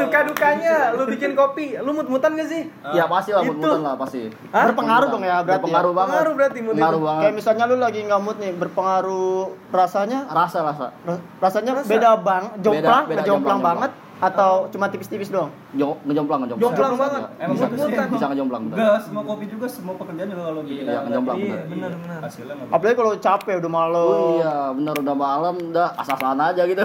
suka 0.00 0.18
dukanya 0.24 0.74
lu 0.92 1.04
bikin 1.06 1.32
kopi 1.32 1.76
lu 1.76 1.90
mut-mutan 1.90 2.32
gak 2.32 2.46
sih 2.46 2.62
Ya 2.90 3.04
pasti 3.06 3.30
lah, 3.30 3.42
Itu. 3.42 3.52
mut-mutan 3.52 3.80
lah 3.80 3.94
pasti. 3.94 4.20
Hah? 4.50 4.64
Berpengaruh 4.66 5.08
dong 5.08 5.22
ya 5.22 5.40
berarti. 5.40 5.60
Berpengaruh 5.60 5.92
ya? 5.92 5.96
banget. 5.96 6.10
Pengaruh 6.12 6.34
berarti 6.34 6.58
mood 6.58 6.72
itu. 6.72 6.80
Pengaruh 6.80 7.00
banget. 7.00 7.22
Kayak 7.22 7.34
misalnya 7.36 7.64
lu 7.64 7.76
lagi 7.76 8.00
nggak 8.02 8.20
mood 8.20 8.36
nih, 8.36 8.52
berpengaruh 8.54 9.42
rasanya 9.70 10.18
Rasa 10.26 10.58
rasa. 10.60 10.86
ra- 11.00 11.22
rasanya 11.38 11.72
Rasa. 11.76 11.88
beda 11.88 12.10
bang, 12.18 12.44
jomplang, 12.58 13.04
beda, 13.06 13.22
jomplang 13.22 13.26
jomplang, 13.26 13.60
banget 13.62 13.90
atau 14.20 14.68
cuma 14.68 14.84
tipis-tipis 14.86 15.32
doang? 15.32 15.48
Jo 15.72 15.96
ngejomplang 16.04 16.44
ngejomplang. 16.44 16.68
Jomplang 16.68 16.94
banget. 16.94 17.20
Emang 17.40 17.56
Bisa, 17.56 17.66
bisa, 17.66 17.84
bisa 18.04 18.26
ngejomplang. 18.28 18.62
Enggak, 18.68 18.98
semua 19.00 19.22
kopi 19.24 19.44
juga 19.48 19.66
semua 19.66 19.94
pekerjaan 19.96 20.28
juga 20.28 20.42
kalau 20.44 20.60
bikin 20.60 20.84
Iya, 20.84 20.98
ngejomplang, 21.02 21.36
iya, 21.40 21.48
bener. 21.48 21.60
Bener, 21.66 21.90
bener. 21.96 22.20
Hasilnya 22.20 22.54
nggak 22.54 22.68
Apalagi 22.70 22.96
kalau 22.96 23.12
capek 23.16 23.54
udah 23.58 23.72
malam. 23.72 24.04
Oh 24.06 24.28
iya, 24.36 24.54
bener 24.70 24.94
udah 24.94 25.16
malam 25.16 25.54
udah 25.66 25.86
asal-asalan 25.96 26.40
aja 26.46 26.62
gitu. 26.64 26.82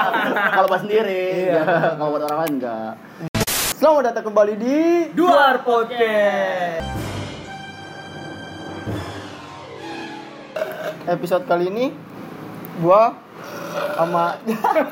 Kalau 0.56 0.66
buat 0.66 0.80
sendiri, 0.80 1.22
Iya. 1.50 1.58
ya, 1.58 1.62
kalau 1.98 2.10
buat 2.14 2.22
orang 2.24 2.38
lain 2.46 2.52
enggak. 2.62 2.92
Selamat 3.76 4.02
datang 4.08 4.24
kembali 4.24 4.54
di 4.56 4.78
Duar 5.12 5.60
podcast 5.60 6.86
episode 11.06 11.44
kali 11.44 11.68
ini 11.68 11.86
gua 12.78 13.25
sama 13.96 14.24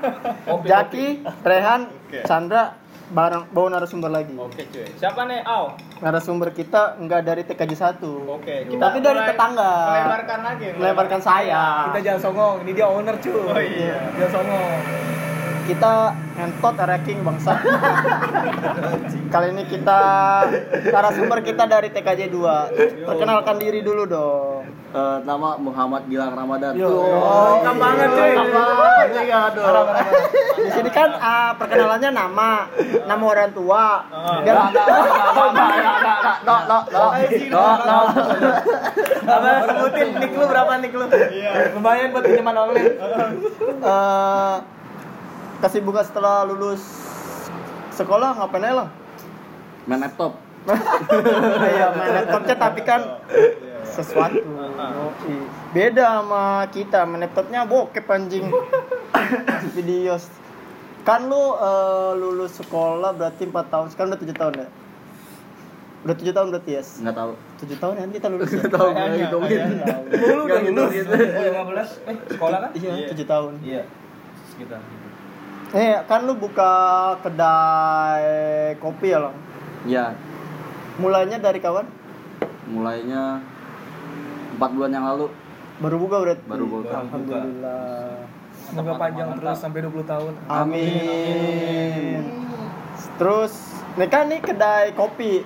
Jaki, 0.71 1.07
Rehan, 1.45 1.89
Chandra 2.25 2.85
bareng 3.13 3.53
bawa 3.53 3.79
narasumber 3.79 4.09
lagi. 4.09 4.33
Oke 4.33 4.65
cuy. 4.73 4.89
Siapa 4.97 5.29
nih? 5.29 5.45
Au. 5.45 5.77
Narasumber 6.01 6.57
kita 6.57 6.97
enggak 6.97 7.29
dari 7.29 7.45
TKJ 7.45 8.01
1. 8.01 8.01
Oke. 8.33 8.65
Tapi 8.65 8.99
dari 9.05 9.21
tetangga. 9.29 9.73
Melebarkan 9.93 10.39
lagi. 10.41 10.67
Melebarkan 10.75 11.21
saya. 11.21 11.93
kita 11.93 11.99
jangan 12.01 12.21
songong 12.21 12.55
ini 12.65 12.73
dia 12.73 12.87
owner 12.89 13.17
cuy 13.21 13.37
Oh 13.37 13.61
iya. 13.61 14.09
jangan 14.17 14.33
songong 14.41 14.69
kita 15.65 15.93
ngentot 16.37 16.75
ranking 16.77 17.19
bangsa. 17.25 17.53
Kali 19.33 19.47
ini 19.53 19.65
kita 19.69 20.01
narasumber 20.93 21.41
kita 21.41 21.65
dari 21.69 21.89
TKJ 21.93 22.29
2. 22.33 23.09
Perkenalkan 23.09 23.57
diri 23.61 23.81
dulu 23.81 24.03
dong. 24.05 24.54
Eh, 24.95 25.19
nama 25.27 25.59
Muhammad 25.59 26.07
Gilang 26.07 26.39
Ramadan. 26.39 26.71
Yo. 26.79 26.87
Oh, 26.87 27.59
lengkap 27.59 27.77
banget, 27.83 28.09
cuy. 28.15 28.31
Lengkap 28.39 28.79
banget, 28.79 29.27
ya, 29.27 29.39
aduh. 29.51 29.87
Di 30.55 30.71
sini 30.71 30.91
kan 30.95 31.11
ah, 31.19 31.51
perkenalannya 31.59 32.15
nama, 32.15 32.71
nama 33.03 33.25
orang 33.27 33.51
tua. 33.51 34.07
Nggak, 34.07 34.39
Biar 34.47 34.55
nggak, 34.55 34.71
nggak, 34.71 34.87
nggak, 35.35 35.51
nggak, 35.51 35.97
nggak, 35.99 36.19
nggak, 36.23 36.39
no, 36.47 36.55
no, 36.71 36.79
no, 36.95 37.05
no, 37.51 37.65
no. 37.75 37.99
apa 39.25 39.49
sebutin 39.67 40.09
nick 40.21 40.33
lu 40.37 40.45
berapa 40.47 40.73
nick 40.79 40.93
lu 40.93 41.07
lumayan 41.75 42.13
buat 42.13 42.25
pinjaman 42.29 42.55
online 42.55 42.93
eh, 43.83 44.57
kesibukan 45.65 46.05
setelah 46.05 46.45
lulus 46.47 46.83
sekolah 47.97 48.37
ngapain 48.39 48.63
aja 48.63 48.75
lah? 48.85 48.89
Main 49.91 50.07
laptop. 50.07 50.44
Iya 50.65 51.87
main 51.93 52.11
laptopnya 52.25 52.57
tapi 52.57 52.81
kan 52.83 53.01
sesuatu. 53.85 54.41
Beda 55.77 56.23
sama 56.23 56.65
kita 56.73 57.05
laptopnya 57.05 57.69
bokep 57.69 58.07
anjing. 58.09 58.49
Videos. 59.77 60.29
Kan 61.05 61.29
lu 61.29 61.53
eh, 61.61 62.13
lulus 62.17 62.57
sekolah 62.57 63.13
berarti 63.13 63.45
4 63.45 63.53
tahun, 63.69 63.87
sekarang 63.93 64.17
udah 64.17 64.21
7 64.25 64.41
tahun 64.41 64.55
ya? 64.57 64.69
Udah 66.05 66.17
7 66.17 66.33
tahun 66.33 66.47
berarti 66.49 66.71
yes? 66.81 66.89
Enggak 67.05 67.17
tahu. 67.21 67.33
7 67.61 67.77
tahun 67.77 67.95
kan 68.01 68.09
kita 68.09 68.27
lulus 68.33 68.49
ya? 68.49 68.57
Enggak 68.57 68.73
tahu 68.73 68.89
gue 68.89 69.09
hitungin. 69.21 69.61
lu 70.33 70.43
udah 70.49 70.61
lulus 70.65 70.91
2015 71.05 72.09
eh 72.09 72.17
sekolah 72.33 72.59
kan? 72.65 72.71
Iya, 72.73 72.93
7 73.13 73.33
tahun. 73.33 73.53
Iya. 73.61 73.83
Sekitar. 74.49 74.81
Eh, 75.75 75.97
kan 76.09 76.21
lu 76.25 76.33
buka 76.39 76.73
kedai 77.21 78.79
kopi 78.81 79.13
ya, 79.13 79.19
Lang? 79.29 79.37
Ya, 79.85 80.17
Mulainya 80.95 81.39
dari 81.39 81.59
kawan? 81.59 81.87
mulainya 82.65 83.45
empat 84.57 84.71
bulan 84.73 84.91
yang 84.91 85.05
lalu 85.05 85.27
Baru 85.77 85.97
buka 86.01 86.17
berarti? 86.17 86.45
baru 86.49 86.65
buka. 86.65 86.97
Alhamdulillah. 86.97 88.25
semoga 88.65 88.93
panjang 88.97 89.29
terus 89.37 89.59
sampai 89.61 89.81
20 89.85 90.01
tahun 90.07 90.33
Amin. 90.49 92.21
Terus, 93.15 93.53
nih 93.95 94.09
kan 94.09 94.27
nih 94.27 94.41
kedai 94.41 94.91
kopi. 94.91 95.45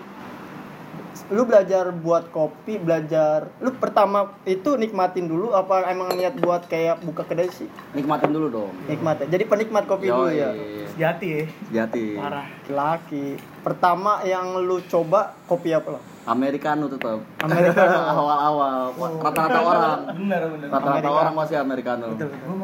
Lu 1.28 1.44
belajar 1.44 1.93
buat 1.93 2.33
kopi, 2.33 2.81
belajar. 2.81 3.53
Lu 3.61 3.69
pertama 3.77 4.33
itu 4.49 4.81
nikmatin 4.81 5.28
dulu 5.28 5.53
apa 5.53 5.84
emang 5.93 6.16
niat 6.16 6.41
buat 6.41 6.65
kayak 6.65 7.05
buka 7.05 7.28
kedai 7.28 7.53
sih? 7.53 7.69
Nikmatin 7.93 8.33
dulu 8.33 8.49
dong. 8.49 8.72
Nikmat 8.89 9.25
ya. 9.25 9.37
Jadi 9.37 9.44
penikmat 9.44 9.84
kopi 9.84 10.09
dulu 10.09 10.33
Yoi. 10.33 10.41
ya. 10.41 10.50
sejati 10.97 11.27
ya 11.28 11.44
Sejati. 11.69 12.17
Parah, 12.17 12.49
laki. 12.72 13.37
Pertama 13.61 14.25
yang 14.25 14.56
lu 14.56 14.81
coba 14.88 15.37
kopi 15.44 15.77
apa 15.77 15.97
lo? 15.97 16.00
Americano 16.25 16.88
tetap. 16.88 17.21
Americano. 17.44 17.99
Awal-awal. 18.17 18.78
Rata-rata 19.21 19.59
orang. 19.61 20.00
Benar 20.17 20.41
benar. 20.49 20.69
Rata-rata 20.72 21.09
orang 21.12 21.34
masih 21.37 21.56
Americano. 21.61 22.06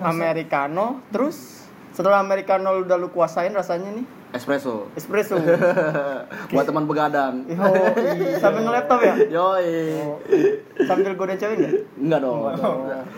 Americano. 0.01 0.87
Terus 1.13 1.69
setelah 1.93 2.25
Americano 2.25 2.81
udah 2.81 2.97
lu 2.97 3.13
kuasain 3.13 3.53
rasanya 3.53 3.93
nih 3.93 4.24
Espresso. 4.35 4.91
espresso. 4.99 5.39
Buat 6.53 6.67
teman 6.67 6.91
begadang. 6.91 7.47
Yo, 7.47 7.71
sambil 8.43 8.67
nge-laptop 8.67 9.01
ya? 9.07 9.15
Yoi. 9.31 9.71
Oh, 10.03 10.19
sambil 10.83 11.15
godain 11.15 11.39
cewek 11.39 11.55
enggak? 11.63 11.73
Enggak 11.95 12.19
dong. 12.27 12.39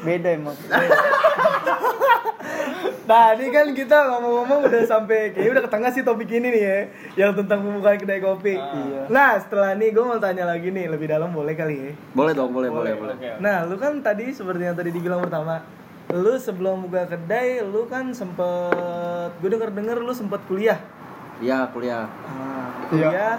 Beda 0.04 0.28
emang. 0.36 0.56
Nah, 3.06 3.38
ini 3.38 3.54
kan 3.54 3.70
kita 3.70 3.94
ngomong-ngomong 4.10 4.66
udah 4.66 4.82
sampai 4.82 5.30
kayaknya 5.30 5.50
udah 5.54 5.62
ke 5.62 5.70
tengah 5.70 5.90
sih 5.94 6.02
topik 6.02 6.26
ini 6.26 6.50
nih 6.50 6.62
ya, 6.66 6.78
yang 7.14 7.38
tentang 7.38 7.62
pembukaan 7.62 8.02
kedai 8.02 8.18
kopi. 8.18 8.58
Iya. 8.58 9.06
Nah, 9.06 9.38
setelah 9.38 9.78
ini 9.78 9.94
gue 9.94 10.02
mau 10.02 10.18
tanya 10.18 10.42
lagi 10.42 10.74
nih 10.74 10.90
lebih 10.90 11.06
dalam 11.06 11.30
boleh 11.30 11.54
kali 11.54 11.74
ya? 11.78 11.92
Boleh 12.18 12.34
dong, 12.34 12.50
boleh, 12.50 12.66
boleh, 12.66 12.98
boleh. 12.98 13.14
Oke. 13.14 13.38
Nah, 13.38 13.62
lu 13.62 13.78
kan 13.78 14.02
tadi 14.02 14.34
seperti 14.34 14.66
yang 14.66 14.74
tadi 14.74 14.90
dibilang 14.90 15.22
pertama, 15.22 15.62
lu 16.10 16.34
sebelum 16.34 16.82
buka 16.90 17.06
kedai, 17.06 17.62
lu 17.62 17.86
kan 17.86 18.10
sempet, 18.10 19.30
gue 19.38 19.48
denger 19.54 19.70
denger 19.70 20.02
lu 20.02 20.10
sempet 20.10 20.42
kuliah. 20.50 20.82
Iya, 21.36 21.68
kuliah. 21.72 22.04
Nah, 22.08 22.66
kuliah. 22.88 23.36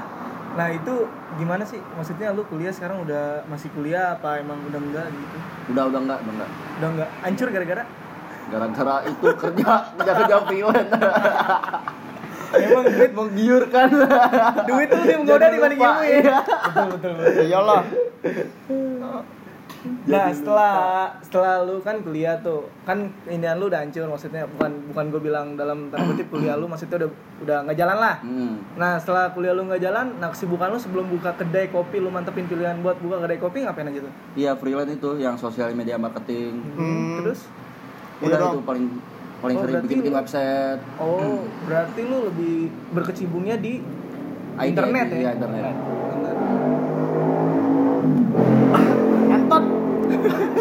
Nah 0.57 0.67
itu 0.73 0.93
gimana 1.37 1.61
sih? 1.61 1.77
Maksudnya 1.93 2.33
lu 2.33 2.41
kuliah 2.49 2.73
sekarang 2.73 3.05
udah 3.05 3.45
masih 3.45 3.69
kuliah 3.77 4.17
apa 4.17 4.41
emang 4.41 4.57
udah 4.65 4.81
enggak 4.81 5.07
gitu? 5.13 5.37
Udah, 5.73 5.83
udah 5.89 5.99
enggak, 6.01 6.19
udah 6.21 6.33
enggak. 6.33 6.49
Udah 6.77 6.89
enggak? 6.93 7.09
Hancur 7.21 7.47
gara-gara? 7.53 7.83
Gara-gara 8.47 8.95
itu 9.05 9.25
kerja, 9.37 9.71
kerja 9.97 10.11
kerja 10.17 10.35
freelance. 10.45 10.91
Emang 12.47 12.87
duit 12.87 13.11
Menggiurkan. 13.11 13.87
duit 14.63 14.87
tuh 14.87 14.99
lebih 15.03 15.17
menggoda 15.19 15.47
dibanding 15.51 15.79
ilmu 15.83 15.99
ya. 15.99 16.15
Iya. 16.15 16.37
Betul 16.47 16.85
betul. 16.95 17.11
betul. 17.19 17.43
Iyalah. 17.43 17.81
Nah 20.07 20.31
setelah 20.31 20.73
setelah 21.19 21.53
lu 21.67 21.83
kan 21.83 21.99
kuliah 21.99 22.39
tuh 22.39 22.71
kan 22.87 23.11
inian 23.27 23.59
lu 23.59 23.67
udah 23.67 23.83
hancur 23.83 24.07
maksudnya 24.07 24.47
bukan 24.47 24.71
bukan 24.93 25.05
gue 25.11 25.21
bilang 25.21 25.47
dalam 25.59 25.91
tanda 25.91 26.07
kutip 26.07 26.27
kuliah 26.31 26.55
lu 26.55 26.65
maksudnya 26.71 27.05
udah 27.05 27.09
udah 27.43 27.57
nggak 27.67 27.77
jalan 27.77 27.97
lah. 27.99 28.15
Hmm. 28.23 28.55
Nah 28.79 28.95
setelah 28.97 29.31
kuliah 29.35 29.53
lu 29.53 29.67
nggak 29.67 29.83
jalan, 29.83 30.15
nah 30.17 30.29
kesibukan 30.31 30.71
lu 30.71 30.79
sebelum 30.79 31.05
buka 31.11 31.35
kedai 31.35 31.67
kopi 31.69 31.99
lu 31.99 32.09
mantepin 32.09 32.47
pilihan 32.47 32.79
buat 32.79 32.97
buka 32.97 33.23
kedai 33.27 33.39
kopi 33.39 33.67
ngapain 33.67 33.87
aja 33.91 33.99
tuh? 34.03 34.13
Iya, 34.37 34.51
freelance 34.55 34.93
itu 34.95 35.09
yang 35.19 35.35
sosial 35.35 35.69
media 35.75 35.99
marketing. 35.99 36.63
Hmm. 36.73 37.21
Terus? 37.23 37.45
Iya 38.17 38.25
Udah 38.31 38.37
dong. 38.39 38.53
itu 38.53 38.61
paling 38.65 38.85
paling 39.37 39.55
Oh, 39.57 39.61
sering 39.61 39.75
bikin 39.85 39.97
bikin 40.01 40.13
website. 40.17 40.81
Oh 40.97 41.45
berarti 41.69 42.01
lu 42.01 42.17
lebih 42.33 42.73
berkecimpungnya 42.95 43.61
di 43.61 43.85
IT, 44.57 44.73
internet 44.73 45.05
ya? 45.13 45.17
Iya, 45.21 45.29
internet. 45.37 45.63
Entot. 46.17 46.37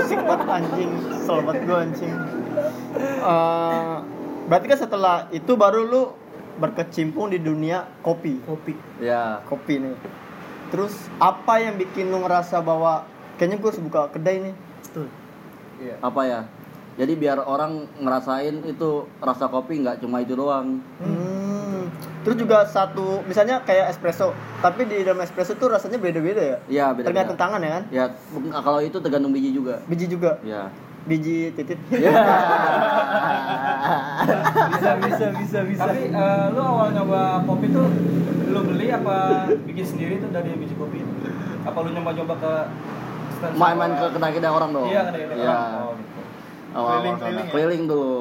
Sik 0.07 0.21
banget 0.27 0.49
anjing, 0.49 0.91
banget 1.27 1.57
gue 1.63 1.77
anjing. 1.77 2.15
Eh, 3.01 3.97
berarti 4.49 4.67
kan 4.67 4.79
setelah 4.79 5.17
itu 5.31 5.53
baru 5.55 5.87
lu 5.87 6.03
berkecimpung 6.57 7.31
di 7.31 7.39
dunia 7.39 7.85
kopi. 8.01 8.41
Kopi. 8.43 8.75
Ya, 8.99 9.45
Kopi 9.45 9.81
nih. 9.83 9.97
Terus 10.73 10.95
apa 11.23 11.63
yang 11.63 11.79
bikin 11.79 12.11
lu 12.11 12.25
ngerasa 12.25 12.59
bahwa 12.65 13.07
kayaknya 13.39 13.61
gue 13.63 13.69
harus 13.71 13.83
buka 13.83 14.11
kedai 14.11 14.51
nih? 14.51 14.55
Betul. 14.83 15.09
Iya. 15.77 16.01
apa 16.01 16.23
ya? 16.25 16.41
Jadi 16.97 17.13
biar 17.21 17.45
orang 17.45 17.85
ngerasain 18.01 18.65
itu 18.65 19.05
rasa 19.21 19.53
kopi 19.53 19.85
nggak 19.85 20.01
cuma 20.01 20.25
itu 20.25 20.33
doang. 20.33 20.81
Hmm. 20.97 21.36
Terus 22.27 22.37
juga 22.37 22.67
satu, 22.67 23.23
misalnya 23.23 23.63
kayak 23.63 23.87
espresso, 23.89 24.35
tapi 24.59 24.83
di 24.83 25.01
dalam 25.01 25.23
espresso 25.23 25.55
tuh 25.55 25.71
rasanya 25.71 25.95
beda-beda 25.97 26.43
ya? 26.43 26.57
Iya, 26.67 26.87
beda. 26.91 27.07
Tergantung 27.07 27.39
tangan 27.39 27.63
ya 27.63 27.71
kan? 27.71 27.83
Ya, 27.89 28.05
kalau 28.59 28.83
itu 28.83 28.99
tergantung 28.99 29.31
biji 29.31 29.55
juga. 29.55 29.79
Biji 29.87 30.11
juga, 30.11 30.43
Ya. 30.43 30.67
biji 31.07 31.55
titit. 31.55 31.79
Ya. 31.97 32.11
Bisa 34.69 34.91
bisa 34.99 35.27
bisa 35.33 35.59
bisa. 35.63 35.81
Tapi 35.81 36.01
eh, 36.09 36.45
lu 36.51 36.61
awal 36.61 36.91
nyoba 36.93 37.21
kopi 37.45 37.71
tuh 37.71 37.87
lu 38.49 38.61
beli 38.65 38.91
apa 38.91 39.47
bikin 39.63 39.87
sendiri 39.87 40.15
tuh 40.19 40.31
dari 40.31 40.51
biji 40.53 40.75
kopi? 40.75 41.07
Apa 41.63 41.79
lu 41.81 41.91
nyoba-nyoba 41.93 42.35
ke 42.37 42.53
Main-main 43.55 43.93
ke 43.93 43.97
sekolah? 44.01 44.13
kedai-kedai 44.17 44.49
orang 44.51 44.71
dong. 44.73 44.89
Iya, 44.89 45.01
kedai-kedai 45.07 45.37
Iya. 45.37 45.47
orang. 45.47 45.75
Oh, 45.77 45.93
gitu. 45.93 46.21
Awal-awal 46.73 46.91
Keliling-keliling 46.91 47.37
sana. 47.37 47.39
ya? 47.39 47.53
Keliling 47.53 47.85
dulu. 47.87 48.19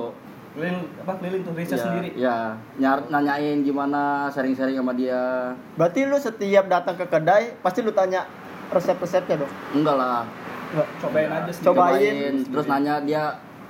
Keliling 0.55 0.77
apa 0.97 1.11
keliling 1.19 1.41
tuh 1.41 1.53
riset 1.53 1.73
ya, 1.73 1.83
sendiri 1.83 2.09
ya 2.15 2.37
nyar- 2.75 3.07
nanyain 3.09 3.59
gimana 3.59 4.01
sharing-sharing 4.29 4.73
sama 4.73 4.91
dia 4.91 5.51
Berarti 5.75 5.99
lu 6.03 6.15
setiap 6.15 6.65
datang 6.65 6.95
ke 6.95 7.05
kedai 7.05 7.59
pasti 7.59 7.79
lu 7.79 7.91
tanya 7.91 8.23
resep-resepnya 8.67 9.35
dong. 9.37 9.51
enggak 9.73 9.95
lah 9.95 10.23
Enggak. 10.71 10.87
cobain 10.97 11.29
aja 11.29 11.51
sendiri 11.51 11.67
Cobain. 11.69 12.33
terus 12.45 12.65
nanya 12.65 12.93
dia 12.99 13.23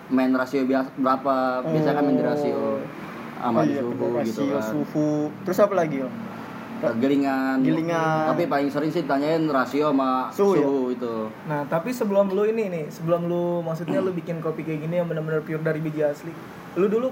main 0.08 0.30
rasio 0.32 0.62
biasa 0.64 0.94
berapa 0.96 1.34
biasanya 1.66 1.96
kan 1.96 2.04
main 2.04 2.22
rasio 2.22 2.62
sama 3.36 3.58
Oh 3.58 3.64
iya, 3.64 3.78
suhu 3.80 3.94
gitu 3.94 4.06
rasio, 4.16 4.46
kan 4.48 4.64
suhu. 4.64 5.10
Terus 5.44 5.58
apa 5.60 5.74
lagi, 5.76 5.98
Om? 6.00 6.14
Gilingan 6.96 7.58
Gilingan. 7.60 8.30
tapi 8.30 8.46
paling 8.46 8.68
sering 8.68 8.90
sih 8.90 9.02
tanyain 9.02 9.42
rasio 9.46 9.90
sama 9.90 10.30
Suhu, 10.30 10.54
suhu, 10.54 10.82
ya? 10.86 10.96
itu 10.96 11.16
Nah, 11.46 11.62
tapi 11.66 11.90
sebelum 11.90 12.30
lu 12.30 12.46
ini 12.46 12.68
nih, 12.68 12.86
sebelum 12.88 13.26
lu 13.26 13.44
maksudnya 13.62 13.98
lu 13.98 14.12
bikin 14.12 14.38
kopi 14.38 14.62
kayak 14.62 14.82
gini 14.82 14.96
yang 14.96 15.06
benar-benar 15.06 15.42
pure 15.42 15.60
dari 15.60 15.80
biji 15.80 16.02
asli. 16.02 16.30
Lu 16.74 16.86
dulu 16.86 17.10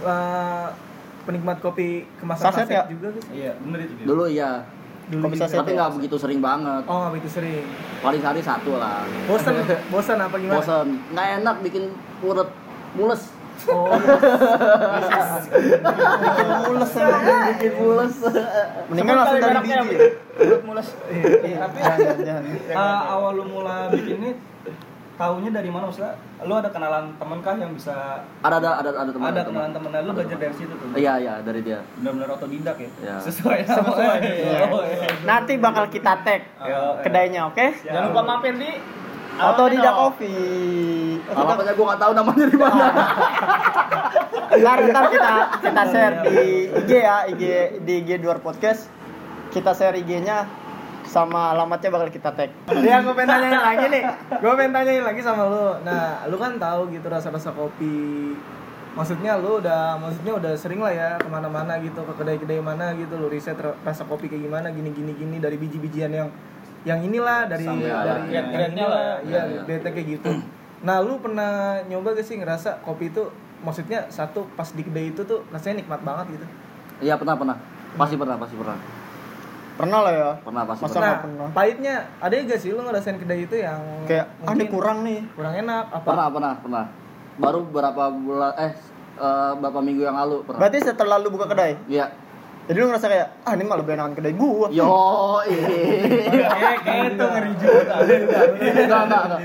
uh, 0.00 0.66
penikmat 1.22 1.58
kopi 1.58 2.06
kemasan 2.16 2.44
Saset 2.44 2.64
saset 2.64 2.74
ya? 2.74 2.82
juga 2.88 3.08
gitu. 3.10 3.26
iya 3.32 3.52
bener 3.56 3.78
itu 3.80 3.94
dulu 4.02 4.24
iya 4.26 4.66
Dulu 5.02 5.22
Kopi 5.24 5.36
saset. 5.36 5.54
tapi 5.56 5.70
nggak 5.72 5.90
begitu 5.94 6.16
sering 6.16 6.38
banget 6.38 6.82
Oh, 6.84 6.98
nggak 7.00 7.12
begitu 7.14 7.30
sering. 7.32 7.62
paling 7.98 8.18
sehari 8.18 8.40
satu 8.40 8.74
lah 8.74 9.02
Bosan, 9.26 9.54
bosan 9.92 10.18
apa 10.18 10.34
gimana? 10.36 10.58
bosan 10.58 10.86
nggak 11.10 11.26
enak 11.38 11.56
bikin 11.62 11.84
urut 12.20 12.50
mules 12.92 13.22
Oh, 13.64 13.94
Bikin 16.22 16.48
mules 16.62 16.92
emang. 16.94 17.22
bikin 17.50 17.72
mules 17.76 18.14
Mendingan 18.88 19.14
langsung 19.16 19.38
dari 19.38 19.56
biji. 19.60 19.98
mules 20.62 20.88
Iya, 21.42 21.56
tapi 21.60 21.78
jangan, 21.78 22.18
jangan. 22.18 22.42
eh, 22.68 23.00
awal 23.06 23.32
lu 23.34 23.44
mula 23.48 23.76
bikin 23.88 24.16
ini 24.18 24.30
taunya 25.12 25.52
dari 25.52 25.68
mana 25.68 25.86
maksudnya 25.86 26.16
lu 26.42 26.50
ada 26.52 26.66
kenalan 26.66 27.14
temen 27.14 27.38
kah 27.38 27.54
yang 27.54 27.70
bisa 27.70 27.94
ada 28.40 28.56
ada 28.58 28.70
ada 28.74 28.90
ada 28.96 29.10
teman 29.12 29.28
ada 29.28 29.42
kenalan 29.44 29.70
temen 29.70 29.90
lu 30.00 30.12
belajar 30.12 30.34
dari 30.36 30.54
situ 30.56 30.72
tuh 30.72 30.88
iya 30.96 31.14
iya 31.16 31.34
dari 31.38 31.60
dia 31.60 31.78
benar-benar 31.94 32.32
otodidak 32.32 32.74
ya 32.76 32.90
Iya. 32.98 33.16
sesuai 33.20 33.58
Sesuai. 33.62 34.18
Iya. 34.18 34.66
Iya. 34.66 35.08
Nanti 35.22 35.52
bakal 35.56 35.86
kita 35.86 36.16
tag 36.18 36.42
kedainya, 36.98 37.46
oke? 37.46 37.66
jangan 37.82 38.10
lupa 38.10 38.22
mampir 38.24 38.56
di 38.56 38.70
Atau 39.38 39.64
di 39.68 39.78
Kopi. 39.80 40.34
alamatnya 41.32 41.72
gua 41.72 41.86
nggak 41.94 42.00
tahu 42.00 42.12
namanya 42.12 42.44
di 42.44 42.58
mana 42.58 42.86
Ntar, 44.52 44.78
ntar 44.84 45.04
kita 45.08 45.32
kita 45.64 45.82
share 45.88 46.14
di 46.28 46.36
IG 46.68 46.90
ya, 46.92 47.16
IG 47.24 47.42
di 47.88 47.92
IG 48.04 48.20
Duar 48.20 48.36
Podcast. 48.38 48.92
Kita 49.48 49.72
share 49.72 49.96
IG-nya 49.96 50.44
sama 51.04 51.52
alamatnya 51.52 51.88
bakal 51.88 52.08
kita 52.08 52.32
tag. 52.32 52.52
Dia 52.68 53.00
gue 53.00 53.12
pengen 53.12 53.32
tanyain 53.32 53.60
lagi 53.60 53.86
nih. 53.88 54.04
Gue 54.40 54.52
pengen 54.52 54.72
tanyain 54.72 55.04
lagi 55.04 55.20
sama 55.20 55.48
lu. 55.48 55.80
Nah, 55.80 56.24
lu 56.24 56.36
kan 56.36 56.56
tahu 56.56 56.88
gitu 56.88 57.08
rasa-rasa 57.08 57.48
kopi. 57.52 58.36
Maksudnya 58.92 59.40
lu 59.40 59.56
udah, 59.56 59.96
maksudnya 59.96 60.36
udah 60.36 60.52
sering 60.52 60.84
lah 60.84 60.92
ya 60.92 61.10
ke 61.16 61.28
mana-mana 61.32 61.80
gitu 61.80 62.04
ke 62.04 62.12
kedai-kedai 62.12 62.60
mana 62.60 62.92
gitu 62.92 63.16
lu 63.16 63.32
riset 63.32 63.56
ra- 63.56 63.76
rasa 63.80 64.04
kopi 64.04 64.28
kayak 64.28 64.44
gimana 64.44 64.68
gini 64.68 64.92
gini 64.92 65.16
gini 65.16 65.36
dari 65.40 65.56
biji-bijian 65.56 66.12
yang 66.12 66.28
yang 66.82 66.98
inilah 67.00 67.46
dari 67.46 67.62
Sampai 67.62 67.86
dari 67.86 67.94
ada 67.94 68.12
yang 68.26 68.46
grade-grade-nya 68.46 68.84
inilah, 68.84 68.90
lah 68.90 69.16
iya 69.22 69.42
ya. 69.48 69.62
grade 69.62 69.88
kayak 69.88 70.06
gitu. 70.10 70.30
Nah, 70.82 70.98
lu 70.98 71.14
pernah 71.16 71.50
nyoba 71.84 72.10
gak 72.12 72.24
sih 72.24 72.36
ngerasa 72.36 72.82
kopi 72.82 73.06
itu 73.08 73.22
maksudnya 73.60 74.02
satu 74.08 74.50
pas 74.52 74.66
di 74.68 74.82
kedai 74.82 75.08
itu 75.08 75.22
tuh 75.22 75.46
rasanya 75.48 75.78
nikmat 75.78 76.00
banget 76.00 76.26
gitu. 76.32 76.46
iya 77.00 77.14
pernah 77.14 77.34
pernah 77.34 77.56
pasti 77.92 78.14
pernah 78.14 78.34
pasti 78.36 78.54
pernah 78.54 78.78
Pernah 79.72 79.98
lah 80.00 80.12
ya. 80.12 80.30
pernah 80.38 80.62
pasti 80.64 80.82
Masa 80.82 80.92
pernah 80.92 81.06
nggak 81.08 81.16
Nah, 81.16 81.24
pernah? 81.24 81.48
pahitnya 81.52 81.94
ada 82.18 82.34
gak 82.36 82.60
sih 82.60 82.70
lu 82.70 82.80
ngerasain 82.80 83.16
kedai 83.16 83.40
itu 83.42 83.56
yang 83.56 83.80
Kayak 84.04 84.26
ah 84.42 84.52
ini 84.52 84.64
kurang 84.66 84.98
nih. 85.02 85.20
kurang 85.32 85.54
enak 85.56 85.84
apa? 85.88 86.04
pernah 86.04 86.26
pernah 86.28 86.52
pernah 86.56 86.84
baru 87.32 87.60
berapa 87.64 88.02
bulan 88.12 88.52
eh 88.56 88.72
eh, 89.14 89.52
berapa 89.56 89.78
minggu 89.78 90.02
yang 90.02 90.16
lalu 90.16 90.42
pernah 90.42 90.58
Berarti 90.60 90.78
setelah 90.82 91.16
lu 91.16 91.30
buka 91.30 91.46
kedai. 91.46 91.78
iya 91.86 92.10
Jadi 92.62 92.76
lu 92.76 92.86
ngerasa 92.86 93.06
kayak 93.06 93.26
ah 93.42 93.52
ini 93.52 93.62
malah 93.62 93.80
lebih 93.80 93.92
enakan 93.92 94.14
kedai 94.14 94.34
gua. 94.34 94.66
yo 94.70 94.86
kayak 95.42 96.78
gitu 97.10 97.24
ngeri 97.24 97.52
juga 97.58 97.94
enggak 98.72 99.22
enggak 99.24 99.40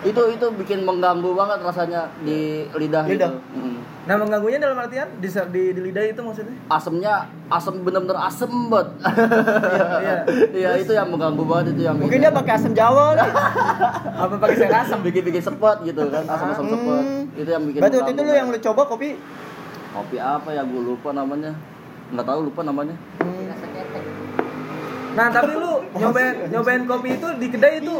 itu 0.00 0.22
itu 0.30 0.46
bikin 0.56 0.78
mengganggu 0.82 1.30
banget 1.32 1.58
rasanya 1.60 2.06
di 2.20 2.66
lidah, 2.72 3.02
Lidah. 3.04 3.30
itu. 3.34 3.70
Nah 4.06 4.14
mengganggunya 4.16 4.56
dalam 4.56 4.78
artian 4.78 5.10
di, 5.16 5.26
di, 5.28 5.62
di 5.70 5.80
lidah 5.82 6.04
itu 6.06 6.20
maksudnya? 6.20 6.54
asemnya 6.68 7.14
asem 7.48 7.74
bener-bener 7.78 8.16
asem 8.16 8.48
banget 8.68 8.88
Iya. 9.98 10.16
iya 10.50 10.70
itu 10.76 10.92
yang 10.92 11.08
mengganggu 11.08 11.42
banget 11.42 11.66
itu 11.72 11.82
yang 11.84 11.96
Mungkin 11.96 12.18
dia 12.18 12.32
pakai 12.32 12.52
asam 12.54 12.72
Jawa 12.72 13.14
nih. 13.14 13.30
Apa 14.16 14.34
pakai 14.36 14.56
sayur 14.56 14.76
asam? 14.76 14.98
bikin 15.00 15.22
bikin 15.24 15.42
sepet 15.42 15.76
gitu 15.84 16.02
kan 16.08 16.24
asam 16.24 16.46
asam 16.48 16.66
sepet 16.68 17.02
Hmm. 17.04 17.22
itu 17.34 17.50
yang 17.50 17.62
bikin 17.64 17.80
Berarti 17.80 17.96
waktu 17.96 18.12
itu 18.12 18.22
lu 18.22 18.32
yang 18.32 18.48
lu 18.48 18.58
coba 18.62 18.82
kopi 18.84 19.08
kopi 19.90 20.16
apa 20.16 20.48
ya 20.48 20.62
gue 20.62 20.82
lupa 20.84 21.10
namanya 21.10 21.52
nggak 22.08 22.24
tahu 22.24 22.40
lupa 22.46 22.60
namanya. 22.62 22.94
Nah 25.08 25.34
tapi 25.34 25.50
lu 25.50 25.82
nyobain 25.98 26.46
nyobain 26.46 26.82
kopi 26.86 27.18
itu 27.18 27.26
di 27.36 27.50
kedai 27.50 27.82
itu 27.82 27.90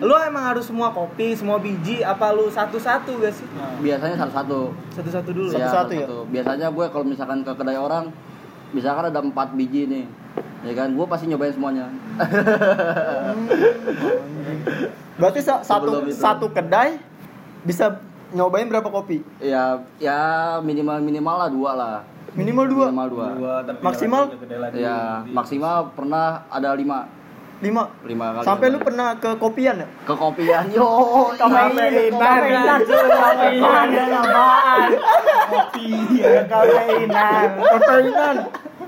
lu 0.00 0.14
emang 0.18 0.44
harus 0.44 0.66
semua 0.66 0.90
kopi, 0.90 1.32
semua 1.32 1.56
biji 1.56 2.02
apa 2.02 2.34
lu 2.34 2.50
satu-satu 2.50 3.22
gak 3.22 3.30
sih? 3.30 3.46
biasanya 3.78 4.18
satu-satu. 4.18 4.74
Satu-satu 4.90 5.30
dulu 5.30 5.48
Satu- 5.48 5.62
ya. 5.62 5.68
Satu-satu 5.70 5.94
ya? 5.94 6.06
biasanya 6.28 6.66
gue 6.68 6.86
kalau 6.90 7.06
misalkan 7.06 7.40
ke 7.40 7.52
kedai 7.54 7.78
orang 7.78 8.10
misalkan 8.72 9.04
ada 9.06 9.22
empat 9.22 9.54
biji 9.54 9.86
nih 9.86 10.04
ya 10.66 10.72
kan? 10.74 10.90
Gue 10.92 11.06
pasti 11.06 11.30
nyobain 11.30 11.54
semuanya. 11.54 11.86
Berarti 15.14 15.40
sa- 15.40 15.62
satu 15.62 16.10
satu 16.10 16.46
kedai 16.50 16.98
bisa 17.62 18.02
nyobain 18.32 18.66
berapa 18.66 18.88
kopi? 18.88 19.22
ya 19.38 19.78
ya 19.96 20.20
minimal 20.58 20.98
minimal 20.98 21.36
lah 21.38 21.48
dua 21.48 21.70
lah 21.76 21.96
Minimal 22.32 22.64
dua. 22.68 22.86
minimal 22.88 23.08
dua. 23.12 23.26
Dua, 23.36 23.54
tapi 23.60 23.80
Maksimal? 23.84 24.22
ya 24.72 25.20
maksimal 25.28 25.92
pernah 25.92 26.48
ada 26.48 26.72
lima. 26.72 27.04
Lima. 27.62 27.86
lima 28.02 28.34
kali 28.34 28.42
Sampai 28.42 28.74
lu 28.74 28.82
pernah 28.82 29.14
ke 29.20 29.38
kopian 29.38 29.78
ya? 29.78 29.86
ke 30.02 30.14
kopian 30.16 30.64
yo. 30.72 30.88
Kafeinan, 31.38 32.10
kafeinan, 32.10 32.80
kafeinan, 32.82 33.88
kafeinan, 36.48 37.48
kafeinan. 37.54 38.36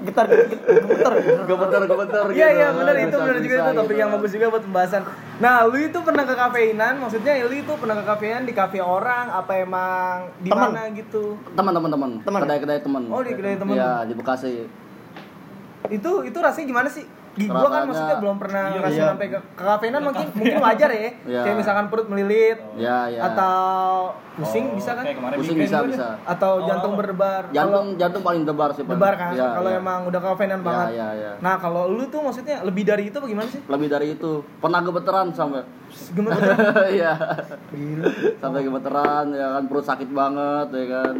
Getar, 0.04 0.26
getar. 0.28 1.12
gemeter 1.42 1.80
gemeter 1.84 2.24
Iya 2.28 2.46
gitu. 2.46 2.54
iya 2.54 2.68
benar 2.70 2.94
itu 2.98 3.16
benar 3.16 3.36
juga 3.38 3.54
itu 3.56 3.70
topik 3.74 3.96
yang 3.96 4.10
bagus 4.12 4.30
juga 4.30 4.46
buat 4.48 4.62
pembahasan. 4.62 5.02
Nah 5.36 5.64
lu 5.64 5.78
itu 5.80 5.98
pernah 5.98 6.22
ke 6.22 6.34
kafeinan, 6.34 6.94
maksudnya 6.98 7.32
lu 7.40 7.54
itu 7.54 7.72
pernah 7.74 7.96
ke 7.96 8.04
kafeinan 8.04 8.42
di 8.42 8.52
kafe 8.52 8.78
orang 8.78 9.26
apa 9.28 9.52
emang 9.56 10.16
di 10.38 10.48
mana 10.48 10.86
gitu? 10.92 11.40
teman 11.52 11.72
teman 11.72 11.90
teman 11.90 12.10
Teman. 12.20 12.40
kedai 12.44 12.58
kedai 12.60 12.78
teman 12.78 13.02
Oh, 13.08 13.20
di 13.20 13.32
kedai 13.32 13.56
teman. 13.56 13.74
ya 13.74 14.04
di 14.04 14.12
bekasi 14.12 14.68
Itu 15.86 16.22
itu 16.22 16.38
rasanya 16.38 16.66
gimana 16.66 16.88
sih? 16.88 17.04
Di 17.34 17.44
gua 17.44 17.66
kan 17.66 17.82
maksudnya 17.84 18.16
belum 18.16 18.36
pernah 18.38 18.64
Iya, 18.64 18.76
ngerasain 18.78 18.94
iya. 18.96 19.06
sampai 19.10 19.26
ke, 19.26 19.38
ke 19.52 19.62
kafeinan 19.64 20.00
mungkin 20.02 20.26
mungkin 20.32 20.58
wajar 20.60 20.90
ya. 20.90 21.00
Iya. 21.24 21.40
Kayak 21.42 21.56
misalkan 21.58 21.84
perut 21.90 22.06
melilit 22.06 22.58
ya 22.74 22.98
ya 23.06 23.20
atau 23.26 23.58
pusing 24.34 24.64
Oh, 24.66 24.74
bisa 24.74 24.90
kan? 24.92 25.04
pusing 25.34 25.58
bisa 25.58 25.78
bisa 25.82 26.08
Atau 26.24 26.52
Oh, 26.56 26.66
jantung 26.66 26.94
oh. 26.94 26.98
berdebar. 26.98 27.50
jantung 27.50 27.94
jantung 27.94 28.22
paling 28.22 28.42
debar 28.42 28.70
sih 28.70 28.82
Pak. 28.82 28.92
debar 28.92 29.14
kan 29.14 29.34
Ya, 29.34 29.50
kalau 29.52 29.66
ya. 29.68 29.78
emang 29.78 30.00
udah 30.06 30.20
kafeinan 30.20 30.58
Ya, 30.58 30.64
banget. 30.64 30.86
ya, 30.92 31.08
ya. 31.12 31.32
Nah, 31.38 31.54
kalau 31.56 31.86
lu 31.86 32.06
tuh 32.06 32.20
maksudnya 32.20 32.62
lebih 32.62 32.82
dari 32.82 33.10
itu 33.10 33.18
bagaimana 33.18 33.46
sih? 33.46 33.60
lebih 33.64 33.88
dari 33.88 34.06
itu 34.12 34.30
pernah 34.58 34.80
gemeteran 34.80 35.30
sampai 35.30 35.62
Gimana? 36.10 36.38
iya 36.90 37.14
sampai 38.36 38.60
gemeteran 38.62 39.30
ya 39.30 39.46
kan 39.52 39.62
perut 39.64 39.82
sakit 39.84 40.08
banget 40.08 40.68
ya 40.72 40.86
kan 40.92 41.14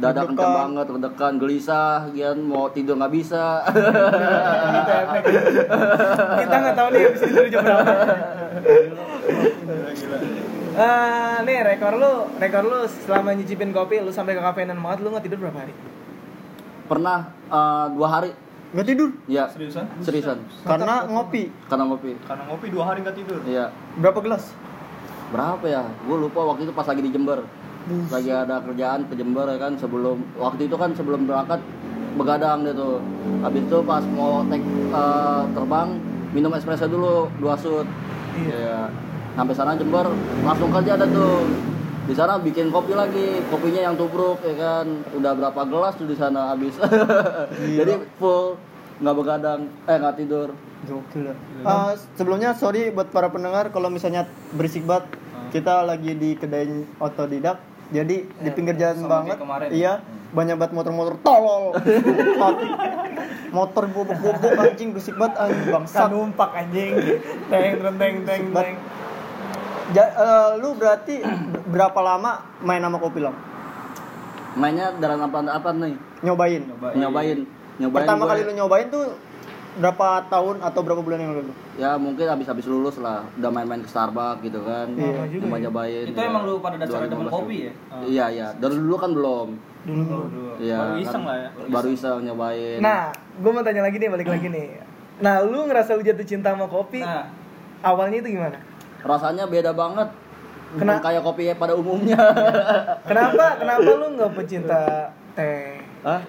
dada 0.00 0.24
kencang 0.24 0.52
banget 0.56 0.84
terdekan 0.88 1.32
gelisah 1.36 2.08
gian 2.16 2.38
mau 2.48 2.72
tidur 2.72 2.96
nggak 2.96 3.12
bisa. 3.12 3.60
Efek. 5.02 5.22
Kita 6.40 6.56
nggak 6.56 6.76
tahu 6.76 6.88
nih 6.96 7.00
habis 7.04 7.22
itu 7.28 7.40
jam 7.52 7.60
berapa. 7.60 7.92
Eh, 10.72 11.36
nih 11.44 11.58
rekor 11.68 12.00
lu, 12.00 12.32
rekor 12.40 12.64
lu 12.64 12.88
selama 13.04 13.36
nyicipin 13.36 13.76
kopi, 13.76 14.00
lu 14.00 14.08
sampai 14.08 14.32
ke 14.32 14.40
kafeinan 14.40 14.80
banget, 14.80 15.04
lu 15.04 15.12
nggak 15.12 15.24
tidur 15.28 15.38
berapa 15.44 15.60
hari? 15.68 15.74
pernah 16.88 17.32
eh, 17.48 17.86
dua 17.96 18.08
hari. 18.08 18.30
Nggak 18.72 18.86
tidur? 18.88 19.10
Ya 19.28 19.52
seriusan? 19.52 19.84
Seriusan. 20.00 20.40
Karena 20.64 21.04
ngopi. 21.04 21.52
karena 21.68 21.84
ngopi. 21.84 22.16
Karena 22.24 22.48
ngopi 22.48 22.66
dua 22.72 22.84
hari 22.88 23.04
nggak 23.04 23.16
tidur? 23.20 23.40
Iya. 23.44 23.68
Berapa 24.00 24.20
gelas? 24.24 24.48
berapa 25.32 25.64
ya? 25.64 25.88
Gue 26.04 26.16
lupa 26.28 26.44
waktu 26.44 26.68
itu 26.68 26.72
pas 26.76 26.84
lagi 26.84 27.00
di 27.00 27.08
Jember 27.08 27.40
lagi 28.10 28.30
ada 28.30 28.62
kerjaan 28.62 29.06
ke 29.10 29.14
Jember 29.18 29.46
ya 29.50 29.58
kan 29.58 29.74
sebelum 29.78 30.22
waktu 30.38 30.70
itu 30.70 30.76
kan 30.78 30.94
sebelum 30.94 31.26
berangkat 31.26 31.60
begadang 32.14 32.62
gitu 32.68 33.00
habis 33.40 33.62
itu 33.64 33.78
pas 33.82 34.04
mau 34.12 34.44
take 34.46 34.64
eh, 34.92 35.42
terbang 35.56 35.88
minum 36.36 36.52
espresso 36.54 36.86
dulu 36.86 37.28
dua 37.40 37.56
shoot 37.56 37.88
iya. 38.36 38.88
Sampai 39.32 39.56
sana 39.56 39.72
Jember 39.80 40.12
langsung 40.44 40.68
kerja 40.68 40.92
ada 41.00 41.08
tuh. 41.08 41.48
Di 42.02 42.12
sana 42.18 42.36
bikin 42.36 42.74
kopi 42.74 42.92
lagi 42.92 43.40
kopinya 43.48 43.80
yang 43.80 43.94
tubruk 43.96 44.44
ya 44.44 44.54
kan. 44.60 44.86
Udah 45.16 45.32
berapa 45.32 45.60
gelas 45.64 45.96
tuh 45.96 46.04
di 46.04 46.16
sana 46.18 46.52
habis. 46.52 46.76
Jadi 47.80 47.96
full 48.20 48.60
nggak 49.00 49.16
begadang 49.16 49.72
eh 49.88 49.96
nggak 49.96 50.16
tidur. 50.20 50.52
Gokil 50.84 51.32
ya. 51.32 51.34
Eh, 51.64 51.92
sebelumnya 52.18 52.52
sorry 52.52 52.92
buat 52.92 53.08
para 53.08 53.32
pendengar 53.32 53.72
kalau 53.72 53.88
misalnya 53.88 54.28
berisik 54.52 54.84
banget. 54.84 55.08
Kita 55.48 55.84
lagi 55.84 56.12
di 56.12 56.36
kedai 56.36 56.84
otodidak. 57.00 57.71
Jadi 57.92 58.16
di 58.24 58.50
pinggir 58.50 58.74
jalan 58.74 58.96
sama 58.96 59.08
banget. 59.14 59.28
kayak 59.30 59.42
kemarin. 59.42 59.68
Iya, 59.70 59.92
banyak 60.32 60.56
banget 60.56 60.72
motor-motor 60.72 61.14
tolol. 61.20 61.64
motor 63.52 63.84
bobok-bobok 63.86 64.52
anjing 64.58 64.88
berisik 64.90 65.14
banget 65.14 65.34
anjing 65.38 65.60
Kan 65.62 65.72
bangsat. 65.76 66.08
numpak 66.08 66.50
anjing. 66.54 66.92
Teng 67.46 67.72
teng 68.00 68.14
teng 68.24 68.42
teng. 68.48 68.74
Ja- 69.92 70.14
eh, 70.14 70.50
lu 70.56 70.72
berarti 70.72 71.20
berapa 71.66 72.00
lama 72.00 72.32
main 72.58 72.80
sama 72.80 72.96
kopi 72.96 73.20
lang? 73.20 73.36
mainnya 74.52 74.92
dalam 74.94 75.16
apa 75.22 75.48
apa 75.50 75.72
nih 75.74 75.96
Nyobain. 76.22 76.60
Nyobain. 76.62 76.92
nyobain 76.94 77.38
nyobain 77.78 78.04
Pertama 78.04 78.22
gue- 78.22 78.30
kali 78.30 78.40
lu 78.44 78.52
nyobain 78.54 78.86
tuh 78.86 79.16
berapa 79.74 80.28
tahun 80.28 80.60
atau 80.60 80.80
berapa 80.80 81.00
bulan 81.00 81.18
yang 81.18 81.32
lalu? 81.32 81.52
ya 81.74 81.96
mungkin 81.96 82.26
habis 82.26 82.44
habis 82.44 82.66
lulus 82.66 82.96
lah 82.96 83.24
udah 83.34 83.48
main-main 83.48 83.80
ke 83.80 83.88
Starbucks 83.88 84.42
gitu 84.42 84.60
kan 84.60 84.84
Iya. 84.92 85.24
juga 85.26 85.44
nyoba 85.44 85.56
ya. 85.56 85.62
nyobain 85.62 86.04
Itu 86.06 86.20
emang 86.20 86.42
lu 86.42 86.54
pada 86.58 86.76
dasarnya 86.76 87.08
demen 87.08 87.26
2015 87.26 87.32
kopi 87.34 87.56
ya? 87.58 87.72
iya 88.04 88.24
iya 88.28 88.46
dari 88.54 88.74
dulu 88.74 88.94
kan 88.94 89.10
belum 89.10 89.48
Dulu. 89.82 90.04
Dulu. 90.04 90.52
iya 90.58 90.76
Baru 90.78 90.94
iseng 90.98 91.12
kan 91.18 91.22
lah 91.24 91.36
ya. 91.38 91.48
baru 91.66 91.88
iseng 91.90 92.18
nyobain 92.22 92.78
Nah, 92.78 93.02
gue 93.34 93.50
mau 93.50 93.62
tanya 93.62 93.82
lagi 93.82 93.96
nih, 93.96 94.08
balik 94.08 94.28
lagi 94.28 94.46
nih. 94.46 94.68
Nah, 95.18 95.34
lu 95.40 95.58
ngerasa 95.64 95.90
lu 95.92 96.02
jatuh 96.02 96.22
cinta 96.22 96.50
sama 96.50 96.66
kopi? 96.66 97.00
Nah, 97.00 97.26
Awalnya 97.82 98.18
itu 98.18 98.28
gimana? 98.30 98.58
rasanya 99.02 99.44
beda 99.44 99.72
banget 99.72 100.06
bukan 100.70 100.86
Kena- 100.88 101.02
kayak 101.02 101.20
kopi 101.20 101.50
pada 101.52 101.74
umumnya 101.74 102.14
Kenapa? 103.02 103.44
Kenapa 103.60 103.90
lu 103.90 104.06
nggak 104.14 104.30
pecinta 104.34 104.80
teh? 105.32 105.80
Hah? 106.02 106.20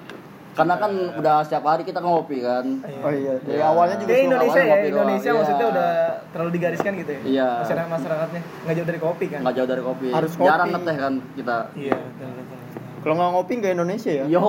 Karena 0.53 0.75
kan 0.75 0.91
udah 1.15 1.35
setiap 1.41 1.63
hari 1.65 1.81
kita 1.81 1.97
ngopi 1.97 2.37
kan 2.39 2.65
Oh 2.99 3.09
iya, 3.09 3.33
dari 3.39 3.57
Iya. 3.57 3.65
awalnya 3.65 3.97
juga 3.97 4.11
Kayak 4.11 4.23
Indonesia 4.23 4.53
awalnya 4.53 4.69
ya, 4.69 4.77
doang. 4.77 4.91
Indonesia 4.93 5.25
Iya. 5.25 5.35
maksudnya 5.35 5.65
udah 5.67 5.89
terlalu 6.29 6.49
digariskan 6.51 6.91
gitu 6.95 7.11
ya. 7.11 7.21
Iya. 7.23 7.49
Masyarakat 7.59 7.89
masyarakatnya 7.89 8.41
nggak 8.63 8.75
jauh 8.75 8.87
dari 8.87 8.99
kopi 8.99 9.25
kan. 9.27 9.39
nggak 9.41 9.55
jauh 9.55 9.67
dari 9.67 9.81
kopi 9.81 10.07
Harus 10.09 10.31
kopi. 10.33 10.45
jarang 10.45 10.69
ngeteh 10.69 10.95
kan 10.95 11.13
kita 11.33 11.57
Iya, 11.73 11.95
betul 11.97 12.29
betul. 12.31 12.57
Kalau 12.99 13.13
nggak 13.15 13.31
ngopi 13.31 13.53
nggak 13.55 13.73
Indonesia 13.73 14.11
ya? 14.13 14.25
yo 14.25 14.39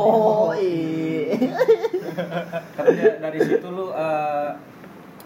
da- 2.76 3.16
dari 3.20 3.38
situ 3.40 3.66
lu 3.66 3.86
eh, 3.90 4.48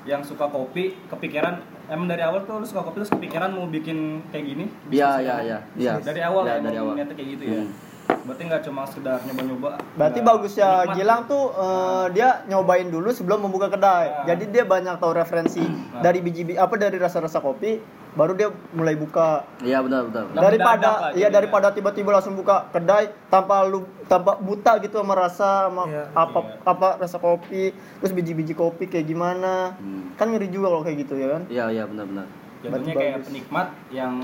yang 0.04 0.22
suka 0.22 0.46
kopi 0.46 0.96
kepikiran 1.06 1.60
emang 1.86 2.06
dari 2.06 2.22
awal 2.22 2.40
tuh 2.42 2.60
lu 2.60 2.66
suka 2.66 2.80
kopi 2.82 3.02
terus 3.02 3.10
kepikiran 3.10 3.50
mau 3.50 3.66
bikin 3.66 4.24
kayak 4.28 4.44
gini 4.46 4.64
iya 4.88 5.18
iya 5.18 5.36
iya 5.42 5.58
iya 5.74 5.92
dari 5.98 6.20
awal 6.22 6.42
Iya, 6.42 6.54
ya 6.54 6.60
dari 6.62 6.76
awal 6.78 6.92
niatnya 6.94 7.14
kayak 7.14 7.30
gitu 7.30 7.44
ya 7.44 7.60
Hmm. 7.60 7.72
Berarti 8.08 8.42
nggak 8.44 8.62
cuma 8.62 8.82
sekedar 8.84 9.20
nyoba-nyoba 9.22 9.70
Berarti 9.94 10.20
bagusnya 10.20 10.68
nikmat. 10.82 10.94
Gilang 10.94 11.20
tuh 11.24 11.44
eh, 11.50 12.06
dia 12.12 12.28
nyobain 12.44 12.86
dulu 12.86 13.08
sebelum 13.10 13.40
membuka 13.40 13.68
kedai. 13.68 14.06
Ah. 14.06 14.24
Jadi 14.26 14.44
dia 14.48 14.64
banyak 14.64 14.96
tahu 14.96 15.12
referensi 15.12 15.60
Ah. 15.90 16.00
dari 16.00 16.18
biji 16.18 16.54
apa 16.54 16.74
dari 16.74 16.96
rasa-rasa 16.96 17.38
kopi, 17.38 17.80
baru 18.10 18.32
dia 18.32 18.48
mulai 18.70 18.94
buka. 18.94 19.44
iya 19.60 19.80
benar 19.80 20.06
benar 20.06 20.24
daripada 20.34 20.88
iya 21.10 21.26
jadinya. 21.26 21.28
daripada 21.34 21.66
tiba-tiba 21.70 22.10
langsung 22.10 22.34
buka 22.34 22.68
kedai 22.68 23.10
tanpa 23.26 23.62
lu 23.62 23.80
tanpa 24.04 24.36
buta 24.36 24.76
gitu 24.78 24.96
sama 24.96 25.14
rasa 25.14 25.66
sama 25.66 25.82
Iya. 25.84 26.04
apa 26.14 26.38
Iya. 26.38 26.52
apa 26.64 26.88
rasa 26.98 27.16
kopi, 27.18 27.64
terus 27.98 28.12
biji-biji 28.12 28.52
kopi 28.52 28.86
kayak 28.86 29.06
gimana. 29.06 29.72
Hmm. 29.74 30.12
Kan 30.14 30.30
ngeri 30.30 30.48
juga 30.48 30.68
kalau 30.68 30.82
kayak 30.82 30.98
gitu 31.00 31.14
ya 31.14 31.28
kan. 31.30 31.42
iya 31.48 31.64
iya 31.70 31.84
benar 31.84 32.04
benar 32.04 32.26
Berarti 32.58 32.90
kayak 32.90 33.14
bagus. 33.14 33.26
penikmat 33.26 33.66
yang 33.88 34.14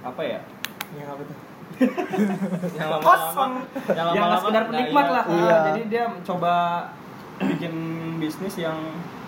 apa 0.00 0.20
ya 0.20 0.40
Yang 0.90 1.08
apa 1.10 1.22
tuh? 1.22 1.36
Yang 2.74 2.88
lama-lama 2.90 3.44
yang 3.88 3.96
yang 3.96 4.04
nggak 4.04 4.06
lama-lama 4.08 4.36
sekedar 4.38 4.62
nah, 4.62 4.70
penikmat 4.70 5.04
iya. 5.04 5.12
lah 5.12 5.24
Iya. 5.24 5.48
Ah, 5.48 5.60
jadi 5.68 5.80
dia 5.86 6.04
mencoba 6.06 6.54
bikin 7.40 7.74
bisnis 8.18 8.54
yang 8.56 8.78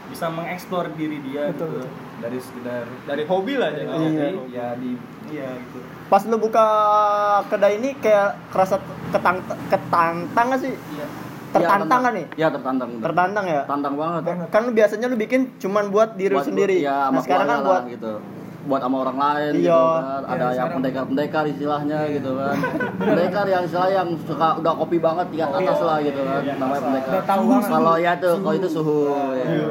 bisa 0.07 0.27
mengeksplor 0.27 0.91
diri 0.93 1.23
dia 1.23 1.47
Betul, 1.49 1.71
gitu 1.71 1.79
betul. 1.79 1.87
dari 2.19 2.39
sekedar 2.39 2.85
dari 3.07 3.23
hobi 3.25 3.55
lah 3.55 3.71
dari 3.71 3.87
jadi 3.87 3.95
hobi, 3.97 4.19
Iya. 4.19 4.27
ya 4.51 4.67
di 4.75 4.91
iya 5.31 5.49
gitu 5.57 5.79
Pas 6.09 6.23
lu 6.25 6.37
buka 6.37 6.67
kedai 7.47 7.79
ini 7.79 7.95
kayak 7.97 8.51
kerasa 8.51 8.83
ketang 9.09 9.39
ketantang 9.71 10.47
nggak 10.51 10.61
sih? 10.61 10.75
iya 10.75 11.07
Tertantang 11.51 11.99
nggak 12.01 12.15
nih? 12.15 12.27
iya 12.37 12.49
tertantang. 12.49 12.91
Tertantang 12.99 13.45
ya? 13.45 13.63
tertantang 13.63 13.95
banget 13.95 14.23
Kan 14.49 14.61
lu 14.67 14.73
biasanya 14.73 15.07
lu 15.07 15.17
bikin 15.17 15.41
cuman 15.57 15.85
buat 15.89 16.15
diri 16.15 16.31
lu 16.31 16.39
Buat- 16.39 16.47
sendiri. 16.47 16.77
iya, 16.79 17.07
nah 17.07 17.07
sama 17.13 17.21
sekarang 17.23 17.47
kan 17.49 17.59
buat 17.63 17.83
gitu 17.87 18.13
buat 18.61 18.77
sama 18.79 18.97
orang 19.01 19.17
lain 19.17 19.53
Iya. 19.57 19.63
gitu 19.63 19.81
kan. 19.97 20.23
Ada 20.27 20.45
Iya, 20.45 20.57
yang 20.57 20.69
pendekar-pendekar 20.75 21.45
istilahnya 21.47 21.99
gitu 22.11 22.31
kan. 22.37 22.57
Pendekar 22.99 23.47
yang 23.47 23.63
istilah 23.65 23.91
yang 23.91 24.09
suka 24.23 24.49
udah 24.57 24.73
kopi 24.77 24.97
banget 24.99 25.27
tingkat 25.31 25.51
atas 25.55 25.81
lah 25.81 25.99
gitu 26.01 26.21
kan. 26.21 26.41
Iya, 26.41 26.55
namanya 26.57 26.77
asal. 26.77 26.87
pendekar. 26.87 27.21
Kalau 27.65 27.97
ya 27.97 28.13
tuh 28.17 28.35
kalau 28.39 28.55
itu 28.55 28.69
suhu 28.69 28.99
ya. 29.33 29.45
Iya. 29.47 29.69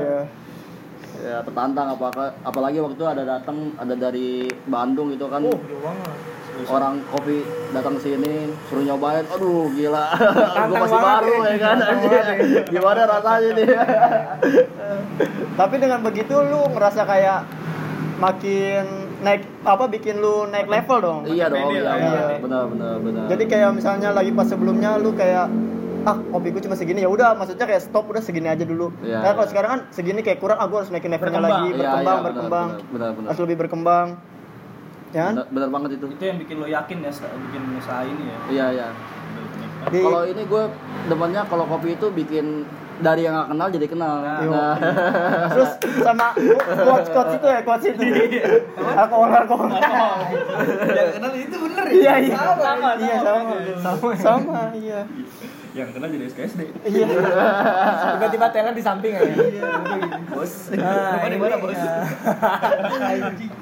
ya 1.19 1.43
tertantang 1.43 1.93
apa 1.93 2.07
apalagi 2.41 2.79
waktu 2.79 2.95
itu 2.95 3.03
ada 3.03 3.27
datang 3.27 3.75
ada 3.75 3.91
dari 3.91 4.47
Bandung 4.65 5.11
gitu 5.11 5.27
kan. 5.27 5.43
Oh, 5.43 5.59
orang 6.67 6.99
kopi 7.07 7.43
datang 7.71 7.95
ke 7.95 8.01
sini 8.01 8.47
suruh 8.67 8.83
nyobain. 8.83 9.27
Aduh 9.27 9.67
gila. 9.69 10.15
Gue 10.71 10.77
masih 10.79 10.99
baru 10.99 11.33
ya. 11.37 11.51
ya 11.51 11.57
kan 11.59 11.77
ya. 11.79 12.61
gimana 12.65 13.01
rasanya 13.05 13.49
nih? 13.53 13.67
Tapi 15.55 15.75
dengan 15.75 15.99
begitu 15.99 16.35
lu 16.39 16.71
ngerasa 16.71 17.03
kayak 17.03 17.39
makin 18.19 18.83
naik 19.23 19.41
apa 19.63 19.87
bikin 19.87 20.19
lu 20.19 20.43
naik 20.51 20.67
level 20.67 20.97
dong. 20.99 21.21
iya 21.25 21.47
dong 21.47 21.71
iya 21.71 21.81
lah 21.83 21.95
ya. 21.97 22.27
benar 22.43 22.63
benar 22.67 22.93
benar 22.99 23.23
Jadi 23.31 23.43
kayak 23.47 23.69
misalnya 23.75 24.09
lagi 24.11 24.31
pas 24.35 24.47
sebelumnya 24.47 24.99
lu 24.99 25.15
kayak 25.15 25.47
ah 26.07 26.15
kopiku 26.15 26.63
cuma 26.63 26.79
segini 26.79 27.03
ya 27.03 27.09
udah 27.11 27.35
maksudnya 27.35 27.67
kayak 27.67 27.83
stop 27.83 28.07
udah 28.07 28.23
segini 28.23 28.47
aja 28.47 28.63
dulu. 28.63 28.87
Iya, 29.03 29.19
nah 29.19 29.31
kalau 29.35 29.47
iya. 29.47 29.51
sekarang 29.51 29.69
kan 29.69 29.81
segini 29.91 30.19
kayak 30.23 30.39
kurang 30.39 30.59
aku 30.59 30.73
harus 30.79 30.89
naikin 30.91 31.11
levelnya 31.11 31.43
Berkembang. 31.43 31.51
lagi 31.51 31.67
Iya, 31.67 31.75
berkembang 31.75 31.99
iya, 31.99 32.07
benar, 32.07 32.23
berkembang 32.23 32.67
benar, 32.67 32.87
benar, 32.91 33.09
benar. 33.15 33.27
harus 33.27 33.41
lebih 33.43 33.57
berkembang. 33.59 34.07
Ya 35.09 35.21
kan? 35.25 35.33
benar, 35.35 35.47
benar 35.49 35.69
banget 35.73 35.89
itu 35.97 36.05
itu 36.05 36.23
yang 36.23 36.37
bikin 36.37 36.55
lo 36.61 36.67
yakin 36.69 36.97
ya 37.01 37.11
bikin 37.17 37.61
usaha 37.81 38.01
ini 38.05 38.23
ya 38.23 38.37
iya 38.47 38.65
iya 38.75 38.87
Kalau 39.89 40.21
ini 40.27 40.43
gue 40.43 40.63
demennya 41.07 41.41
kalau 41.47 41.63
kopi 41.65 41.95
itu 41.95 42.07
bikin 42.11 42.67
dari 42.99 43.21
yang 43.23 43.33
gak 43.33 43.49
kenal 43.49 43.67
jadi 43.69 43.87
kenal. 43.87 44.13
Nah, 44.19 44.39
Nah, 44.43 44.73
terus 45.53 45.71
sama 45.99 46.27
quotes 46.83 47.09
quotes 47.09 47.33
itu 47.35 47.47
ya 47.47 47.59
quotes 47.63 47.85
itu. 47.87 48.03
alkohol 48.93 49.29
alkohol. 49.29 49.67
Yang 50.85 51.09
kenal 51.15 51.31
itu 51.33 51.55
bener 51.57 51.85
ya? 51.85 51.93
Iya 51.95 52.13
iya. 52.21 52.35
Sama, 52.35 52.89
Iya 52.95 53.15
sama. 53.19 53.55
Sama. 53.79 54.09
Sama 54.15 54.59
iya. 54.75 55.01
yang 55.69 55.93
kena 55.93 56.09
jadi 56.09 56.25
SKSD 56.27 56.61
Iya. 56.83 57.05
Tiba-tiba 58.17 58.45
Thailand 58.49 58.73
di 58.73 58.81
samping 58.81 59.13
ya. 59.13 59.21
bos 60.29 60.73
Nah, 60.73 61.23
ini, 61.23 61.35
mana, 61.37 61.55
bos? 61.57 61.77
nah, 61.77 62.03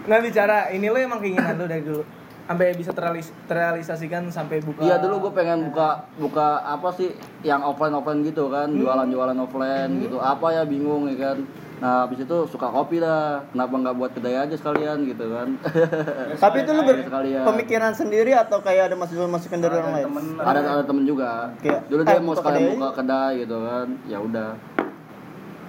nah 0.10 0.17
bicara 0.17 0.72
ini 0.72 0.88
lo 0.88 0.98
emang 0.98 1.20
keinginan 1.20 1.56
lo 1.56 1.65
dari 1.65 1.84
dulu 1.84 2.03
sampai 2.48 2.72
bisa 2.74 2.89
terrealis- 2.89 3.36
terrealisasikan 3.46 4.32
sampai 4.32 4.63
buka 4.63 4.80
iya 4.80 4.96
dulu 4.98 5.27
gue 5.27 5.34
pengen 5.36 5.68
buka 5.68 6.08
buka 6.16 6.63
apa 6.63 6.89
sih 6.92 7.12
yang 7.44 7.60
offline 7.60 7.92
offline 7.92 8.24
gitu 8.24 8.48
kan, 8.48 8.72
jualan 8.72 9.04
jualan 9.06 9.36
offline 9.38 9.92
gitu. 10.00 10.16
Apa 10.18 10.51
ya 10.51 10.63
bingung 10.63 11.06
ya 11.06 11.16
kan. 11.27 11.38
Nah 11.77 12.01
habis 12.01 12.18
itu 12.18 12.38
suka 12.48 12.66
kopi 12.68 12.98
dah. 12.98 13.44
Kenapa 13.48 13.74
nggak 13.77 13.96
buat 13.96 14.12
kedai 14.12 14.36
aja 14.39 14.56
sekalian 14.56 15.06
gitu 15.06 15.27
kan? 15.30 15.48
Tapi 16.42 16.58
itu 16.63 16.72
lu 16.72 16.82
ber- 16.82 17.04
Sekalian. 17.04 17.44
pemikiran 17.46 17.94
sendiri 17.94 18.32
atau 18.34 18.58
kayak 18.60 18.89
ada 18.89 18.96
masukan-masukan 18.98 19.60
dari 19.60 19.75
orang 19.75 19.94
lain? 19.94 20.06
temen 20.08 20.25
ada 20.39 20.60
ada 20.63 20.84
temen 20.84 21.04
juga. 21.04 21.51
Kayak, 21.60 21.86
Dulu 21.86 22.01
eh, 22.01 22.06
dia 22.06 22.18
mau 22.18 22.25
buka 22.27 22.39
sekalian 22.42 22.63
kedai. 22.63 22.74
buka 22.74 22.89
kedai 22.96 23.32
gitu 23.38 23.58
kan. 23.62 23.88
Ya 24.08 24.18
udah. 24.18 24.51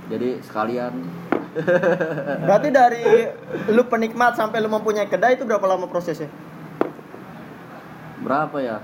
Jadi 0.08 0.28
sekalian 0.40 0.92
Berarti 2.40 2.68
dari 2.70 3.04
lu 3.68 3.82
penikmat 3.84 4.32
sampai 4.32 4.62
lu 4.62 4.70
mempunyai 4.70 5.04
kedai 5.04 5.34
itu 5.34 5.42
berapa 5.42 5.64
lama 5.64 5.84
prosesnya? 5.84 6.30
Berapa 8.20 8.56
ya? 8.58 8.76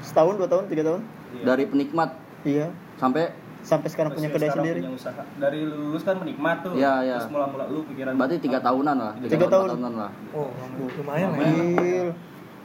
Setahun, 0.00 0.34
dua 0.34 0.48
tahun, 0.48 0.64
tiga 0.66 0.82
tahun? 0.84 1.00
Iya. 1.30 1.44
Dari 1.44 1.64
penikmat 1.64 2.10
Iya. 2.42 2.66
sampai 2.96 3.30
Sampai 3.60 3.92
sekarang 3.92 4.16
punya 4.16 4.32
kedai 4.32 4.48
sekarang 4.48 4.64
sendiri. 4.64 4.80
punya 4.80 4.92
usaha. 4.96 5.22
dari 5.36 5.60
lulus 5.62 6.00
kan 6.00 6.16
menikmat 6.16 6.64
tuh 6.64 6.72
Iya, 6.72 6.94
iya. 7.04 7.16
terus 7.18 7.28
mula-mula 7.28 7.68
lu 7.68 7.84
pikiran 7.84 8.16
berarti 8.16 8.36
tiga 8.40 8.56
tahunan 8.58 8.96
lah. 8.96 9.12
Tiga 9.20 9.36
empat 9.36 9.52
tahun. 9.52 9.68
tahunan 9.68 9.92
lah. 9.94 10.10
oh 10.32 10.48
lumayan 10.96 11.28
lah 11.30 11.44
ya. 11.44 12.04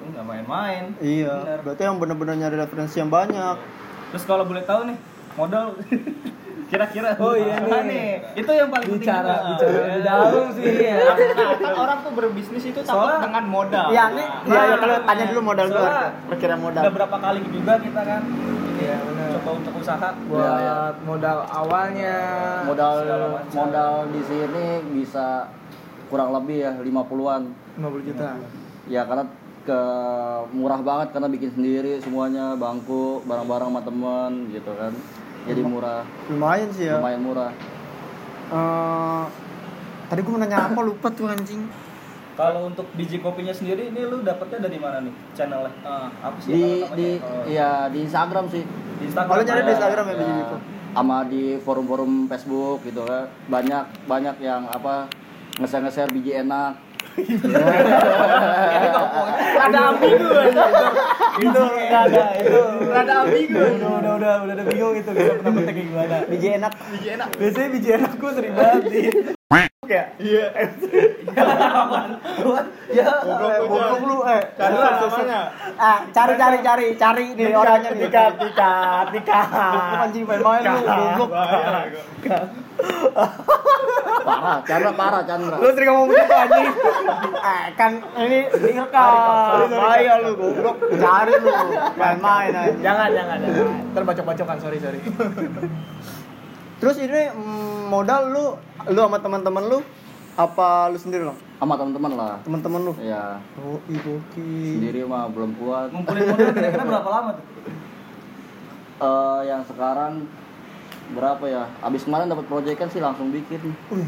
Nggak 0.05 0.23
main-main 0.23 0.83
Iya. 0.97 1.35
Bener. 1.35 1.59
Berarti 1.61 1.81
yang 1.83 1.97
benar-benar 1.99 2.35
nyari 2.37 2.55
referensi 2.57 2.95
yang 2.95 3.11
banyak. 3.11 3.55
terus 4.07 4.23
kalau 4.23 4.47
boleh 4.47 4.63
tahu 4.63 4.87
nih 4.87 4.97
modal 5.35 5.75
kira-kira 6.65 7.13
Oh, 7.15 7.33
iya 7.33 7.55
apa 7.57 7.77
nih. 7.83 8.07
itu 8.33 8.49
yang 8.49 8.67
paling 8.67 8.87
penting 8.87 8.99
bicara 8.99 9.21
juga. 9.21 9.49
bicara 9.53 9.69
Iya. 9.69 9.83
lebih 9.85 10.01
dalam 10.01 10.47
sih 10.51 10.63
ya 10.65 10.95
nah 10.97 11.15
kan 11.55 11.73
orang 11.75 11.97
tuh 12.01 12.11
berbisnis 12.11 12.63
itu 12.65 12.79
takut 12.79 12.89
Soalnya- 12.97 13.21
dengan 13.23 13.45
modal 13.47 13.87
Iya, 13.87 14.03
nih. 14.11 14.27
Nah, 14.27 14.41
Iya, 14.47 14.61
ya, 14.63 14.75
kalau 14.75 14.95
tanya 15.03 15.25
dulu 15.27 15.41
modal 15.43 15.65
dulu. 15.67 15.85
Perkiraan 16.27 16.59
modal. 16.59 16.81
udah 16.81 16.93
berapa 16.95 17.17
kali 17.19 17.39
juga 17.47 17.73
kita 17.77 18.01
kan 18.03 18.21
Iya, 18.75 18.97
benar. 18.99 19.27
coba 19.35 19.49
untuk 19.55 19.73
usaha 19.77 20.07
buat 20.25 20.41
Iya, 20.41 20.53
iya. 20.59 20.75
modal 21.01 21.37
awalnya 21.45 22.15
Modal 22.65 22.95
modal 23.51 23.91
di 24.09 24.21
sini 24.21 24.65
bisa 24.91 25.47
kurang 26.05 26.29
lebih 26.31 26.57
ya 26.59 26.71
50-an. 26.75 27.41
50 27.75 28.01
juta 28.03 28.29
Ya 28.85 29.01
karena 29.01 29.25
ke 29.63 29.81
murah 30.51 30.77
banget 30.79 31.09
karena 31.09 31.25
bikin 31.27 31.49
sendiri 31.51 31.97
semuanya 31.97 32.53
bangku 32.53 33.21
barang-barang 33.23 33.65
sama 33.67 33.81
temen 33.81 34.31
gitu 34.51 34.69
kan 34.71 34.93
jadi 35.45 35.61
murah 35.61 36.01
Lumayan 36.27 36.69
sih 36.69 36.85
ya. 36.85 36.97
lumayan 36.97 37.21
murah 37.21 37.51
Eh, 38.45 39.23
tadi 40.05 40.21
gue 40.21 40.29
mau 40.29 40.37
nanya 40.37 40.69
apa 40.69 40.77
lupa 40.79 41.09
tuh 41.09 41.25
anjing. 41.25 41.65
Kalau 42.35 42.67
untuk 42.67 42.85
biji 42.93 43.17
kopinya 43.17 43.49
sendiri 43.49 43.89
ini 43.89 44.03
lu 44.03 44.21
dapetnya 44.21 44.61
dari 44.61 44.77
mana 44.77 45.01
nih 45.01 45.09
channelnya? 45.33 45.73
Eh, 45.73 46.07
apa 46.19 46.37
sih 46.37 46.51
di 46.51 46.61
namanya? 46.61 46.93
di 46.93 47.07
Oh, 47.17 47.43
iya 47.47 47.69
di 47.87 47.99
Instagram 48.03 48.45
sih 48.45 48.61
di 48.95 49.03
Instagram. 49.03 49.31
Kalau 49.31 49.43
nyari 49.43 49.57
di 49.57 49.65
ada. 49.65 49.73
Instagram 49.73 50.05
ya 50.05 50.11
Ya, 50.11 50.19
biji 50.19 50.33
itu. 50.39 50.57
sama 50.93 51.17
di 51.25 51.43
forum-forum 51.57 52.11
Facebook 52.25 52.79
gitu 52.83 53.01
kan 53.01 53.25
banyak 53.47 53.83
banyak 54.05 54.35
yang 54.39 54.61
apa 54.65 55.09
nge-share 55.57 56.07
biji 56.07 56.37
enak 56.37 56.77
Ada 59.55 59.79
ambigu 59.91 60.29
itu 61.35 61.61
nggak 61.63 62.01
ada 62.11 62.23
itu 62.39 62.59
Rada 62.85 63.13
ambigu. 63.23 63.59
udah 63.59 63.91
udah 63.91 64.13
udah 64.15 64.53
udah 64.55 64.65
bingung 64.67 64.95
itu 64.95 65.09
kita 65.11 65.33
pernah 65.39 65.61
kayak 65.63 65.75
gimana 65.79 66.17
Biji 66.27 66.47
enak. 66.55 66.71
Biji 66.91 67.07
enak. 67.15 67.27
biasanya 67.35 67.69
biji 67.71 67.89
enak 67.97 68.11
gue 68.15 68.31
sering 68.35 68.53
banget 68.55 68.83
di 68.87 69.01
ya 69.85 70.01
Iya. 70.17 70.45
ya 72.89 73.05
Goblok 73.61 74.01
lu 74.01 74.17
eh. 74.25 74.41
Cari 74.57 74.73
namanya. 74.73 75.41
Ah, 75.77 76.01
cari 76.09 76.33
cari 76.33 76.57
cari 76.65 76.85
cari 76.97 77.25
nih 77.37 77.53
orangnya 77.53 77.93
nih. 77.93 78.09
tikat 78.09 78.33
tikat 78.41 79.45
Goblok 79.45 80.01
anjing 80.01 80.23
main-main 80.25 80.61
lu 80.65 80.81
goblok. 80.81 81.29
Bahaya. 81.29 82.41
parah 84.25 84.57
Chandra 84.65 84.91
parah 84.97 85.21
Chandra 85.21 85.55
lu 85.61 85.69
sering 85.71 85.89
ngomong 85.93 86.09
gitu 86.09 86.33
anjing 86.33 86.67
Eh, 87.45 87.63
kan 87.77 87.91
ini 88.17 88.39
direkam. 88.49 89.11
Bahaya 89.69 90.13
lu 90.25 90.31
goblok. 90.33 90.75
Cari 90.89 91.33
lu. 91.37 91.53
Main-main 91.93 92.49
aja. 92.51 92.73
jangan 92.81 93.09
jangan 93.13 93.37
jangan 93.37 93.69
terbacok 93.93 94.25
bacokan 94.25 94.57
sorry 94.57 94.81
sorry 94.81 94.97
Terus 96.75 96.95
ini 96.97 97.21
mm, 97.29 97.87
modal 97.87 98.21
lu 98.27 98.45
lu 98.85 98.99
sama 98.99 99.17
teman-teman 99.17 99.63
lu 99.65 99.79
apa 100.35 100.91
lu 100.91 100.97
sendiri 100.97 101.23
lo? 101.23 101.35
sama 101.55 101.73
teman-teman 101.73 102.11
lah 102.13 102.35
Teman-teman 102.43 102.81
lu. 102.83 102.93
ya 102.99 103.39
Oh, 103.55 103.79
ibu 103.87 104.19
sendiri 104.29 105.07
mah 105.07 105.31
belum 105.31 105.55
kuat 105.55 105.87
Ngumpulin 105.89 106.27
modal 106.27 106.51
kira-kira 106.51 106.83
berapa 106.83 107.09
lama 107.09 107.29
tuh? 107.33 107.45
Eh, 108.97 109.41
yang 109.47 109.63
sekarang 109.63 110.27
berapa 111.05 111.45
ya 111.45 111.63
abis 111.85 112.09
kemarin 112.09 112.25
dapat 112.25 112.45
proyek 112.49 112.81
kan 112.81 112.89
sih 112.89 112.97
langsung 112.97 113.29
bikin 113.29 113.61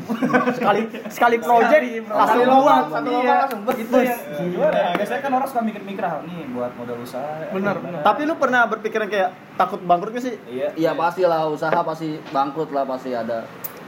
sekali 0.58 0.90
sekali 1.14 1.38
project 1.38 1.84
langsung 2.10 2.42
Sekali 2.42 2.46
luang 2.50 2.66
lompat, 2.66 2.86
satu 2.90 3.10
iya. 3.14 3.36
lompat 3.46 3.76
langsung 3.78 4.02
yang 4.02 4.50
gimana 4.50 4.78
ya? 4.78 4.90
Biasanya 4.98 5.22
kan 5.22 5.32
orang 5.38 5.48
suka 5.48 5.62
mikir-mikir 5.62 6.04
ah, 6.04 6.22
nih 6.26 6.40
buat 6.54 6.72
modal 6.74 6.98
usaha. 7.02 7.32
Benar, 7.54 7.76
benar. 7.78 8.02
Tapi 8.02 8.22
lu 8.26 8.34
pernah 8.36 8.62
berpikiran 8.66 9.08
kayak 9.10 9.30
takut 9.56 9.80
bangkrut 9.86 10.12
gak 10.18 10.26
sih? 10.26 10.36
Iya. 10.50 10.68
iya 10.74 10.92
pasti 10.98 11.22
lah 11.26 11.46
usaha 11.50 11.80
pasti 11.86 12.18
bangkrut 12.34 12.74
lah 12.74 12.84
pasti 12.90 13.14
ada 13.14 13.46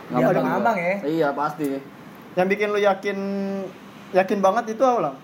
Iya, 0.10 0.26
ada 0.26 0.42
ngambang 0.42 0.78
ya. 0.78 0.96
iya 1.06 1.30
pasti 1.38 1.78
Yang 2.34 2.48
bikin 2.58 2.68
lu 2.74 2.80
yakin 2.82 3.18
yakin 4.14 4.40
banget 4.42 4.74
itu 4.74 4.84
apa 4.86 5.00
lang? 5.10 5.16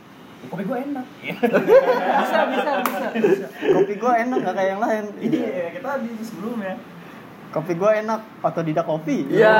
Kopi 0.46 0.62
gue 0.62 0.77
enak. 0.77 1.06
bisa 2.22 2.39
bisa 2.54 2.72
bisa 3.18 3.48
Kopi 3.50 3.94
gua 3.98 4.13
enak 4.22 4.38
gak 4.46 4.56
kayak 4.58 4.70
yang 4.77 4.82
lain. 4.82 5.06
Iya, 5.22 5.74
kita 5.74 5.89
di 6.06 6.12
sebelumnya. 6.22 6.75
Kopi 7.51 7.73
gua 7.75 7.91
enak 7.95 8.21
atau 8.41 8.61
tidak 8.63 8.85
kopi? 8.85 9.25
iya 9.29 9.57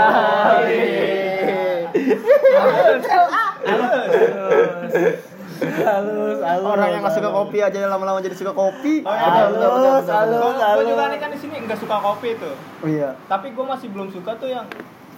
halus 5.86 6.40
halus 6.44 6.66
Orang 6.66 6.90
yang 6.92 7.02
gak 7.04 7.16
suka 7.16 7.30
kopi 7.32 7.58
aja 7.64 7.78
lama-lama 7.88 8.20
jadi 8.20 8.36
suka 8.36 8.52
kopi. 8.52 9.02
Oh, 9.02 9.14
iya, 9.14 9.48
halus 9.48 10.06
halus 10.06 10.36
Gue 10.36 10.54
halus 10.60 10.86
juga 10.86 11.04
nih 11.10 11.20
kan 11.20 11.30
di 11.32 11.40
sini 11.40 11.56
nggak 11.66 11.80
suka 11.80 11.98
kopi 12.00 12.30
tuh. 12.38 12.56
Oh 12.84 12.90
iya. 12.90 13.16
Tapi 13.26 13.56
gue 13.56 13.66
masih 13.66 13.88
belum 13.90 14.12
suka 14.12 14.36
tuh 14.38 14.52
yang 14.52 14.68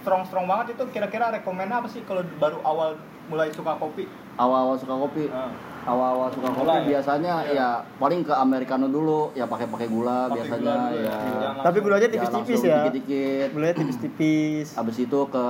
strong 0.01 0.23
strong 0.23 0.45
banget 0.47 0.77
itu 0.77 0.83
kira-kira 0.93 1.33
rekomen 1.33 1.67
apa 1.67 1.87
sih 1.91 1.99
kalau 2.07 2.23
baru 2.39 2.61
awal 2.63 2.95
mulai 3.27 3.51
suka 3.51 3.75
kopi? 3.75 4.07
awal-awal 4.37 4.77
suka 4.77 4.93
kopi 4.95 5.27
Ah. 5.27 5.49
Awal-awal 5.87 6.27
suka 6.29 6.49
kopi 6.51 6.67
ya? 6.67 6.79
biasanya 6.85 7.33
ya 7.47 7.67
paling 7.95 8.21
ke 8.21 8.33
americano 8.33 8.85
dulu 8.87 9.31
ya 9.31 9.45
pakai 9.45 9.65
pakai 9.65 9.87
gula 9.87 10.27
Pakai 10.27 10.35
biasanya 10.37 10.59
gula 10.59 10.75
dulu 10.77 10.97
ya. 10.97 11.07
ya 11.07 11.17
Jangan 11.39 11.63
Tapi 11.63 11.77
gulanya 11.79 12.03
Ya, 12.03 12.13
tipis-tipis 12.13 12.35
langsung 12.53 12.67
ya. 12.67 12.77
dikit-dikit 12.77 13.47
Gulanya 13.49 13.75
tipis-tipis. 13.77 14.67
habis 14.75 14.97
itu 14.97 15.19
ke 15.25 15.45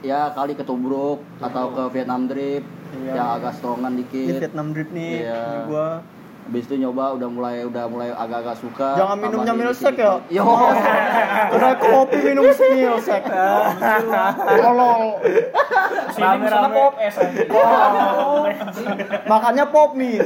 ya 0.00 0.20
kali 0.30 0.52
ke 0.52 0.62
tubruk 0.62 1.18
atau 1.38 1.64
ke 1.70 1.82
Vietnam 1.90 2.24
drip 2.24 2.64
Iya. 2.90 3.12
yang 3.14 3.28
agak 3.36 3.54
strongan 3.54 3.92
Ini 3.92 4.00
dikit 4.02 4.40
Vietnam 4.42 4.66
drip 4.70 4.88
nih. 4.90 5.12
Iya. 5.22 5.40
Ini 5.40 5.58
gua. 5.64 5.88
Habis 6.50 6.66
itu 6.66 6.82
nyoba 6.82 7.14
udah 7.14 7.30
mulai 7.30 7.62
udah 7.62 7.86
mulai 7.86 8.10
agak-agak 8.10 8.58
suka 8.58 8.98
Jangan 8.98 9.22
minumnya 9.22 9.54
milkshake 9.54 10.02
ya. 10.02 10.18
yo 10.34 10.42
Udah 11.54 11.72
kopi 11.78 12.18
minum 12.26 12.42
milkshake. 12.50 13.30
Tolol. 14.58 15.02
Sini 16.10 16.46
rame. 16.50 16.74
pop 16.74 16.94
es 16.98 17.14
aja. 17.22 17.42
Makannya 19.30 19.64
pop 19.70 19.90
mie. 19.94 20.18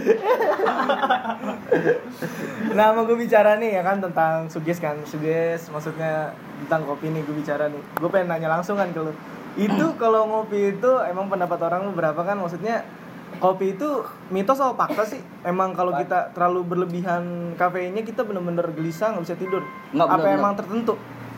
Nah, 2.72 2.96
mau 2.96 3.04
gue 3.04 3.20
bicara 3.20 3.60
nih 3.60 3.76
ya 3.76 3.82
kan 3.84 4.00
tentang 4.00 4.48
suges 4.48 4.80
kan, 4.80 4.96
suges 5.04 5.68
maksudnya 5.68 6.32
tentang 6.64 6.88
kopi 6.88 7.12
nih 7.12 7.20
gue 7.20 7.36
bicara 7.36 7.68
nih. 7.68 7.84
Gue 8.00 8.08
pengen 8.08 8.32
nanya 8.32 8.48
langsung 8.48 8.80
kan 8.80 8.88
ke 8.96 9.00
lu. 9.04 9.12
Itu 9.60 9.92
kalau 10.00 10.24
ngopi 10.24 10.72
itu 10.72 10.90
emang 11.04 11.28
pendapat 11.28 11.60
orang 11.68 11.84
lu 11.84 11.92
berapa 11.92 12.16
kan? 12.24 12.40
Maksudnya 12.40 13.03
kopi 13.44 13.66
itu 13.70 13.88
mitos 14.28 14.56
atau 14.56 14.72
fakta 14.72 15.04
sih? 15.04 15.20
Emang 15.42 15.70
kalau 15.70 15.92
kita 15.92 16.32
terlalu 16.32 16.64
berlebihan 16.64 17.22
kafeinnya 17.54 18.00
kita 18.00 18.24
bener-bener 18.24 18.64
gelisah 18.70 19.12
nggak 19.12 19.22
bisa 19.22 19.36
tidur. 19.36 19.60
Nggak, 19.92 20.06
Apa 20.06 20.16
bener, 20.18 20.32
emang 20.34 20.52
bener. 20.52 20.60
tertentu? 20.64 20.94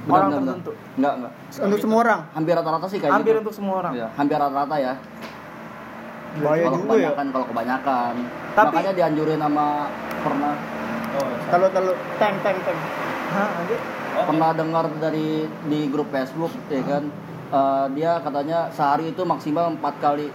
Benar, 0.06 0.14
orang 0.14 0.28
benar, 0.28 0.38
tertentu. 0.40 0.72
enggak 0.96 1.12
enggak 1.18 1.32
Untuk 1.66 1.78
semua 1.82 1.98
orang. 2.00 2.20
hampir 2.30 2.52
rata-rata 2.54 2.86
sih 2.86 2.98
kayak 3.02 3.12
Hampir 3.12 3.32
gitu 3.32 3.42
untuk 3.42 3.54
semua 3.54 3.74
orang. 3.76 3.92
Iya, 3.92 4.06
hampir 4.14 4.36
rata-rata 4.36 4.76
ya 4.78 4.94
Bahaya 6.36 6.62
kalau 6.62 6.76
juga 6.76 6.84
ya. 6.84 6.92
kebanyakan 7.08 7.26
kalau 7.32 7.46
kebanyakan 7.48 8.12
Tapi- 8.52 8.66
makanya 8.70 8.92
dianjurin 8.94 9.40
sama 9.40 9.66
pernah 10.20 10.54
Oh, 11.16 11.32
Kalau 11.48 11.68
kalau 11.72 11.96
teng 12.20 12.36
teng 12.44 12.58
teng. 12.60 12.78
Hah, 13.32 13.48
anjir? 13.56 13.80
pernah 14.16 14.50
dengar 14.52 14.84
dari 14.96 15.44
di 15.64 15.80
grup 15.88 16.08
Facebook 16.08 16.52
ya 16.68 16.80
kan 16.82 17.08
eh, 17.50 17.84
dia 17.92 18.20
katanya 18.20 18.68
sehari 18.70 19.10
itu 19.10 19.22
maksimal 19.22 19.68
empat 19.70 19.96
kali 19.96 20.28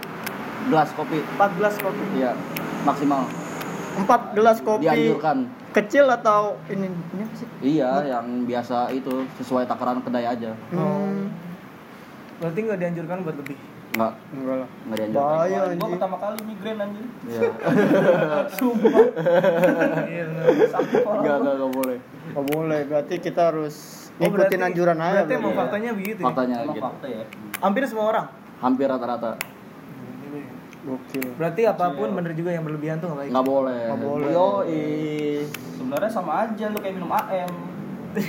gelas 0.64 0.90
kopi 0.92 1.18
14 1.32 1.38
kopi. 1.80 2.02
iya 2.14 2.32
maksimal 2.82 3.22
Empat 3.92 4.32
gelas 4.32 4.58
kopi 4.58 4.84
dianjurkan 4.84 5.44
kecil 5.70 6.04
atau 6.06 6.56
ini 6.66 6.88
ini 6.88 7.22
apa 7.22 7.34
sih? 7.34 7.46
iya 7.60 7.90
yang 8.06 8.26
biasa 8.42 8.88
itu 8.90 9.10
sesuai 9.36 9.64
takaran 9.64 10.00
kedai 10.00 10.26
aja 10.26 10.52
Hmm. 10.68 11.28
Berarti 12.38 12.58
nggak 12.60 12.78
dianjurkan 12.78 13.16
buat 13.22 13.36
lebih. 13.36 13.54
nggak 13.92 14.12
Enggak 14.32 14.56
lah. 14.56 14.68
nggak 14.82 14.96
dianjurkan 14.96 15.28
Bahaya 15.30 15.58
anjing. 15.62 15.92
pertama 15.92 16.16
kali 16.18 16.36
migrain 16.42 16.78
anjing. 16.80 17.06
iya 17.22 17.40
Sumpah. 18.56 19.04
Iya, 20.04 20.24
bener. 20.26 20.44
Sakit 20.66 20.92
nggak 20.96 21.06
orang. 21.06 21.22
nggak 21.38 21.54
nggak 21.54 21.72
boleh 21.72 21.98
Nggak 22.24 22.44
boleh. 22.48 22.80
Berarti 22.86 23.14
kita 23.20 23.40
harus 23.46 23.74
Oh, 24.12 24.28
ngikutin 24.28 24.60
anjuran 24.62 24.98
aja. 24.98 25.12
Berarti 25.18 25.34
emang 25.34 25.50
Iya. 25.50 25.58
faktanya 25.58 25.90
begitu 25.94 26.18
ya? 26.18 26.26
faktanya 26.26 26.56
gitu 26.66 26.80
fakta 26.80 27.06
ya. 27.06 27.24
Hampir 27.58 27.82
semua 27.86 28.06
orang. 28.06 28.26
hampir 28.58 28.86
rata-rata 28.86 29.30
Gokil. 30.82 31.38
Berarti 31.38 31.62
apa 31.62 31.94
pun 31.94 32.10
bener 32.10 32.34
juga 32.34 32.50
yang 32.50 32.66
berlebihan 32.66 32.98
tuh 32.98 33.06
nggak 33.08 33.20
baik. 33.22 33.30
nggak 33.30 33.46
boleh 33.46 33.80
Nggak 33.86 34.02
boleh. 34.02 34.28
yo 34.28 34.66
Sebenarnya 35.72 36.10
sama 36.10 36.32
aja 36.42 36.64
lu 36.66 36.78
kayak 36.78 36.94
minum 36.96 37.08
AM. 37.08 37.50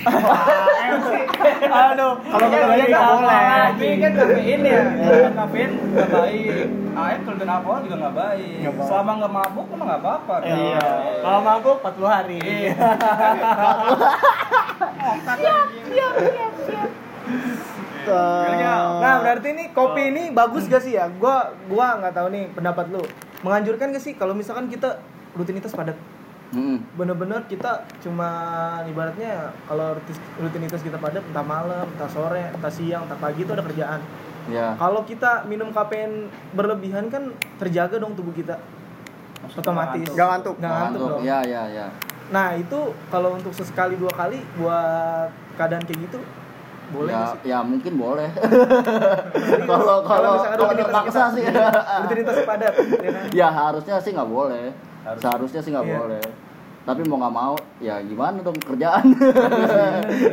Aduh, 1.73 2.13
Kalau 2.15 2.47
berlebihan 2.47 2.87
nggak 2.87 3.09
boleh. 3.09 3.35
Tapi 3.73 3.87
kan 3.99 4.11
kafein 4.15 4.61
ya. 4.63 4.81
Kan 5.23 5.33
kafein 5.35 5.71
nggak 5.91 6.07
baik. 6.07 6.67
AM 6.93 7.19
kalau 7.25 7.35
dengan 7.35 7.57
alkohol 7.57 7.81
juga 7.81 7.95
nggak 7.99 8.15
baik. 8.15 8.69
Selama 8.79 9.11
nggak 9.17 9.33
mabuk 9.33 9.65
emang 9.73 9.87
nggak 9.89 10.01
apa-apa. 10.05 10.35
Iya. 10.45 10.85
Kalau 11.19 11.39
mabuk 11.41 11.81
40 11.81 12.05
hari. 12.05 12.39
Nah, 18.07 19.15
berarti 19.21 19.47
ini 19.53 19.63
kopi 19.71 20.11
ini 20.11 20.23
bagus 20.31 20.67
gak 20.67 20.83
sih 20.83 20.95
ya? 20.95 21.07
Gua 21.19 21.51
gua 21.67 21.99
nggak 21.99 22.13
tahu 22.13 22.27
nih 22.33 22.43
pendapat 22.51 22.85
lu. 22.91 23.03
Menganjurkan 23.43 23.91
gak 23.91 24.03
sih 24.03 24.13
kalau 24.15 24.31
misalkan 24.31 24.67
kita 24.67 24.99
rutinitas 25.33 25.71
padat? 25.71 25.95
Mm. 26.53 26.85
Bener-bener 26.93 27.41
kita 27.49 27.81
cuma 28.05 28.29
ibaratnya 28.85 29.49
kalau 29.65 29.97
rutinitas 30.37 30.85
kita 30.85 31.01
padat 31.01 31.25
entah 31.25 31.41
malam, 31.41 31.89
entah 31.89 32.09
sore, 32.09 32.53
entah 32.53 32.69
siang, 32.69 33.09
entah 33.09 33.17
pagi 33.17 33.41
itu 33.41 33.51
ada 33.51 33.65
kerjaan. 33.65 33.99
ya 34.51 34.77
Kalau 34.77 35.01
kita 35.01 35.47
minum 35.49 35.73
kafein 35.73 36.29
berlebihan 36.53 37.09
kan 37.09 37.33
terjaga 37.57 37.97
dong 37.97 38.13
tubuh 38.13 38.31
kita. 38.31 38.61
Otomatis. 39.43 40.07
Nggak 40.13 40.27
ngantuk. 40.29 40.55
Nggak 40.61 40.71
ngantuk 40.71 40.99
Ngantuk. 41.01 41.09
dong. 41.17 41.21
ya 41.25 41.39
ya 41.43 41.63
ya 41.67 41.87
Nah 42.31 42.55
itu 42.55 42.79
kalau 43.11 43.35
untuk 43.35 43.51
sesekali 43.51 43.99
dua 43.99 44.09
kali 44.09 44.39
buat 44.55 45.27
keadaan 45.59 45.83
kayak 45.83 45.99
gitu 46.07 46.19
boleh 46.93 47.11
ya, 47.11 47.23
sih? 47.27 47.39
ya 47.45 47.59
mungkin 47.61 47.93
boleh. 47.95 48.29
Kalau 49.69 49.97
kalau 50.01 50.31
kalau 50.39 50.73
terpaksa 50.73 51.33
sih. 51.33 51.43
Rutinitas 52.01 52.37
padat 52.43 52.73
ya 52.77 53.09
kan? 53.09 53.23
ya 53.31 53.47
harusnya 53.49 53.95
sih 53.97 54.11
nggak 54.11 54.29
boleh. 54.29 54.69
Seharusnya 55.17 55.59
sih 55.59 55.71
nggak 55.71 55.83
Iya. 55.83 55.97
boleh. 55.97 56.23
Tapi 56.83 57.01
mau 57.03 57.15
nggak 57.17 57.31
mau 57.33 57.55
ya 57.79 57.95
gimana 57.99 58.37
dong 58.39 58.55
kerjaan? 58.55 59.05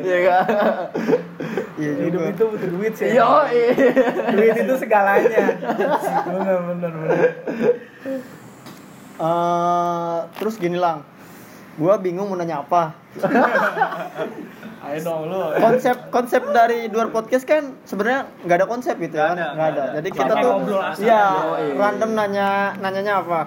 Ya 0.03 0.19
kan? 0.27 0.47
Iya 1.75 1.93
hidup 2.05 2.23
itu 2.29 2.43
butuh 2.45 2.69
duit 2.71 2.93
sih. 2.93 3.09
Yo, 3.11 3.27
duit 4.31 4.55
itu 4.55 4.75
segalanya. 4.77 5.45
Bener 6.27 6.59
bener 6.69 6.93
bener 6.93 7.19
Eh, 9.21 10.19
terus 10.35 10.57
gini 10.57 10.75
lang, 10.75 11.05
gua 11.77 11.95
bingung 11.97 12.27
mau 12.27 12.35
nanya 12.35 12.63
apa. 12.63 12.95
ayo 14.81 14.97
dong 15.05 15.29
lu 15.29 15.43
Konsep 15.55 16.09
konsep 16.09 16.41
dari 16.51 16.89
luar 16.89 17.13
podcast 17.13 17.45
kan 17.45 17.77
sebenarnya 17.85 18.33
nggak 18.43 18.57
ada 18.57 18.67
konsep 18.67 18.97
gitu 18.97 19.13
Nggak 19.13 19.29
kan, 19.29 19.37
ada, 19.37 19.47
nggak 19.53 19.69
ada. 19.69 19.83
ada. 19.83 19.95
Jadi 20.01 20.09
Sampai 20.09 20.21
kita 20.25 20.35
tuh, 20.41 20.53
Yoi. 20.99 21.67
random 21.77 22.11
nanya 22.17 22.49
nanyanya 22.79 23.13
apa. 23.21 23.41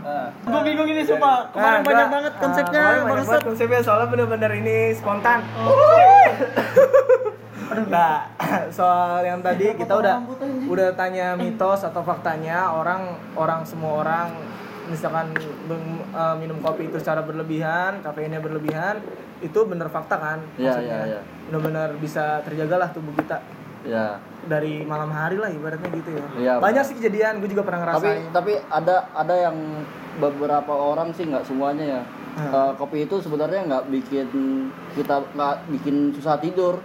gue 0.45 0.61
bingung 0.61 0.87
ini 0.87 1.01
sumpah 1.01 1.49
Kemarin 1.49 1.81
banyak 1.81 2.07
banget 2.07 2.33
konsepnya, 2.37 2.83
kemarin 2.85 3.03
banyak 3.03 3.25
banget 3.25 3.43
konsepnya 3.49 3.79
soalnya 3.81 4.07
bener-bener 4.07 4.51
ini 4.53 4.77
spontan 4.93 5.39
nah 7.89 8.29
soal 8.77 9.25
yang 9.25 9.41
tadi 9.41 9.73
kita 9.73 9.93
udah 9.97 10.21
udah 10.69 10.93
tanya 10.93 11.33
mitos 11.33 11.81
atau 11.81 12.05
faktanya 12.05 12.69
orang 12.69 13.01
orang 13.33 13.65
semua 13.65 14.05
orang 14.05 14.27
misalkan 14.85 15.31
eh, 15.33 16.35
minum 16.35 16.59
kopi 16.59 16.85
itu 16.85 16.97
secara 16.97 17.21
berlebihan 17.21 17.99
kafeinnya 17.99 18.37
berlebihan 18.37 18.99
itu 19.39 19.59
bener 19.63 19.87
fakta 19.87 20.15
kan 20.15 20.39
Iya, 20.55 20.71
Maksudnya 20.71 20.97
iya, 20.97 21.07
iya. 21.09 21.21
bener-bener 21.45 21.89
bisa 21.97 22.39
terjagalah 22.41 22.89
tubuh 22.89 23.11
kita 23.13 23.43
ya. 23.83 24.15
dari 24.43 24.83
malam 24.83 25.07
hari 25.07 25.35
lah 25.35 25.47
ibaratnya 25.47 25.87
gitu 25.93 26.09
ya 26.11 26.25
Iya, 26.35 26.53
banyak 26.57 26.83
sih 26.83 26.95
kejadian 26.95 27.39
gue 27.39 27.49
juga 27.49 27.63
pernah 27.63 27.87
Tapi 27.89 28.07
ngerasain 28.07 28.31
tapi 28.31 28.51
ada 28.69 28.95
ada 29.13 29.35
yang 29.41 29.57
beberapa 30.13 30.71
orang 30.71 31.09
sih 31.11 31.25
nggak 31.25 31.41
semuanya 31.43 31.85
ya. 31.91 32.01
Hmm. 32.33 32.49
Eh, 32.49 32.71
kopi 32.75 32.97
itu 33.03 33.17
sebenarnya 33.17 33.61
nggak 33.63 33.83
bikin 33.89 34.27
kita 34.93 35.21
nggak 35.27 35.55
bikin 35.69 35.95
susah 36.11 36.37
tidur. 36.37 36.77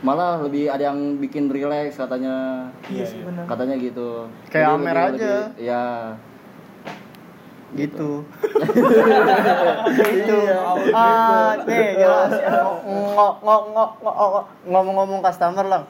Malah 0.00 0.40
lebih 0.40 0.66
ada 0.66 0.88
yang 0.88 1.18
bikin 1.18 1.46
rileks 1.46 1.94
katanya. 1.96 2.66
iya 2.86 3.04
sih 3.04 3.20
Katanya 3.44 3.76
gitu. 3.76 4.30
Kayak 4.46 4.64
Jadi 4.64 4.74
Amer 4.76 4.94
lebih- 4.94 5.06
aja. 5.10 5.34
lebih- 5.44 5.50
ya. 5.60 5.84
Gitu. 7.72 8.10
Gitu. 10.10 10.36
Ah 10.90 11.54
nih 11.62 11.96
gila 11.96 12.26
ngok 12.84 13.34
ngok 13.40 13.62
ngok 13.70 13.90
ngok- 14.00 14.46
ngomong-ngomong 14.66 15.20
customer 15.20 15.64
lang. 15.64 15.84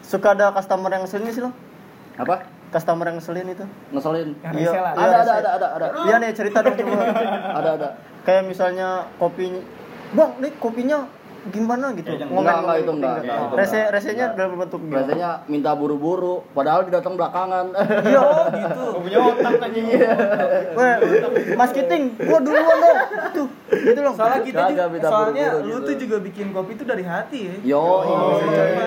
Suka 0.00 0.32
ada 0.32 0.50
customer 0.50 0.88
yang 0.88 1.02
ngeselin 1.02 1.30
sih 1.30 1.42
lang? 1.42 1.54
Apa? 2.16 2.46
customer 2.66 3.06
yang 3.06 3.16
ngeselin 3.16 3.46
itu. 3.48 3.64
Ngeselin. 3.88 4.28
Iya. 4.52 4.70
Iya, 4.74 4.80
Ada 4.92 5.16
ada 5.16 5.32
ada 5.32 5.50
ada 5.54 5.66
ada. 5.78 5.86
iya 6.04 6.14
nih 6.18 6.30
cerita 6.34 6.60
dong 6.60 6.74
coba. 6.74 7.04
Ada 7.54 7.70
ada. 7.78 7.88
kayak 8.22 8.42
misalnya 8.44 9.06
kopinya. 9.16 9.62
Bang 10.12 10.34
nih 10.42 10.52
kopinya 10.58 11.06
gimana 11.48 11.86
gitu 11.92 12.08
Ya, 12.08 12.24
ngomen 12.24 12.40
Enggak, 12.40 12.56
enggak, 12.58 12.76
itu 12.76 12.92
enggak, 12.92 13.14
enggak, 13.16 13.36
itu 13.38 13.54
rese 13.54 13.76
enggak. 13.76 13.90
resenya 13.90 14.24
Enggak. 14.26 14.38
dalam 14.38 14.54
bentuk 14.56 14.80
gimana 14.80 14.94
Biasanya 14.96 15.30
minta 15.46 15.70
buru-buru, 15.72 16.34
padahal 16.50 16.80
dia 16.82 16.92
datang 16.94 17.14
belakangan. 17.14 17.66
iya 18.06 18.22
gitu 18.52 18.82
punya 18.96 19.18
otak 19.20 19.52
aja 19.58 19.80
Weh, 20.72 20.94
Mas 21.54 21.70
Kiting, 21.70 22.04
gua 22.20 22.38
duluan 22.38 22.76
dong. 22.76 22.98
Tuh, 23.32 23.48
gitu 23.68 23.98
dong. 23.98 24.14
soalnya 24.14 24.40
kita 24.40 24.62
juga, 24.68 24.84
soalnya 25.02 25.44
buru-buru 25.52 25.66
lu 25.66 25.76
gitu. 25.76 25.86
tuh 25.86 25.96
juga 25.98 26.16
bikin 26.20 26.46
kopi 26.50 26.72
tuh 26.74 26.86
dari 26.86 27.02
hati 27.02 27.40
ya 27.42 27.54
Yo, 27.66 27.84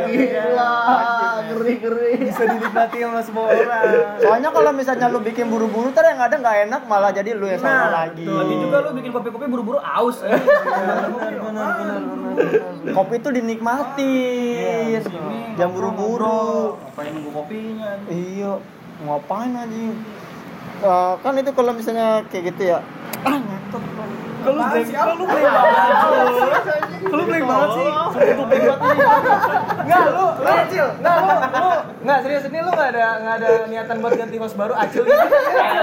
gila, 0.06 0.74
ngeri 1.45 1.74
ngeri. 1.78 2.12
bisa 2.24 2.43
dinikmati 2.45 2.98
sama 3.00 3.22
semua 3.22 3.45
orang 3.48 3.84
Soalnya 4.19 4.50
kalau 4.50 4.72
misalnya 4.72 5.08
lu 5.08 5.19
bikin 5.19 5.48
buru-buru, 5.48 5.89
ntar 5.89 6.06
yang 6.06 6.19
ada 6.19 6.36
nggak 6.36 6.58
enak 6.65 6.82
malah 6.86 7.12
jadi 7.12 7.34
lu 7.34 7.45
yang 7.45 7.58
salah 7.58 7.78
Nah, 7.82 7.91
lagi. 8.06 8.26
Lagi 8.26 8.56
juga 8.58 8.78
lu 8.82 8.89
bikin 8.93 9.12
kopi-kopi 9.12 9.45
buru-buru 9.48 9.80
aus. 9.80 10.17
Kopi 12.98 13.16
itu 13.20 13.30
dinikmatin. 13.30 15.02
Jangan 15.58 15.72
buru-buru. 15.74 16.80
Ngapain 16.80 17.12
nunggu 17.14 17.32
kopinya? 17.36 17.90
Iya, 18.08 18.52
ngapain 19.06 19.52
anjing? 19.54 19.94
Eh, 20.80 21.14
kan 21.20 21.34
itu 21.36 21.52
kalau 21.52 21.72
misalnya 21.76 22.24
kayak 22.32 22.56
gitu 22.56 22.62
ya. 22.76 22.80
Ah, 23.28 23.36
ngantuk. 23.36 23.84
kalau 24.40 25.14
lu 25.20 25.26
kalau 25.28 26.24
lu 26.32 26.88
blank 27.02 27.46
banget 27.46 27.70
kalau 27.70 28.34
lu 28.36 28.44
blank 28.46 28.64
banget 28.64 28.80
sih 28.80 29.00
Enggak, 29.80 30.02
lu, 30.06 30.26
lu 30.38 30.46
Acil. 30.46 30.88
Enggak, 31.00 31.16
lu, 31.18 31.26
lu. 31.26 31.72
Enggak, 32.00 32.20
serius 32.22 32.44
ini 32.46 32.60
lu 32.60 32.70
enggak 32.70 32.90
ada 32.92 33.06
enggak 33.18 33.36
ada 33.36 33.50
niatan 33.66 33.96
buat 34.00 34.14
ganti 34.14 34.38
host 34.38 34.54
baru 34.54 34.74
Acil 34.74 35.02
gitu. 35.02 35.26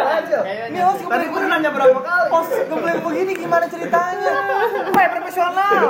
Acil. 0.07 0.41
Ini 0.71 0.79
host 0.81 1.01
Tadi 1.03 1.25
gua 1.27 1.39
udah 1.39 1.51
nanya 1.51 1.71
berapa 1.71 1.99
kali. 1.99 2.29
Host 2.31 2.53
ngeblank 2.67 2.99
begini 3.03 3.33
gimana 3.35 3.65
ceritanya? 3.67 4.31
Gue 4.87 5.05
profesional. 5.11 5.81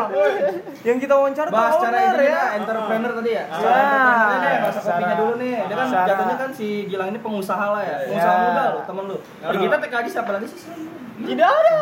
Yang 0.81 0.99
kita 0.99 1.15
wawancara 1.15 1.49
Bahas 1.49 1.75
cara 1.77 1.99
ini 1.99 2.25
ya. 2.25 2.43
entrepreneur 2.57 3.13
tadi 3.13 3.31
ya. 3.33 3.45
Ya. 3.47 4.57
Bahasa 4.63 4.81
kopinya 4.81 5.15
dulu 5.17 5.33
nih. 5.37 5.57
Dia 5.63 5.77
kan 5.77 5.87
jatuhnya 6.05 6.37
kan 6.37 6.51
si 6.51 6.67
Gilang 6.87 7.09
ini 7.11 7.21
pengusaha 7.21 7.67
lah 7.69 7.83
ya. 7.83 7.97
Pengusaha 8.07 8.33
Ya. 8.33 8.45
muda 8.47 8.65
lu, 8.67 8.81
temen 8.83 9.05
lu. 9.07 9.17
Di 9.45 9.57
kita 9.59 9.77
TKJ 9.79 10.07
siapa 10.09 10.31
lagi 10.33 10.47
sih? 10.49 10.61
Tidak 11.17 11.49
ada. 11.49 11.75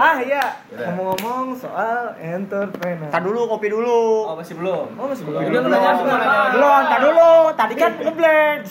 Ah 0.00 0.16
iya, 0.18 0.56
ngomong-ngomong 0.72 1.52
soal 1.54 2.16
entrepreneur. 2.48 3.10
Tar 3.12 3.22
dulu, 3.22 3.40
kopi 3.52 3.68
dulu. 3.68 4.00
Oh, 4.32 4.36
masih 4.40 4.54
belum. 4.56 4.86
Oh, 4.96 5.06
masih 5.12 5.24
belum. 5.28 5.40
Lu 5.44 5.68
nanya 5.68 5.90
apa? 5.92 6.02
Belum, 6.56 6.80
tar 6.88 7.00
dulu. 7.04 7.32
Tadi 7.52 7.74
kan 7.76 7.92
ngeblend. 8.00 8.62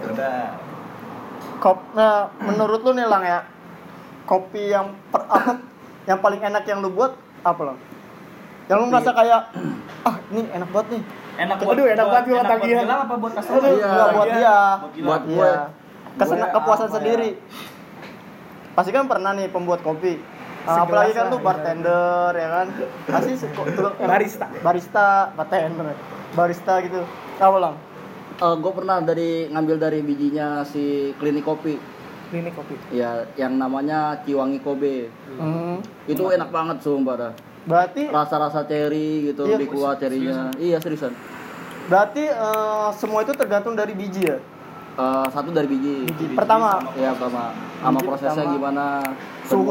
Udah. 0.00 0.42
Kop, 1.60 1.78
nah, 1.92 2.32
menurut 2.40 2.80
lu 2.80 2.96
nih 2.96 3.04
lang 3.04 3.20
ya, 3.20 3.44
kopi 4.24 4.72
yang 4.72 4.96
per, 5.12 5.28
apa, 5.28 5.60
yang 6.08 6.16
paling 6.24 6.40
enak 6.40 6.64
yang 6.64 6.80
lu 6.80 6.88
buat 6.88 7.12
apa 7.44 7.62
lang? 7.68 7.78
Yang 8.64 8.76
lu 8.80 8.86
merasa 8.88 9.10
kayak, 9.12 9.40
ah 10.08 10.16
ini 10.32 10.48
enak 10.56 10.68
banget 10.72 10.88
nih. 10.96 11.02
Enak 11.40 11.56
Waduh, 11.60 11.86
enak 11.88 12.06
banget 12.08 12.26
buat 12.32 12.46
tagihan. 12.48 12.84
Gilang 12.88 13.00
apa 13.04 13.14
buat 13.20 13.32
customer? 13.36 13.60
Aduh, 13.60 13.72
Iya, 13.76 13.92
buat 14.16 14.28
dia. 14.32 14.58
Buat. 14.80 15.04
Buat 15.04 15.22
gue. 15.28 15.36
Iya. 15.36 15.62
Kesenang 16.16 16.50
kepuasan 16.52 16.88
ya? 16.88 16.94
sendiri. 16.96 17.30
Pasti 18.72 18.90
kan 18.96 19.04
pernah 19.04 19.30
nih 19.36 19.46
pembuat 19.52 19.80
kopi. 19.84 20.16
Ah, 20.60 20.76
Segelas 20.76 20.84
apalagi 20.84 21.12
kan 21.12 21.26
lu 21.26 21.38
bartender 21.40 22.30
ya 22.32 22.48
kan. 22.50 22.66
Pasti 23.06 23.32
Barista. 23.98 24.46
Barista, 24.60 25.08
bartender. 25.32 25.96
Barista 26.30 26.72
gitu. 26.80 27.00
Apa 27.36 27.58
lang? 27.58 27.74
gue 28.40 28.72
pernah 28.72 28.96
dari 28.98 29.52
ngambil 29.52 29.76
dari 29.76 30.00
bijinya 30.00 30.64
si 30.64 31.12
klinik 31.14 31.44
kopi 31.44 31.76
Klinik 32.30 32.56
kopi. 32.56 32.72
ya 32.88 33.28
yang 33.36 33.52
namanya 33.52 34.16
Ciwangi 34.18 34.64
Kobe 34.64 35.12
Hmm. 35.36 35.76
itu 36.08 36.24
enak 36.24 36.48
banget 36.48 36.80
sumpah 36.80 37.14
dah 37.18 37.32
Berarti 37.68 38.08
rasa-rasa 38.08 38.64
cherry 38.64 39.28
gitu 39.28 39.44
Iya, 39.44 39.60
lebih 39.60 39.68
kuat 39.70 40.00
cherrynya 40.00 40.48
iya 40.56 40.80
seriusan 40.80 41.12
berarti 41.84 42.24
eh, 42.24 42.88
semua 42.96 43.20
itu 43.20 43.36
tergantung 43.36 43.76
dari 43.76 43.92
biji 43.92 44.24
ya. 44.24 44.40
Eh, 44.96 45.26
satu 45.28 45.52
dari 45.52 45.68
biji 45.68 46.08
Biji. 46.08 46.32
Pertama, 46.32 46.80
ya 46.94 47.12
pertama 47.12 47.52
sama 47.76 47.98
prosesnya 48.00 48.40
pertama. 48.40 48.56
gimana 48.56 48.84
Suhu. 49.44 49.68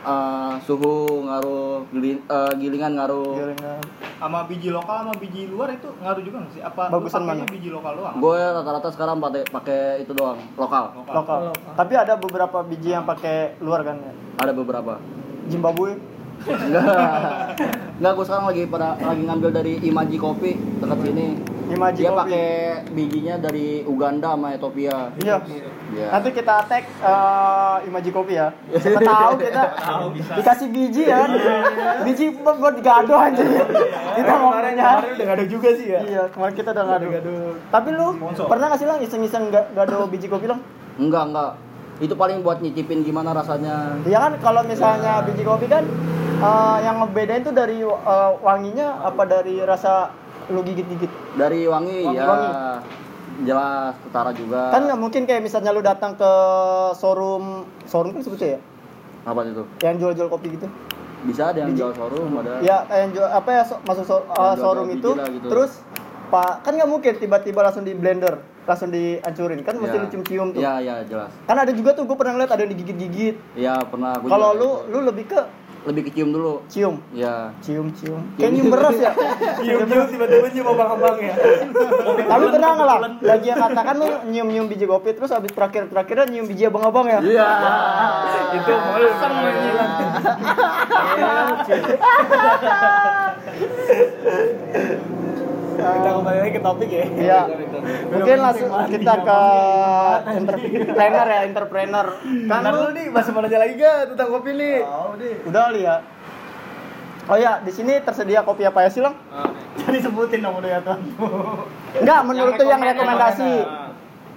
Eh, 0.00 0.52
suhu 0.60 0.94
ngaruh 1.22 1.86
gili- 1.90 2.20
eh, 2.20 2.52
gilingan 2.54 2.94
ngaruh 2.94 3.34
gorengan. 3.34 3.80
sama 4.16 4.44
biji 4.44 4.68
lokal 4.68 4.96
sama 5.00 5.14
biji 5.14 5.46
luar 5.46 5.68
itu 5.70 5.88
ngaruh 5.96 6.20
juga 6.20 6.36
nggak 6.40 6.52
sih 6.52 6.62
apa 6.62 6.82
Bagusan 6.88 7.22
mana? 7.22 7.44
biji 7.44 7.68
lokal 7.68 7.92
doang 7.94 8.16
gue 8.16 8.36
rata-rata 8.36 8.88
sekarang 8.90 9.16
pakai 9.18 9.42
pakai 9.44 9.80
itu 10.00 10.12
doang 10.12 10.38
lokal 10.54 10.94
lokal. 11.06 11.38
Tapi 11.72 11.94
ada 11.94 12.14
beberapa 12.14 12.58
biji 12.62 12.90
yang 12.90 13.04
pakai 13.04 13.58
luar 13.58 13.82
kan 13.82 13.96
ya. 13.98 14.12
ada 14.38 14.52
beberapa 14.52 14.98
Zimbabwe. 15.46 15.96
enggak 16.38 16.86
enggak 17.98 18.12
gue 18.14 18.24
sekarang 18.24 18.46
lagi 18.46 18.62
pada 18.64 18.94
lagi 18.96 19.22
ngambil 19.24 19.50
dari 19.50 19.74
Imaji 19.80 20.16
Kopi 20.16 20.54
dekat 20.78 20.98
sini 21.02 21.26
Imaji 21.68 22.00
dia 22.00 22.14
pakai 22.14 22.46
bijinya 22.88 23.34
dari 23.38 23.82
Uganda 23.82 24.32
sama 24.32 24.54
Ethiopia 24.54 25.10
Iya. 25.18 25.42
Iya. 25.88 26.06
Nanti 26.10 26.28
kita 26.30 26.54
tag 26.64 26.84
eh, 26.84 27.76
Imaji 27.84 28.10
Kopi 28.10 28.34
ya. 28.34 28.52
Siapa 28.70 29.00
tahu 29.00 29.32
kita 29.42 29.62
dikasih 30.36 30.68
biji 30.68 31.02
ya. 31.04 31.24
biji 32.02 32.24
buat 32.36 32.74
digado 32.74 33.14
aja. 33.14 33.40
kita 33.40 34.28
kemarin 34.28 34.36
ngomongnya. 34.74 34.84
kemarin 34.94 35.10
udah 35.10 35.24
gak 35.24 35.36
ada 35.36 35.46
juga 35.46 35.68
sih 35.72 35.86
ya. 35.88 36.00
Iya, 36.02 36.22
kemarin 36.28 36.54
kita 36.54 36.70
udah. 36.70 36.84
Gado. 36.84 37.32
Tapi 37.68 37.88
lu 37.90 38.08
Sponsor. 38.14 38.46
pernah 38.46 38.66
gak 38.68 38.78
sih 38.78 38.86
lang 38.86 38.98
iseng-iseng 39.00 39.44
ga- 39.48 39.68
gado 39.72 40.04
biji 40.06 40.26
kopi 40.26 40.46
lang? 40.46 40.60
enggak 40.98 41.24
enggak 41.26 41.52
itu 41.98 42.10
paling 42.12 42.42
buat 42.42 42.58
nyicipin 42.58 43.02
gimana 43.02 43.30
rasanya 43.30 44.02
Iya 44.02 44.18
kan 44.20 44.32
kalau 44.38 44.62
misalnya 44.62 45.22
biji 45.22 45.42
kopi 45.42 45.66
kan 45.66 45.86
eh, 46.38 46.78
yang 46.80 47.00
ngebedain 47.00 47.40
tuh 47.40 47.50
dari 47.50 47.80
eh, 47.80 48.30
wanginya 48.38 49.02
apa 49.02 49.22
dari 49.24 49.58
rasa 49.60 50.10
lu 50.48 50.60
gigit-gigit. 50.60 51.10
dari 51.34 51.64
wangi, 51.64 52.02
Wangi, 52.02 52.14
ya 52.14 52.24
wangi. 52.24 52.50
Jelas 53.40 53.94
ketara 54.00 54.30
juga 54.32 54.62
Kan 54.70 54.82
nggak 54.84 54.98
mungkin 54.98 55.22
kayak 55.24 55.40
misalnya 55.40 55.70
lu 55.70 55.80
datang 55.80 56.14
ke 56.14 56.32
showroom 56.94 57.44
showroom 57.84 58.12
kan 58.12 58.22
sebutnya 58.22 58.48
ya, 58.54 58.60
apa 59.24 59.40
itu 59.44 59.62
yang 59.80 59.96
jual-jual 59.96 60.28
kopi 60.28 60.48
gitu. 60.52 60.66
bisa 61.20 61.50
ada 61.50 61.58
yang 61.60 61.70
Biji. 61.70 61.80
jual 61.80 61.92
showroom 61.92 62.30
ada 62.36 62.58
Ya, 62.60 62.78
yang 62.96 63.10
jual 63.10 63.26
apa 63.26 63.50
ya 63.52 63.62
so- 63.62 63.82
masuk 63.82 64.04
so- 64.04 64.26
uh, 64.28 64.54
showroom 64.54 64.88
itu, 64.88 65.10
lah 65.12 65.26
gitu. 65.26 65.46
terus 65.46 65.82
pak 66.28 66.60
kan 66.60 66.72
nggak 66.72 66.86
mungkin 66.86 67.12
tiba-tiba 67.14 67.60
langsung 67.60 67.82
di 67.82 67.92
blender, 67.92 68.38
langsung 68.64 68.88
dihancurin 68.88 69.60
kan 69.60 69.74
mesti 69.74 69.92
Ya. 69.92 70.02
lu 70.02 70.08
cium-cium 70.08 70.48
tuh. 70.52 70.60
iya 70.60 70.74
iya 70.78 70.94
jelas 71.02 71.32
Kan 71.42 71.56
ada 71.56 71.70
juga 71.70 71.90
tuh 71.92 72.04
gue 72.04 72.14
pernah 72.14 72.34
ngeliat 72.34 72.50
ada 72.50 72.60
yang 72.60 72.70
digigit-gigit. 72.70 73.34
iya 73.54 73.80
pernah 73.82 74.14
Kalau 74.14 74.52
lu 74.52 74.68
lu 74.88 74.98
lebih 75.04 75.26
ke 75.26 75.40
lebih 75.86 76.02
kecium 76.10 76.34
dulu. 76.34 76.62
Cium, 76.66 76.98
Ya. 77.14 77.54
cium, 77.62 77.92
cium. 77.94 78.22
Kayak 78.34 78.50
nyium 78.58 78.66
beras 78.72 78.96
ya. 78.98 79.12
Nyium-nyium 79.64 80.06
tiba-tiba 80.10 80.46
nyium 80.50 80.66
abang-abang 80.74 81.16
ya. 81.22 81.34
Tapi 82.32 82.44
pernah 82.50 82.70
nggak 82.74 82.86
lah? 82.86 82.98
Lagi 83.22 83.46
yang 83.46 83.60
katakan 83.62 83.94
lu 83.98 84.08
nyium-nyium 84.28 84.66
biji 84.66 84.84
kopi 84.90 85.14
terus 85.14 85.30
habis 85.30 85.52
terakhir 85.54 85.86
terakhirnya 85.92 86.26
nyium 86.28 86.46
biji 86.50 86.66
abang-abang 86.66 87.06
ya? 87.06 87.20
Iya. 87.22 87.48
Itu 88.58 88.72
malu 88.74 89.08
Kita 95.78 96.10
kembali 96.12 96.38
lagi 96.38 96.52
ke 96.52 96.60
topik 96.60 96.90
ya. 96.90 97.04
Iya. 97.06 97.40
Mungkin 98.10 98.36
langsung 98.42 98.70
kita 98.90 99.14
ke 99.22 99.40
entrepreneur 100.34 101.26
ya, 101.28 101.40
entrepreneur. 101.44 102.06
Kan 102.44 102.62
lu 102.66 102.88
nih 102.92 103.06
masih 103.08 103.30
mau 103.30 103.40
nanya 103.40 103.58
lagi 103.58 103.74
gak 103.76 103.96
tentang 104.10 104.28
kopi 104.28 104.50
nih? 104.52 104.76
Udah 105.46 105.64
li 105.70 105.82
ya. 105.82 105.96
Oh 107.28 107.36
ya, 107.36 107.60
di 107.60 107.70
sini 107.70 108.00
tersedia 108.00 108.40
kopi 108.40 108.64
apa 108.64 108.82
ya 108.82 108.90
sih, 108.90 108.98
Long? 108.98 109.12
Jadi 109.78 110.00
sebutin 110.00 110.40
dong 110.40 110.58
udah 110.58 110.70
ya 110.70 110.80
tuh. 110.80 110.96
Enggak, 111.94 112.20
menurut 112.24 112.52
tuh 112.56 112.66
yang 112.66 112.80
rekomendasi. 112.80 113.52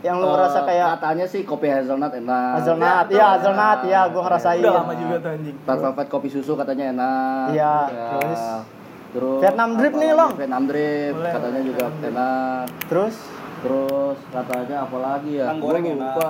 Yang 0.01 0.15
lu 0.17 0.25
ngerasa 0.27 0.60
Eh, 0.60 0.65
kayak 0.65 0.88
katanya 0.97 1.25
sih 1.25 1.41
kopi 1.41 1.69
hazelnut 1.69 2.10
enak. 2.12 2.58
hazelnut. 2.58 3.06
Iya, 3.08 3.25
hazelnut. 3.38 3.80
Iya, 3.86 4.01
gua 4.10 4.21
ngerasain. 4.25 4.60
Udah 4.60 4.75
lama 4.77 4.93
juga 4.93 5.15
tuh 5.17 5.30
anjing. 5.32 5.56
Velvet 5.62 6.08
kopi 6.10 6.27
susu 6.27 6.54
katanya 6.54 6.86
enak. 6.91 7.45
Iya, 7.54 7.73
Ya. 7.88 8.81
Terus? 9.12 9.39
Vietnam 9.39 9.69
drip 9.76 9.93
nih? 9.93 10.10
Long. 10.12 10.32
Vietnam 10.34 10.63
drip 10.65 11.15
katanya 11.15 11.62
juga 11.62 11.86
enak. 12.02 12.65
Terus 12.88 13.15
Terus 13.62 14.17
katanya 14.34 14.89
apa 14.89 14.97
lagi 14.97 15.38
ya? 15.38 15.45
Kang 15.54 15.62
goreng 15.62 15.86
Gua 15.86 15.93
enak. 15.93 16.15
lupa. 16.17 16.30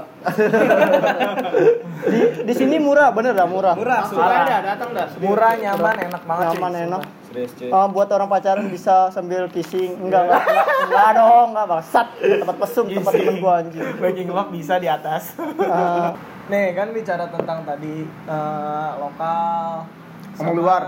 di 2.04 2.20
di 2.44 2.54
sini 2.54 2.76
murah, 2.76 3.08
bener 3.16 3.32
dah 3.32 3.48
murah. 3.48 3.72
Murah, 3.72 4.04
Suka 4.04 4.28
dah, 4.44 4.60
datang 4.60 4.90
dah. 4.92 5.08
Murah, 5.16 5.56
nyaman, 5.56 5.96
enak 6.12 6.22
banget. 6.28 6.44
cuy. 6.44 6.52
Nyaman 6.52 6.74
enak. 6.92 7.02
Serius 7.32 7.52
cuy. 7.56 7.72
Oh, 7.72 7.88
buat 7.88 8.12
orang 8.12 8.28
pacaran 8.28 8.68
bisa 8.68 9.08
sambil 9.16 9.48
kissing. 9.48 9.96
Enggak, 9.96 10.28
enggak, 10.28 10.44
enggak, 10.44 10.66
enggak 10.92 11.10
dong, 11.16 11.48
enggak 11.56 11.68
bangsat. 11.72 12.08
Tempat 12.20 12.56
mesum, 12.60 12.86
tempat 12.92 13.14
temen 13.16 13.36
gua 13.40 13.54
anjing. 13.64 13.86
Backing 13.96 14.28
lock 14.28 14.48
bisa 14.52 14.74
di 14.76 14.88
atas. 14.92 15.24
Ah, 15.62 16.12
Nih 16.52 16.76
kan 16.76 16.92
bicara 16.92 17.32
tentang 17.32 17.64
tadi 17.64 18.04
eh, 18.04 18.90
lokal 19.00 19.88
sama 20.36 20.52
luar. 20.52 20.82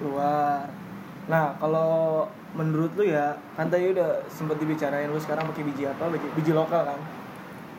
Luar. 0.00 0.85
Nah, 1.26 1.58
kalau 1.58 2.22
menurut 2.52 2.94
lu 2.94 3.04
ya, 3.04 3.34
kan 3.52 3.66
tadi 3.66 3.90
udah 3.90 4.22
sempat 4.26 4.56
dibicarain 4.56 5.10
lu 5.10 5.18
sekarang 5.18 5.46
pakai 5.46 5.66
biji 5.66 5.82
apa? 5.84 6.06
Biji, 6.06 6.28
biji 6.32 6.52
lokal 6.54 6.86
kan? 6.86 7.00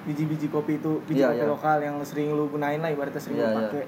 Biji-biji 0.03 0.47
kopi 0.47 0.79
itu, 0.79 1.03
biji 1.03 1.19
Iya, 1.19 1.31
kopi 1.31 1.43
iya. 1.43 1.47
lokal 1.47 1.77
yang 1.79 1.95
sering 2.03 2.31
lu 2.31 2.47
gunain 2.47 2.79
lah 2.79 2.87
ibaratnya 2.87 3.19
sering 3.19 3.39
Iya, 3.39 3.43
lu 3.43 3.51
iya. 3.51 3.59
pakai. 3.61 3.83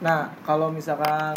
Nah, 0.00 0.18
kalau 0.40 0.68
misalkan 0.68 1.36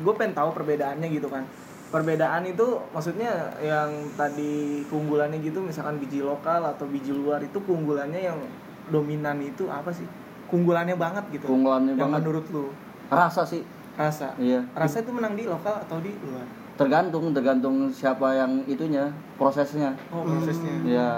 gue 0.00 0.12
pengen 0.14 0.34
tahu 0.34 0.50
perbedaannya 0.52 1.08
gitu 1.08 1.26
kan. 1.26 1.46
Perbedaan 1.90 2.46
itu 2.46 2.62
maksudnya 2.94 3.30
yang 3.58 3.90
tadi 4.14 4.86
keunggulannya 4.86 5.42
gitu 5.42 5.58
misalkan 5.58 5.98
biji 5.98 6.22
lokal 6.22 6.62
atau 6.62 6.86
biji 6.86 7.10
luar 7.10 7.42
itu 7.42 7.58
keunggulannya 7.58 8.22
yang 8.22 8.38
dominan 8.86 9.38
itu 9.38 9.66
apa 9.66 9.90
sih? 9.90 10.06
Keunggulannya 10.46 10.94
banget 10.94 11.26
gitu. 11.30 11.50
Keunggulannya 11.50 11.98
yang 11.98 12.10
banget. 12.10 12.22
menurut 12.22 12.46
lu 12.50 12.70
Rasa 13.10 13.42
sih. 13.42 13.66
rasa. 13.98 14.38
Iya. 14.38 14.62
Rasa 14.70 15.02
itu 15.02 15.10
menang 15.10 15.34
di 15.34 15.44
lokal 15.44 15.82
atau 15.82 15.98
di 15.98 16.14
luar? 16.22 16.46
Tergantung, 16.80 17.36
tergantung 17.36 17.92
siapa 17.92 18.40
yang 18.40 18.64
itunya, 18.64 19.12
prosesnya. 19.36 19.92
Oh, 20.08 20.24
prosesnya. 20.24 20.72
Iya. 20.80 21.12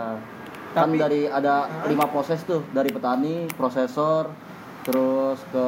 Kan 0.74 0.90
Tapi- 0.90 0.98
dari 0.98 1.20
ada 1.30 1.70
lima 1.86 2.10
proses 2.10 2.42
tuh, 2.42 2.66
dari 2.74 2.90
petani, 2.90 3.46
prosesor, 3.54 4.26
terus 4.82 5.38
ke 5.54 5.66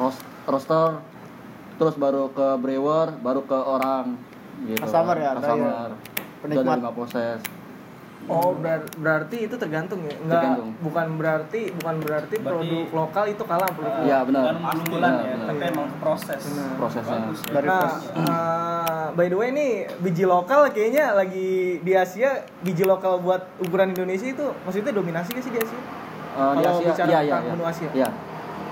roast, 0.00 0.24
roaster, 0.48 1.04
terus 1.76 1.92
baru 2.00 2.32
ke 2.32 2.56
brewer, 2.56 3.20
baru 3.20 3.44
ke 3.44 3.58
orang 3.58 4.16
gitu. 4.64 4.80
Customer 4.80 5.16
ya, 5.20 5.30
Customer. 5.36 5.60
buyer. 5.60 5.90
Udah 5.92 5.92
ada 5.92 6.56
Penikmat. 6.56 6.76
lima 6.80 6.92
proses. 6.96 7.38
Oh, 8.26 8.50
ber- 8.52 8.90
berarti 8.96 9.36
itu 9.42 9.54
tergantung 9.54 10.02
ya? 10.02 10.14
Enggak, 10.16 10.40
Tergantung. 10.40 10.68
bukan 10.80 11.06
berarti 11.14 11.60
bukan 11.72 11.94
berarti, 11.98 12.34
Berarti- 12.36 12.50
produk 12.50 12.84
lokal 12.92 13.24
itu 13.26 13.42
kalah 13.42 13.70
produk. 13.70 14.02
Iya 14.02 14.18
benar. 14.22 14.42
Bukan 14.52 14.76
unggulan 14.80 15.08
Iya, 15.08 15.16
ya, 15.16 15.32
benar. 15.32 15.46
tapi 15.46 15.62
emang 15.68 15.88
proses. 15.96 16.40
Benar. 16.44 16.68
Prosesnya. 16.76 17.18
Bagus 17.20 17.38
ya. 17.38 17.50
Dari 17.52 17.66
Nah, 17.66 17.90
eh, 18.12 19.06
by 19.12 19.26
the 19.26 19.36
way 19.36 19.48
nih 19.50 19.72
biji 20.00 20.24
lokal 20.24 20.60
kayaknya 20.68 21.04
lagi 21.12 21.50
di 21.78 21.92
Asia 21.92 22.30
biji 22.60 22.82
lokal 22.82 23.18
buat 23.18 23.46
ukuran 23.58 23.90
Indonesia 23.90 24.26
itu 24.28 24.46
maksudnya 24.60 24.90
dominasi 24.90 25.30
gak 25.30 25.40
sih 25.40 25.52
di 25.52 25.58
Asia? 25.58 25.78
Eh, 25.78 25.82
di 26.52 26.60
Kalau 26.60 26.76
Asia, 26.76 26.86
bicara 26.88 27.06
iya 27.06 27.18
iya. 27.18 27.22
tentang 27.22 27.40
iya. 27.40 27.52
menu 27.52 27.64
Asia. 27.64 27.90
Iya. 27.92 28.08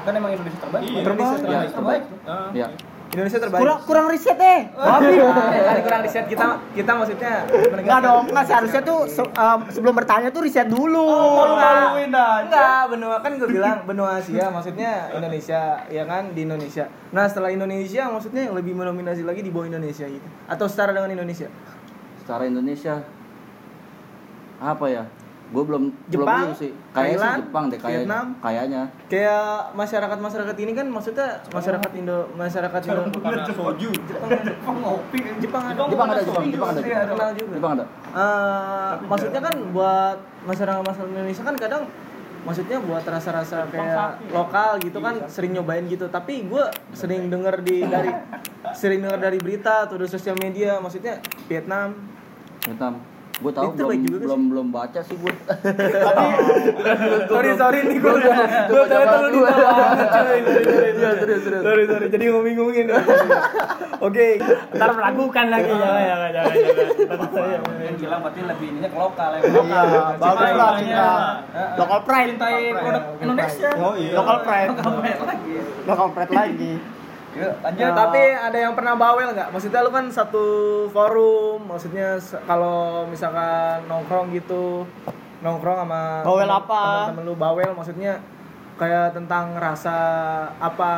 Kan 0.03 0.13
emang 0.15 0.31
Indonesia 0.33 0.61
terbaik. 0.61 0.85
Iya, 0.85 0.99
Indonesia 1.01 1.25
Iya, 1.25 1.39
terbaik. 1.39 1.73
terbaik. 1.73 2.03
Ah. 2.25 2.51
Iya. 2.53 2.69
Indonesia 3.13 3.39
terbaik. 3.39 3.61
kurang 3.61 3.79
kurang 3.85 4.07
riset 4.09 4.39
eh. 4.39 4.61
Babi. 4.71 5.15
Nah, 5.19 5.71
ada 5.71 5.81
kurang 5.81 6.01
riset 6.03 6.25
kita 6.27 6.45
kita 6.73 6.93
maksudnya 6.93 7.35
Enggak 7.75 8.01
dong, 8.01 8.23
enggak 8.27 8.45
seharusnya 8.45 8.83
tuh 8.83 9.01
se- 9.07 9.29
um, 9.31 9.61
sebelum 9.69 9.95
bertanya 9.95 10.29
tuh 10.29 10.43
riset 10.43 10.67
dulu. 10.67 11.05
Oh, 11.05 11.55
malu-maluin 11.55 12.11
aja. 12.11 12.43
Enggak, 12.43 12.83
benua 12.91 13.17
kan 13.21 13.31
gue 13.37 13.49
bilang 13.49 13.79
benua 13.85 14.19
Asia 14.19 14.49
maksudnya 14.49 15.13
Indonesia 15.13 15.61
ya 15.87 16.03
kan 16.05 16.33
di 16.33 16.41
Indonesia. 16.43 16.89
Nah 17.11 17.29
setelah 17.29 17.51
Indonesia 17.51 18.09
maksudnya 18.09 18.49
yang 18.49 18.55
lebih 18.57 18.75
mendominasi 18.75 19.23
lagi 19.23 19.45
di 19.45 19.51
bawah 19.53 19.69
Indonesia 19.69 20.07
gitu 20.07 20.29
atau 20.47 20.67
setara 20.67 20.91
dengan 20.91 21.13
Indonesia. 21.13 21.47
Secara 22.19 22.49
Indonesia 22.49 23.05
apa 24.59 24.87
ya? 24.89 25.05
Gue 25.55 25.65
belum 25.71 25.83
Jepang, 26.11 26.51
belum 26.51 26.59
sih. 26.59 26.71
Kayaknya 26.91 27.15
sih 27.15 27.23
Thailand, 27.23 27.41
Jepang 27.47 27.65
deh 27.71 27.79
kayaknya. 27.79 27.99
Vietnam. 28.03 28.27
Kayaknya. 28.43 28.83
Kayak 29.07 29.47
masyarakat 29.79 30.19
masyarakat 30.19 30.57
ini 30.59 30.73
kan 30.75 30.87
maksudnya 30.91 31.29
masyarakat 31.55 31.91
Indo 31.95 32.19
masyarakat 32.35 32.81
Indo 32.83 33.03
soju. 33.55 33.91
Jepang 33.95 34.31
Jepang 34.43 34.77
ngopi 34.83 35.19
Jepang 35.39 35.63
ada 35.71 35.81
Jepang 35.87 36.09
ada 36.11 36.23
Jepang, 36.27 36.45
Jepang 36.51 36.69
ada. 36.75 36.81
Iya, 36.83 37.01
kenal 37.07 37.31
juga. 37.39 37.55
Jepang 37.55 37.73
ada. 37.79 37.85
Eh, 38.11 38.93
maksudnya 39.07 39.41
kan 39.41 39.55
buat 39.71 40.17
masyarakat 40.43 40.83
masyarakat 40.83 41.13
Indonesia 41.15 41.43
kan 41.47 41.57
kadang 41.57 41.85
maksudnya 42.45 42.77
buat 42.77 43.05
rasa-rasa 43.09 43.65
kayak 43.73 44.29
lokal 44.29 44.77
gitu 44.85 45.01
kan 45.01 45.17
sering 45.33 45.57
nyobain 45.57 45.89
gitu 45.89 46.13
tapi 46.13 46.45
gue 46.45 46.65
sering 46.93 47.33
denger 47.33 47.65
di 47.65 47.81
dari 47.89 48.13
sering 48.77 49.01
denger 49.01 49.17
dari 49.17 49.39
berita 49.41 49.89
atau 49.89 49.97
dari 49.97 50.13
sosial 50.13 50.37
media 50.37 50.77
maksudnya 50.77 51.25
Vietnam 51.49 51.97
Vietnam. 52.69 53.14
Gue 53.45 53.53
tahu 53.53 53.77
belum 53.77 53.93
juga 54.01 54.17
sih. 54.17 54.25
belum 54.25 54.41
belum 54.49 54.67
baca 54.73 55.01
sih 55.05 55.17
gue. 55.21 55.35
sorry 57.29 57.51
sorry 57.61 57.79
nih 57.85 57.99
gue 58.01 58.13
gue 58.73 58.83
ternyata 58.89 59.17
lu 59.29 59.41
banget 59.45 60.09
cuy 60.09 60.39
sorry 60.41 60.91
sorry 60.97 61.37
sorry 61.61 61.85
sorry 61.85 62.07
jadi 62.09 62.25
ngomong-ngomongin 62.33 62.87
oke 64.01 64.27
ntar 64.73 64.91
meragukan 64.97 65.47
lagi 65.53 65.69
jangan 65.69 66.01
jangan 66.01 66.31
jangan 66.33 66.55
jangan 66.55 66.55
Yang 67.85 67.97
gila 68.01 68.17
berarti 68.25 68.41
lebih 68.49 68.67
ininya 68.73 68.89
ke 68.89 68.99
lokal 68.99 69.29
ya. 69.37 69.41
Iya, 69.45 70.03
bagus 70.17 70.51
lah 70.57 70.73
kita. 70.81 71.09
Local 71.77 72.01
pride. 72.09 72.31
Cintai 72.33 72.63
produk 72.73 73.05
Indonesia. 73.21 73.71
Iya. 73.77 74.13
Local 74.17 74.39
pride. 74.41 74.71
Lagi. 74.73 75.55
Local 75.85 76.09
pride 76.17 76.33
lagi. 76.33 76.73
Yuk, 77.35 77.55
lanjut. 77.61 77.83
Ya, 77.83 77.91
tapi 77.91 78.23
ada 78.31 78.59
yang 78.59 78.75
pernah 78.79 78.95
bawel 78.95 79.35
nggak? 79.35 79.51
Maksudnya 79.51 79.83
lu 79.83 79.91
kan 79.91 80.07
satu 80.07 80.45
forum, 80.89 81.67
maksudnya 81.67 82.15
kalau 82.47 83.11
misalkan 83.11 83.83
nongkrong 83.85 84.31
gitu, 84.31 84.87
nongkrong 85.43 85.83
sama 85.83 86.23
Bawel 86.23 86.47
temen- 86.47 86.61
apa? 86.63 86.83
Temen-temen 87.11 87.25
lu 87.27 87.35
bawel, 87.35 87.71
maksudnya 87.75 88.23
kayak 88.75 89.15
tentang 89.15 89.55
rasa 89.55 89.95
apa 90.59 90.93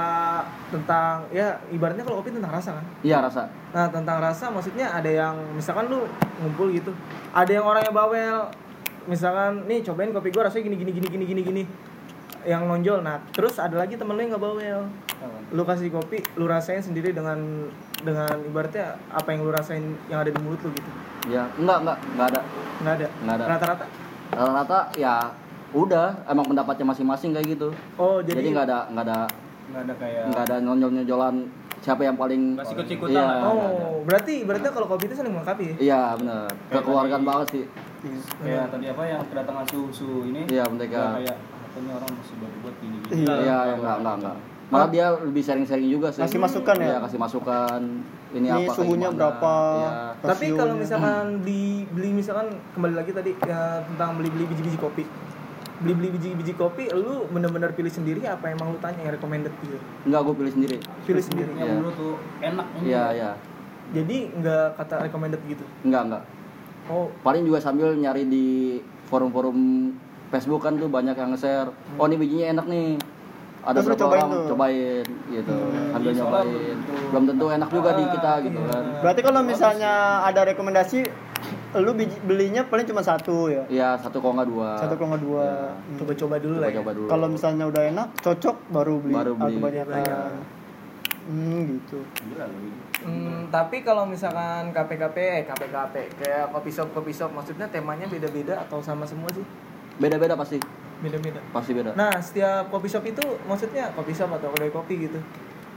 tentang 0.73 1.29
ya 1.29 1.61
ibaratnya 1.69 2.01
kalau 2.01 2.21
kopi 2.21 2.33
tentang 2.33 2.53
rasa 2.53 2.73
kan. 2.73 2.85
Iya 3.01 3.21
rasa. 3.21 3.53
Nah 3.73 3.89
tentang 3.89 4.17
rasa 4.17 4.49
maksudnya 4.49 4.89
ada 4.89 5.09
yang 5.09 5.37
misalkan 5.53 5.89
lu 5.89 6.09
ngumpul 6.41 6.73
gitu, 6.73 6.93
ada 7.33 7.49
yang 7.49 7.65
orangnya 7.65 7.93
bawel, 7.93 8.49
misalkan 9.05 9.65
nih 9.65 9.85
cobain 9.85 10.09
kopi 10.09 10.33
gua 10.33 10.49
rasanya 10.49 10.69
gini 10.69 10.77
gini 10.79 10.93
gini 10.93 11.09
gini 11.09 11.25
gini 11.25 11.41
gini, 11.45 11.63
yang 12.47 12.65
nonjol. 12.65 13.03
Nah 13.03 13.19
terus 13.29 13.59
ada 13.59 13.75
lagi 13.77 13.95
temen 13.95 14.15
lu 14.15 14.23
yang 14.23 14.31
nggak 14.31 14.41
bawel, 14.41 14.81
lu 15.51 15.63
kasih 15.63 15.91
kopi, 15.91 16.23
lu 16.35 16.47
rasain 16.47 16.79
sendiri 16.79 17.11
dengan 17.11 17.67
dengan 17.99 18.31
ibaratnya 18.41 18.95
apa 19.09 19.29
yang 19.29 19.43
lu 19.43 19.51
rasain 19.51 19.83
yang 20.07 20.21
ada 20.21 20.31
di 20.31 20.39
mulut 20.39 20.61
lu 20.61 20.71
gitu, 20.71 20.91
Ya 21.27 21.51
enggak 21.57 21.83
enggak 21.83 21.99
enggak 22.09 22.27
ada. 22.29 22.41
nggak 22.79 22.95
ada. 22.95 23.09
Nggak 23.21 23.35
ada. 23.35 23.45
Rata-rata. 23.49 23.85
Rata-rata 24.29 24.79
ya 24.95 25.15
udah 25.73 26.23
emang 26.25 26.47
pendapatnya 26.47 26.87
masing-masing 26.87 27.31
kayak 27.33 27.47
gitu. 27.53 27.69
Oh 27.97 28.23
Jadi 28.23 28.39
jadi. 28.41 28.49
nggak 28.55 28.67
ada 28.67 28.79
nggak 28.89 29.05
ada 29.05 29.21
Enggak 29.67 29.83
ada 29.83 29.95
kayak 29.99 30.23
nggak 30.31 30.43
ada 30.47 30.57
nyonjol-nyonjolan 30.63 31.35
siapa 31.77 32.03
yang 32.03 32.15
paling 32.15 32.55
sikut-sikutan 32.61 33.15
Iya. 33.15 33.43
oh 33.43 34.03
berarti 34.03 34.43
berarti 34.43 34.67
kalau 34.69 34.87
kopi 34.87 35.07
itu 35.07 35.15
saling 35.15 35.31
melengkapi 35.31 35.65
ya? 35.67 35.75
Iya 35.77 36.01
benar. 36.17 36.47
Kekeluargaan 36.71 37.23
banget 37.23 37.47
sih. 37.51 37.65
kayak 38.39 38.71
tadi 38.71 38.87
apa 38.87 39.03
yang 39.05 39.23
kedatangan 39.25 39.67
susu 39.67 40.11
ini. 40.25 40.47
Iya 40.47 40.65
mereka. 40.67 41.19
kayak 41.19 41.37
nih 41.79 41.93
orang 41.93 42.11
masih 42.13 42.35
baru 42.37 42.57
buat 42.61 42.77
gini 42.79 42.97
gini. 42.99 43.13
Iya. 43.19 43.35
Iya 43.37 43.57
ya 43.63 43.75
enggak 43.77 43.97
enggak 43.99 44.15
enggak. 44.17 44.37
Malah 44.67 44.89
dia 44.91 45.07
lebih 45.15 45.43
sharing-sharing 45.43 45.87
juga 45.89 46.09
sih. 46.11 46.21
Kasih 46.21 46.43
masukan 46.43 46.75
ya? 46.77 46.87
Iya, 46.89 46.99
kasih 47.01 47.19
masukan. 47.19 47.81
Ini, 48.29 48.43
Ini 48.43 48.67
apa 48.67 48.73
suhunya 48.75 49.09
gimana. 49.09 49.19
berapa? 49.23 49.55
Iya. 49.73 49.91
Tapi 50.27 50.47
kalau 50.53 50.75
misalkan 50.75 51.25
beli 51.41 51.67
beli 51.89 52.09
misalkan 52.13 52.47
kembali 52.75 52.95
lagi 52.95 53.11
tadi 53.11 53.31
ya, 53.41 53.61
tentang 53.85 54.19
beli 54.19 54.29
beli 54.29 54.45
biji 54.45 54.63
biji 54.65 54.75
kopi, 54.77 55.07
beli-beli 55.77 56.09
biji-biji 56.11 56.53
kopi 56.53 56.89
lu 56.91 57.29
bener-bener 57.29 57.71
pilih 57.71 57.93
sendiri 57.93 58.25
apa 58.25 58.49
emang 58.49 58.73
lu 58.73 58.79
tanya 58.81 58.97
yang 58.99 59.13
recommended 59.13 59.53
gitu 59.61 59.77
Enggak, 60.03 60.21
gue 60.25 60.35
pilih 60.35 60.53
sendiri. 60.53 60.77
pilih 61.05 61.21
sendiri 61.21 61.51
yang 61.53 61.63
Iya. 61.63 61.75
menurut 61.77 61.95
tuh 61.95 62.15
enak 62.41 62.67
ini 62.75 62.85
Iya, 62.89 63.05
iya. 63.13 63.31
jadi 63.93 64.17
nggak 64.35 64.67
kata 64.75 64.95
recommended 65.05 65.41
gitu 65.45 65.65
Enggak, 65.85 66.03
enggak. 66.09 66.23
oh 66.89 67.13
Paling 67.21 67.45
juga 67.45 67.61
sambil 67.61 67.93
nyari 67.93 68.25
di 68.25 68.47
forum-forum 69.07 69.57
Facebook 70.27 70.61
kan 70.61 70.75
tuh 70.75 70.89
banyak 70.89 71.15
yang 71.15 71.31
nge-share. 71.31 71.71
Oh, 71.97 72.05
ini 72.05 72.17
bijinya 72.17 72.47
enak 72.53 72.67
nih. 72.67 72.89
Ada 73.61 73.75
Terus 73.75 73.87
berapa 73.89 74.01
cobain 74.01 74.15
orang 74.17 74.31
tuh? 74.31 74.47
cobain 74.47 75.05
gitu. 75.29 75.57
Sambil 75.91 76.07
Iya, 76.07 76.17
soalnya 76.17 76.39
nyobain. 76.39 76.79
belum 76.79 77.05
Belum 77.07 77.25
tentu 77.27 77.47
enak 77.51 77.69
juga 77.69 77.91
di 77.93 78.05
kita 78.07 78.33
gitu 78.41 78.61
iya. 78.61 78.71
kan. 78.71 78.85
Berarti 79.03 79.21
kalau 79.21 79.41
misalnya 79.43 79.93
ada 80.23 80.41
rekomendasi 80.45 80.99
lu 81.77 81.93
biji- 81.93 82.23
belinya 82.23 82.63
paling 82.63 82.87
cuma 82.87 83.03
satu 83.03 83.51
ya. 83.51 83.67
Iya, 83.67 83.99
satu 83.99 84.23
kok 84.23 84.31
nggak 84.33 84.49
dua. 84.49 84.71
Satu 84.79 84.95
kalau 84.95 85.09
nggak 85.13 85.23
dua. 85.23 85.43
Iya. 85.43 85.67
Hmm. 85.75 85.97
coba-coba 85.99 86.35
dulu 86.39 86.57
lah 86.57 86.63
ya 86.63 86.71
Coba-coba 86.73 86.91
dulu. 86.95 87.09
Kalau 87.11 87.27
misalnya 87.27 87.65
udah 87.67 87.83
enak, 87.85 88.09
cocok 88.17 88.57
baru 88.71 88.95
beli. 88.97 89.15
Baru 89.15 89.33
beli. 89.35 89.55
kebanyakan. 89.59 89.99
Iya. 89.99 90.19
Hmm, 91.27 91.59
gitu. 91.67 91.99
gila 92.23 92.47
lu 92.47 92.71
Hmm, 92.97 93.51
tapi 93.51 93.83
kalau 93.83 94.07
misalkan 94.07 94.71
KPKP, 94.71 95.17
eh 95.19 95.43
KPKP, 95.43 95.95
kayak 96.17 96.45
kopi 96.49 96.71
shop 96.71 96.91
kopi 96.91 97.11
shop, 97.11 97.31
maksudnya 97.31 97.67
temanya 97.67 98.07
beda-beda 98.07 98.63
atau 98.63 98.79
sama 98.79 99.03
semua 99.05 99.27
sih? 99.31 99.43
Beda-beda 99.97 100.35
pasti. 100.35 100.59
Beda-beda. 100.97 101.41
Pasti 101.51 101.73
beda. 101.73 101.93
Nah, 101.93 102.13
setiap 102.19 102.69
kopi 102.69 102.89
shop 102.89 103.05
itu 103.05 103.21
maksudnya 103.45 103.93
kopi 103.93 104.13
shop 104.13 104.33
atau 104.33 104.49
kedai 104.51 104.69
kopi 104.69 104.95
gitu. 105.03 105.21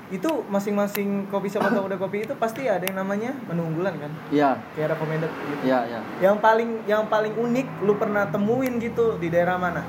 Itu 0.10 0.42
masing-masing 0.48 1.28
kopi 1.28 1.48
shop 1.48 1.62
atau 1.62 1.86
kedai 1.86 2.00
kopi 2.00 2.18
itu 2.24 2.34
pasti 2.34 2.66
ada 2.66 2.82
yang 2.82 2.98
namanya 2.98 3.36
menu 3.46 3.62
unggulan 3.64 3.94
kan? 3.96 4.12
Iya, 4.30 4.58
Kayak 4.74 4.96
recommended 4.96 5.30
gitu. 5.30 5.56
iya, 5.64 5.80
iya. 5.86 6.00
Yang 6.20 6.38
paling 6.40 6.70
yang 6.86 7.04
paling 7.06 7.34
unik 7.34 7.68
lu 7.84 7.94
pernah 7.96 8.26
temuin 8.26 8.80
gitu 8.80 9.16
di 9.16 9.28
daerah 9.28 9.56
mana? 9.56 9.84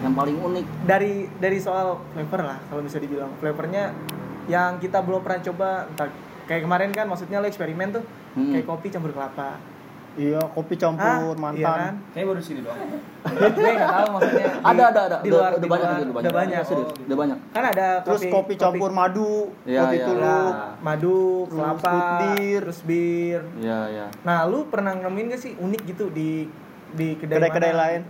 Yang 0.00 0.14
paling 0.14 0.36
unik 0.38 0.64
Dari 0.86 1.28
dari 1.36 1.58
soal 1.60 2.00
flavor 2.12 2.40
lah 2.46 2.58
kalau 2.68 2.80
bisa 2.80 2.96
dibilang. 2.96 3.32
Flavornya 3.36 3.92
yang 4.46 4.78
kita 4.78 5.00
belum 5.00 5.20
pernah 5.20 5.40
coba 5.42 5.68
entah 5.86 6.08
kayak 6.44 6.62
kemarin 6.64 6.90
kan 6.90 7.06
maksudnya 7.06 7.38
lu 7.38 7.46
eksperimen 7.46 7.90
tuh 7.92 8.04
Hmm. 8.30 8.54
kayak 8.54 8.62
kopi 8.62 8.88
campur 8.88 9.10
kelapa. 9.10 9.58
Iya, 10.20 10.40
kopi 10.46 10.74
campur 10.76 11.32
Ah, 11.32 11.32
mantan. 11.34 11.56
Iya 11.56 11.72
kan? 11.72 11.94
kayak 12.12 12.26
baru 12.26 12.36
di 12.36 12.44
sini 12.44 12.60
doang 12.60 12.76
Gue 13.20 13.72
nggak 13.72 13.88
tahu 13.90 14.08
maksudnya. 14.10 14.46
di- 14.46 14.60
ada 14.70 14.82
ada 14.86 15.00
ada 15.02 15.16
Di 15.18 15.30
luar, 15.30 15.50
udah 15.50 15.56
di 15.56 15.66
banyak 15.66 15.80
luar, 15.82 15.96
itu 15.96 16.02
udah 16.02 16.12
banyak 16.12 16.20
Udah 16.20 16.32
banyak. 16.36 16.62
serius 16.62 16.90
udah 17.00 17.16
banyak 17.18 17.38
Kan 17.50 17.64
ada 17.66 17.88
Terus 18.02 18.22
kopi, 18.28 18.52
campur 18.54 18.90
madu, 18.90 19.32
Iya, 19.64 19.80
kopi 19.82 19.96
iya. 19.96 20.06
tuluk. 20.06 20.52
Ya, 20.52 20.68
madu, 20.78 21.20
Terus 21.42 21.52
kelapa, 21.54 21.96
beer. 22.20 22.60
terus 22.62 22.80
bir. 22.82 23.40
iya 23.58 23.78
iya 23.88 24.06
Nah, 24.20 24.38
lu 24.44 24.58
pernah 24.66 24.92
nemuin 24.94 25.26
gak 25.30 25.40
sih 25.40 25.52
unik 25.54 25.82
gitu 25.86 26.04
di 26.10 26.44
di 26.90 27.08
kedai 27.14 27.36
Kedai-kedai 27.38 27.72
lain. 27.74 28.02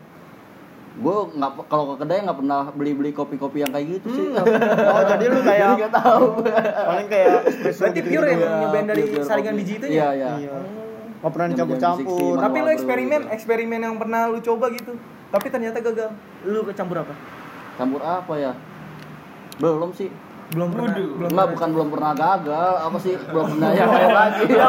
gue 0.92 1.06
nggak 1.32 1.70
kalau 1.70 1.94
ke 1.94 2.02
kedai 2.02 2.18
nggak 2.20 2.34
pernah 2.36 2.66
beli 2.68 2.92
beli 2.92 3.10
kopi 3.10 3.36
kopi 3.36 3.62
yang 3.62 3.70
kayak 3.70 3.86
gitu 3.94 4.08
sih 4.10 4.26
Oh, 4.34 5.02
jadi 5.06 5.24
lu 5.28 5.40
kayak 5.40 5.68
nggak 5.78 5.92
tahu 5.94 6.42
paling 6.82 7.06
kayak 7.06 7.46
Berarti 7.46 7.94
gitu. 7.96 8.08
pure 8.10 8.26
ya, 8.26 8.32
Iya, 8.32 8.36
Bang, 8.42 8.58
nyobain 8.60 8.86
dari 8.88 9.02
saringan 9.20 9.54
kopi. 9.54 9.60
biji 9.60 9.72
itu 9.76 9.86
iya 9.88 10.02
ya? 10.02 10.10
iya 10.10 10.30
Iya. 10.40 10.56
Nggak 11.20 11.30
pernah 11.30 11.48
dicampur-campur. 11.48 12.34
Tapi 12.34 12.56
lu 12.56 12.64
Manual 12.64 12.74
eksperimen, 12.74 13.20
gitu. 13.22 13.34
eksperimen 13.34 13.80
yang 13.80 13.96
pernah 13.96 14.20
lu 14.26 14.38
coba 14.40 14.66
gitu. 14.70 14.92
Tapi 15.30 15.46
ternyata 15.46 15.78
gagal. 15.78 16.10
Lu 16.44 16.60
kecampur 16.64 16.96
apa? 16.98 17.14
campur 17.72 18.04
apa 18.04 18.34
ya 18.36 18.52
belum 19.56 19.88
sih 19.90 20.12
Belum 20.50 20.68
pernah. 20.68 20.90
Waduh. 20.90 21.08
Belum 21.14 21.30
Enggak, 21.30 21.46
bukan 21.54 21.68
belum 21.70 21.88
pernah 21.88 22.12
gagal, 22.12 22.72
apa 22.82 22.98
sih? 22.98 23.14
Belum 23.22 23.46
pernah 23.54 23.70
yang 23.70 23.86
lain 23.88 24.10
lagi. 24.10 24.42
Udah 24.50 24.68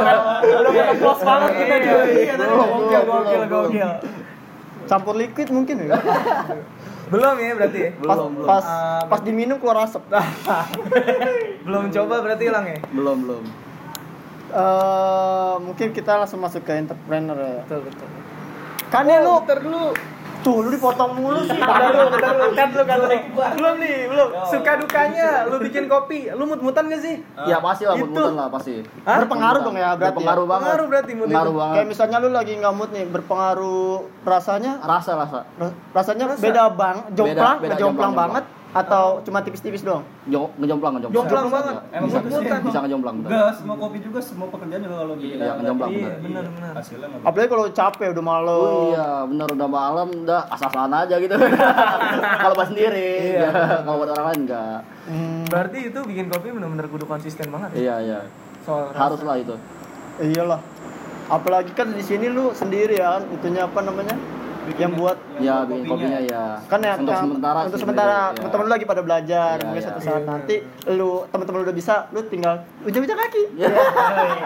pada 0.71 0.93
close 0.93 1.21
banget 1.25 1.51
kita 1.51 1.65
Iya, 1.65 1.81
juga. 1.81 2.03
iya, 2.05 2.33
Gokil, 2.37 2.45
belum, 2.45 3.01
gokil, 3.01 3.41
belum, 3.41 3.49
gokil. 3.65 3.91
Campur 4.85 5.15
liquid 5.17 5.47
mungkin 5.49 5.75
ya. 5.81 5.97
Belum 7.09 7.35
ya 7.35 7.51
berarti 7.57 7.79
ya? 7.81 7.89
Pas 7.97 8.13
Belum, 8.13 8.29
belum. 8.31 8.45
pas, 8.45 8.63
Ah, 8.63 9.01
pas 9.09 9.19
diminum 9.19 9.57
keluar 9.57 9.77
asap. 9.83 10.05
Belum 11.65 11.83
coba 11.89 12.15
berarti 12.21 12.43
hilang 12.45 12.65
ya? 12.67 12.77
Belum, 12.93 13.17
belum. 13.19 13.43
Eh, 14.51 15.55
mungkin 15.59 15.87
kita 15.89 16.11
langsung 16.17 16.39
masuk 16.39 16.61
ke 16.61 16.75
entrepreneur 16.75 17.35
ya. 17.35 17.63
Betul, 17.63 17.87
betul. 17.87 18.07
Kan 18.87 19.07
ya 19.07 19.19
lu 19.19 19.39
Bentar 19.39 19.59
dulu. 19.59 19.95
tuh 20.41 20.57
lu 20.57 20.69
dipotong 20.69 21.13
mulu 21.13 21.39
sih. 21.41 21.53
Bentar 21.53 21.87
dulu, 21.87 22.07
bentar 22.11 22.33
dulu. 22.33 22.51
Kan 22.51 22.67
lu, 22.71 22.83
kan 22.83 22.97
lu. 22.97 23.07
Belum 23.55 23.75
nih, 23.77 23.97
belum. 24.07 24.27
Suka 24.43 24.71
dukanya 24.75 25.45
lu 25.45 25.61
bikin 25.61 25.85
kopi, 25.85 26.27
lu 26.27 26.43
mut-mutan 26.43 26.89
gak 26.89 26.99
sih? 26.99 27.21
Ya 27.45 27.61
pasti 27.61 27.85
lah, 27.85 27.93
Itu. 27.93 28.09
mut-mutan 28.09 28.33
lah 28.35 28.47
pasti. 28.49 28.81
Hah? 29.05 29.21
Berpengaruh 29.21 29.61
dong 29.61 29.77
ya 29.77 29.93
berarti. 29.93 30.11
Berpengaruh 30.11 30.43
ya? 30.43 30.49
banget. 30.49 30.65
Pengaruh 30.65 30.87
berarti 30.89 31.11
mood 31.13 31.23
itu. 31.23 31.31
Pengaruh 31.31 31.53
banget. 31.53 31.75
Kayak 31.77 31.87
misalnya 31.87 32.17
lu 32.17 32.29
lagi 32.29 32.53
nggak 32.57 32.73
mood 32.73 32.89
nih, 32.89 33.05
berpengaruh 33.07 33.93
rasanya 34.21 34.71
Rasa, 34.81 35.11
rasa. 35.15 35.39
ra- 35.55 35.77
rasanya 35.93 36.25
Rasa. 36.27 36.41
beda 36.41 36.63
bang, 36.73 36.97
jomplang, 37.13 37.57
beda, 37.57 37.75
jomplang 37.75 37.77
jomplang, 37.77 38.13
banget 38.13 38.43
atau 38.71 39.19
cuma 39.21 39.39
tipis-tipis 39.39 39.81
doang? 39.81 39.99
Jo, 40.25 40.47
ngejomplang, 40.55 40.95
ngejomplang. 40.95 41.17
Jomplang 41.19 41.47
banget. 41.47 41.75
Emang 41.91 42.07
Bisa, 42.07 42.19
bisa, 42.21 42.37
sih. 42.39 42.51
bisa 42.63 42.79
ngejomplang. 42.79 43.15
Enggak, 43.21 43.51
semua 43.53 43.75
kopi 43.75 43.97
juga 43.99 44.19
semua 44.19 44.47
pekerjaan 44.47 44.81
juga 44.81 44.95
kalau 44.97 45.13
gitu. 45.15 45.35
Iya, 45.35 45.51
ngejomplang, 45.53 45.89
Iya, 45.89 45.99
bener. 45.99 46.19
benar, 46.21 46.43
benar. 46.49 46.73
Hasilnya 46.73 47.07
nggak 47.07 47.27
Apalagi 47.27 47.49
kalau 47.49 47.65
capek 47.69 48.07
udah 48.09 48.25
malam. 48.25 48.57
Oh 48.57 48.83
iya, 48.89 49.07
bener 49.25 49.47
udah 49.51 49.67
malam, 49.69 50.07
udah 50.17 50.39
asal-asalan 50.49 50.93
aja 50.97 51.15
gitu. 51.17 51.35
Kalau 52.41 52.55
pas 52.55 52.67
sendiri, 52.67 53.09
Iya. 53.33 53.43
ya. 53.43 53.49
kalau 53.85 53.97
buat 53.97 54.09
orang 54.11 54.25
lain 54.27 54.39
enggak. 54.45 54.79
Hmm, 55.03 55.41
Berarti 55.45 55.77
itu 55.85 55.99
bikin 56.01 56.25
kopi 56.27 56.47
benar-benar 56.49 56.87
kudu 56.87 57.05
konsisten 57.05 57.47
banget. 57.49 57.69
ya? 57.71 57.77
Iya, 57.77 57.95
iya. 58.01 58.19
Soal 58.61 58.89
rasa. 58.89 58.99
Harus 59.01 59.21
lah 59.21 59.35
itu. 59.37 59.55
iyalah. 60.21 60.59
Apalagi 61.27 61.71
kan 61.71 61.87
di 61.89 61.99
sini 61.99 62.27
lu 62.27 62.51
sendiri 62.51 62.95
ya, 62.95 63.19
itunya 63.25 63.63
apa 63.63 63.79
namanya? 63.81 64.15
Yang 64.71 64.93
buat 64.93 65.17
Ya, 65.37 65.65
bikin 65.65 65.89
kopinya 65.89 66.19
ya. 66.21 66.45
kan 66.63 66.79
ya 66.79 66.93
untuk 66.95 67.09
yang- 67.09 67.25
sementara 67.25 67.59
untuk 67.65 67.79
sementara 67.79 68.13
ya. 68.13 68.35
teman-teman 68.35 68.63
lu 68.63 68.71
lagi 68.71 68.85
pada 68.85 69.01
belajar 69.01 69.55
Iya, 69.55 69.65
mungkin 69.65 69.81
iya. 69.81 69.89
satu 69.89 69.99
saat 69.99 70.23
nanti 70.23 70.55
lu 70.87 71.11
teman-teman 71.27 71.57
lu 71.57 71.65
udah 71.65 71.75
bisa 71.75 71.95
lu 72.09 72.19
tinggal 72.23 72.53
ujung-ujung 72.83 73.19
kaki 73.19 73.43
Ya. 73.61 73.67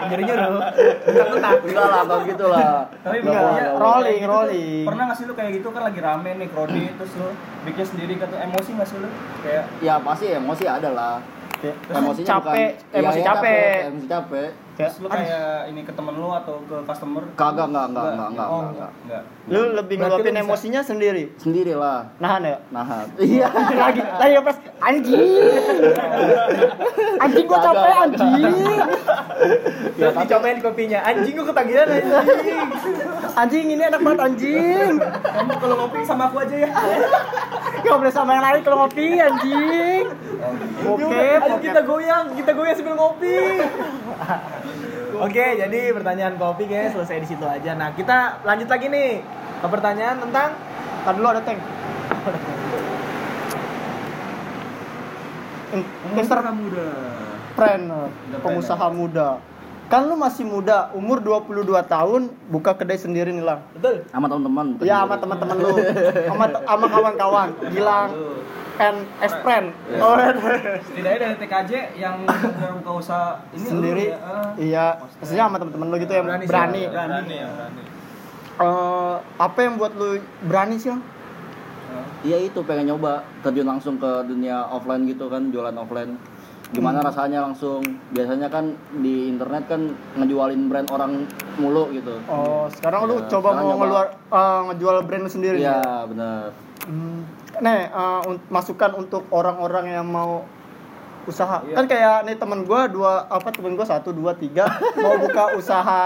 Jadinya 0.07 0.33
lu 0.47 0.59
bentak-bentak. 1.05 1.53
Enggak 1.65 1.85
lah, 1.85 2.01
enggak 2.01 2.21
gitu 2.25 2.45
lah. 2.47 2.69
Tapi 2.97 3.17
enggak, 3.21 3.43
rolling 3.75 4.17
Gitu, 4.17 4.29
rolling 4.29 4.83
Pernah 4.85 5.03
nggak 5.05 5.17
sih 5.17 5.25
lu 5.25 5.33
kayak 5.33 5.51
gitu 5.53 5.67
kan 5.69 5.81
lagi 5.83 5.99
rame 5.99 6.31
nih 6.33 6.47
krodi 6.47 6.83
terus 6.95 7.11
lu 7.15 7.27
bikin 7.63 7.85
sendiri 7.85 8.13
kata 8.15 8.35
emosi 8.41 8.69
nggak 8.71 8.87
sih 8.87 8.97
lu? 8.97 9.09
Kayak 9.41 9.63
Ya 9.79 9.95
pasti 9.99 10.25
emosi 10.29 10.63
ada 10.63 10.89
lah. 10.89 11.15
Kayak 11.55 11.75
Emosinya 11.89 12.27
capek 12.29 12.69
bukan, 12.75 12.97
emosi 12.99 13.17
iya, 13.17 13.25
capek 13.25 13.77
Emosi 13.85 14.07
capek. 14.07 14.49
Kayak 14.75 14.91
terus 14.91 14.99
lu 14.99 15.07
kayak 15.07 15.71
ini 15.71 15.81
ke 15.81 15.91
temen 15.91 16.13
lu 16.13 16.29
atau 16.29 16.59
ke 16.61 16.77
customer? 16.83 17.23
Kagak, 17.33 17.65
enggak, 17.65 17.85
enggak, 17.87 18.05
enggak, 18.09 18.27
enggak, 18.27 18.47
Oh, 18.49 18.61
enggak. 18.65 18.91
Enggak. 19.01 19.23
lu 19.45 19.61
lebih 19.71 19.95
ngeluapin 19.95 20.35
emosinya 20.37 20.81
sendiri 20.81 21.23
Sendiri 21.35 21.73
lah. 21.73 22.11
nahan 22.17 22.41
ya 22.43 22.57
Nahan. 22.69 23.05
Iya. 23.25 23.47
lagi 23.53 24.01
lagi 24.01 24.31
ngepres 24.35 24.57
anjing 24.77 25.21
anjing 27.23 27.45
gua 27.45 27.59
capek 27.61 27.93
anjing 28.01 28.53
Ya, 29.95 30.11
Terus 30.11 30.15
dicobain 30.17 30.59
kopinya. 30.59 30.99
Anjing 31.03 31.33
gua 31.35 31.45
ketagihan 31.45 31.87
anjing. 31.87 32.67
anjing 33.33 33.65
ini 33.69 33.83
enak 33.85 34.01
banget 34.01 34.19
anjing 34.25 34.91
Kamu 34.99 35.53
kalau 35.55 35.75
ngopi 35.77 35.99
sama 36.03 36.23
aku 36.25 36.37
aja 36.41 36.55
ya. 36.57 36.69
nggak 37.77 37.97
boleh 37.97 38.11
sama 38.11 38.31
yang 38.33 38.43
lain 38.43 38.59
kalau 38.59 38.77
ngopi 38.81 39.07
anjing 39.19 40.05
oke 40.81 41.05
Ayo 41.05 41.37
oke 41.47 41.61
kita 41.61 41.81
goyang, 41.81 42.25
kita 42.33 42.51
goyang 42.51 42.75
sambil 42.75 42.95
ngopi. 42.95 43.37
Oke, 45.21 45.45
jadi 45.55 45.79
pertanyaan 45.95 46.35
kopi 46.35 46.67
kayaknya 46.67 46.91
selesai 46.99 47.23
di 47.23 47.27
situ 47.27 47.45
aja. 47.47 47.71
Nah, 47.77 47.95
kita 47.95 48.43
lanjut 48.43 48.67
lagi 48.67 48.87
nih 48.91 49.23
ke 49.63 49.67
pertanyaan 49.71 50.19
tentang 50.19 50.49
Tadi 51.05 51.21
dulu 51.21 51.29
ada 51.29 51.41
tank. 51.45 51.61
Entrepreneur, 57.53 58.09
pengusaha 58.41 58.87
muda. 58.89 59.37
Kan 59.85 60.09
lu 60.09 60.17
masih 60.17 60.49
muda, 60.49 60.89
umur 60.97 61.21
22 61.21 61.85
tahun, 61.85 62.33
buka 62.49 62.73
kedai 62.73 62.97
sendiri 62.97 63.29
nih 63.29 63.45
lah. 63.45 63.61
betul. 63.77 64.01
Sama 64.09 64.25
teman-teman. 64.25 64.81
Ya 64.81 64.81
sendiri. 64.81 64.97
sama 64.97 65.15
teman-teman 65.21 65.57
lu, 65.61 65.77
sama 66.25 66.45
sama 66.65 66.85
kawan-kawan, 66.89 67.47
Gilang 67.69 68.09
and 68.77 68.97
Espren. 69.19 69.71
Iya. 69.85 69.99
Oh, 69.99 70.15
Setidaknya 70.83 71.19
dari 71.21 71.35
TKJ 71.37 71.71
yang 71.95 72.15
buka 72.75 72.91
usaha 72.93 73.39
ini 73.51 73.65
sendiri. 73.65 74.03
ya, 74.07 74.17
ah. 74.19 74.49
Iya, 74.55 74.85
maksudnya 75.15 75.43
sama 75.43 75.57
teman-teman 75.57 75.87
lu 75.87 75.97
gitu 75.97 76.13
yang 76.13 76.25
Berani 76.25 76.45
berani. 76.45 76.77
sih, 76.77 76.85
berani 76.89 77.35
ya 77.35 77.47
berani. 77.49 77.81
Eh, 78.55 79.15
apa 79.37 79.59
yang 79.59 79.73
buat 79.75 79.91
lu 79.93 80.09
berani 80.41 80.75
sih? 80.75 80.89
Lang? 80.89 81.01
Iya 82.21 82.37
itu 82.41 82.59
pengen 82.61 82.89
nyoba 82.89 83.11
terjun 83.39 83.63
langsung 83.65 83.95
ke 83.95 84.25
dunia 84.25 84.65
offline 84.65 85.05
gitu 85.05 85.27
kan 85.27 85.47
jualan 85.47 85.73
offline 85.73 86.17
gimana 86.67 86.97
Hmm. 86.97 87.05
rasanya 87.05 87.39
langsung 87.41 87.79
biasanya 88.09 88.49
kan 88.49 88.73
di 88.97 89.29
internet 89.29 89.69
kan 89.69 89.85
ngejualin 90.15 90.65
brand 90.65 90.89
orang 90.89 91.23
mulu 91.55 91.93
gitu 91.93 92.17
Oh, 92.25 92.65
sekarang 92.67 93.05
lu 93.05 93.15
Ya, 93.15 93.29
coba 93.29 93.47
sekarang 93.47 93.55
mau 93.55 93.69
nyoba. 93.69 93.79
ngeluar 93.79 94.07
eh, 94.11 94.59
ngejual 94.65 94.95
brand 95.03 95.23
lu 95.23 95.29
sendiri. 95.29 95.57
iya 95.57 95.77
nih? 95.77 96.03
bener 96.09 96.45
Hmm. 96.83 97.21
Nih, 97.57 97.81
un- 98.25 98.43
masukan 98.47 98.91
untuk 98.95 99.23
orang-orang 99.29 99.91
yang 99.91 100.05
mau 100.05 100.43
usaha. 101.25 101.65
Iya. 101.65 101.75
Kan 101.75 101.85
kayak 101.85 102.15
nih 102.23 102.35
temen 102.35 102.63
gua 102.63 102.85
dua 102.85 103.25
apa 103.25 103.49
temen 103.49 103.73
gua 103.73 103.83
satu 103.83 104.13
dua 104.13 104.33
tiga 104.33 104.69
mau 104.95 105.17
buka 105.17 105.51
usaha 105.59 106.01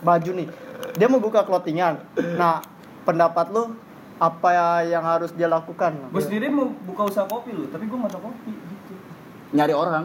baju 0.00 0.30
nih. 0.32 0.48
Dia 0.96 1.06
mau 1.06 1.20
buka 1.20 1.44
clothingan. 1.44 2.00
Nah, 2.36 2.64
pendapat 3.04 3.52
lu 3.52 3.76
apa 4.16 4.50
yang 4.86 5.02
harus 5.02 5.34
dia 5.34 5.50
lakukan. 5.50 5.90
Gue 6.08 6.22
sendiri 6.22 6.46
mau 6.46 6.70
buka 6.86 7.10
usaha 7.10 7.26
kopi 7.26 7.50
lu, 7.50 7.66
tapi 7.66 7.90
gue 7.90 7.96
nggak 7.96 8.12
tahu 8.12 8.30
kopi. 8.30 8.50
Nyari 9.52 9.74
orang 9.74 10.04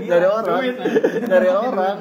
nyari 0.00 0.26
orang 0.26 0.46
nyari 1.26 1.48
orang 1.50 1.96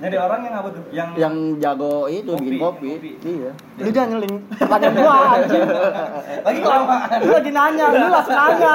Nyari 0.00 0.16
orang 0.16 0.40
yang 0.40 0.54
apa 0.54 0.68
tuh? 0.70 0.82
Yang 0.90 1.08
yang 1.16 1.34
jago 1.58 1.94
itu 2.06 2.28
Kopi, 2.30 2.44
bikin 2.44 2.58
kopi 2.58 2.88
kopi. 2.90 3.10
iya 3.22 3.50
Lu 3.76 3.88
jangan 3.88 4.08
nyeling 4.14 4.34
pertanyaan 4.54 4.94
gua 4.94 5.14
anjing. 5.34 5.64
lagi 6.40 6.60
kelamaan. 6.60 7.18
Lu 7.18 7.30
lagi 7.30 7.50
nanya, 7.50 7.86
lu 7.90 8.06
langsung 8.06 8.36
nanya. 8.36 8.74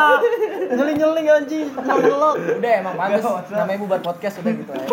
Nyeling-nyeling 0.69 1.25
anjing, 1.27 1.67
ngelok. 1.75 2.35
Udah 2.55 2.71
emang 2.75 2.95
bagus. 2.95 3.23
Namanya 3.49 3.77
bubar 3.79 3.99
podcast 3.99 4.35
udah 4.37 4.53
gitu 4.53 4.71
aja. 4.71 4.87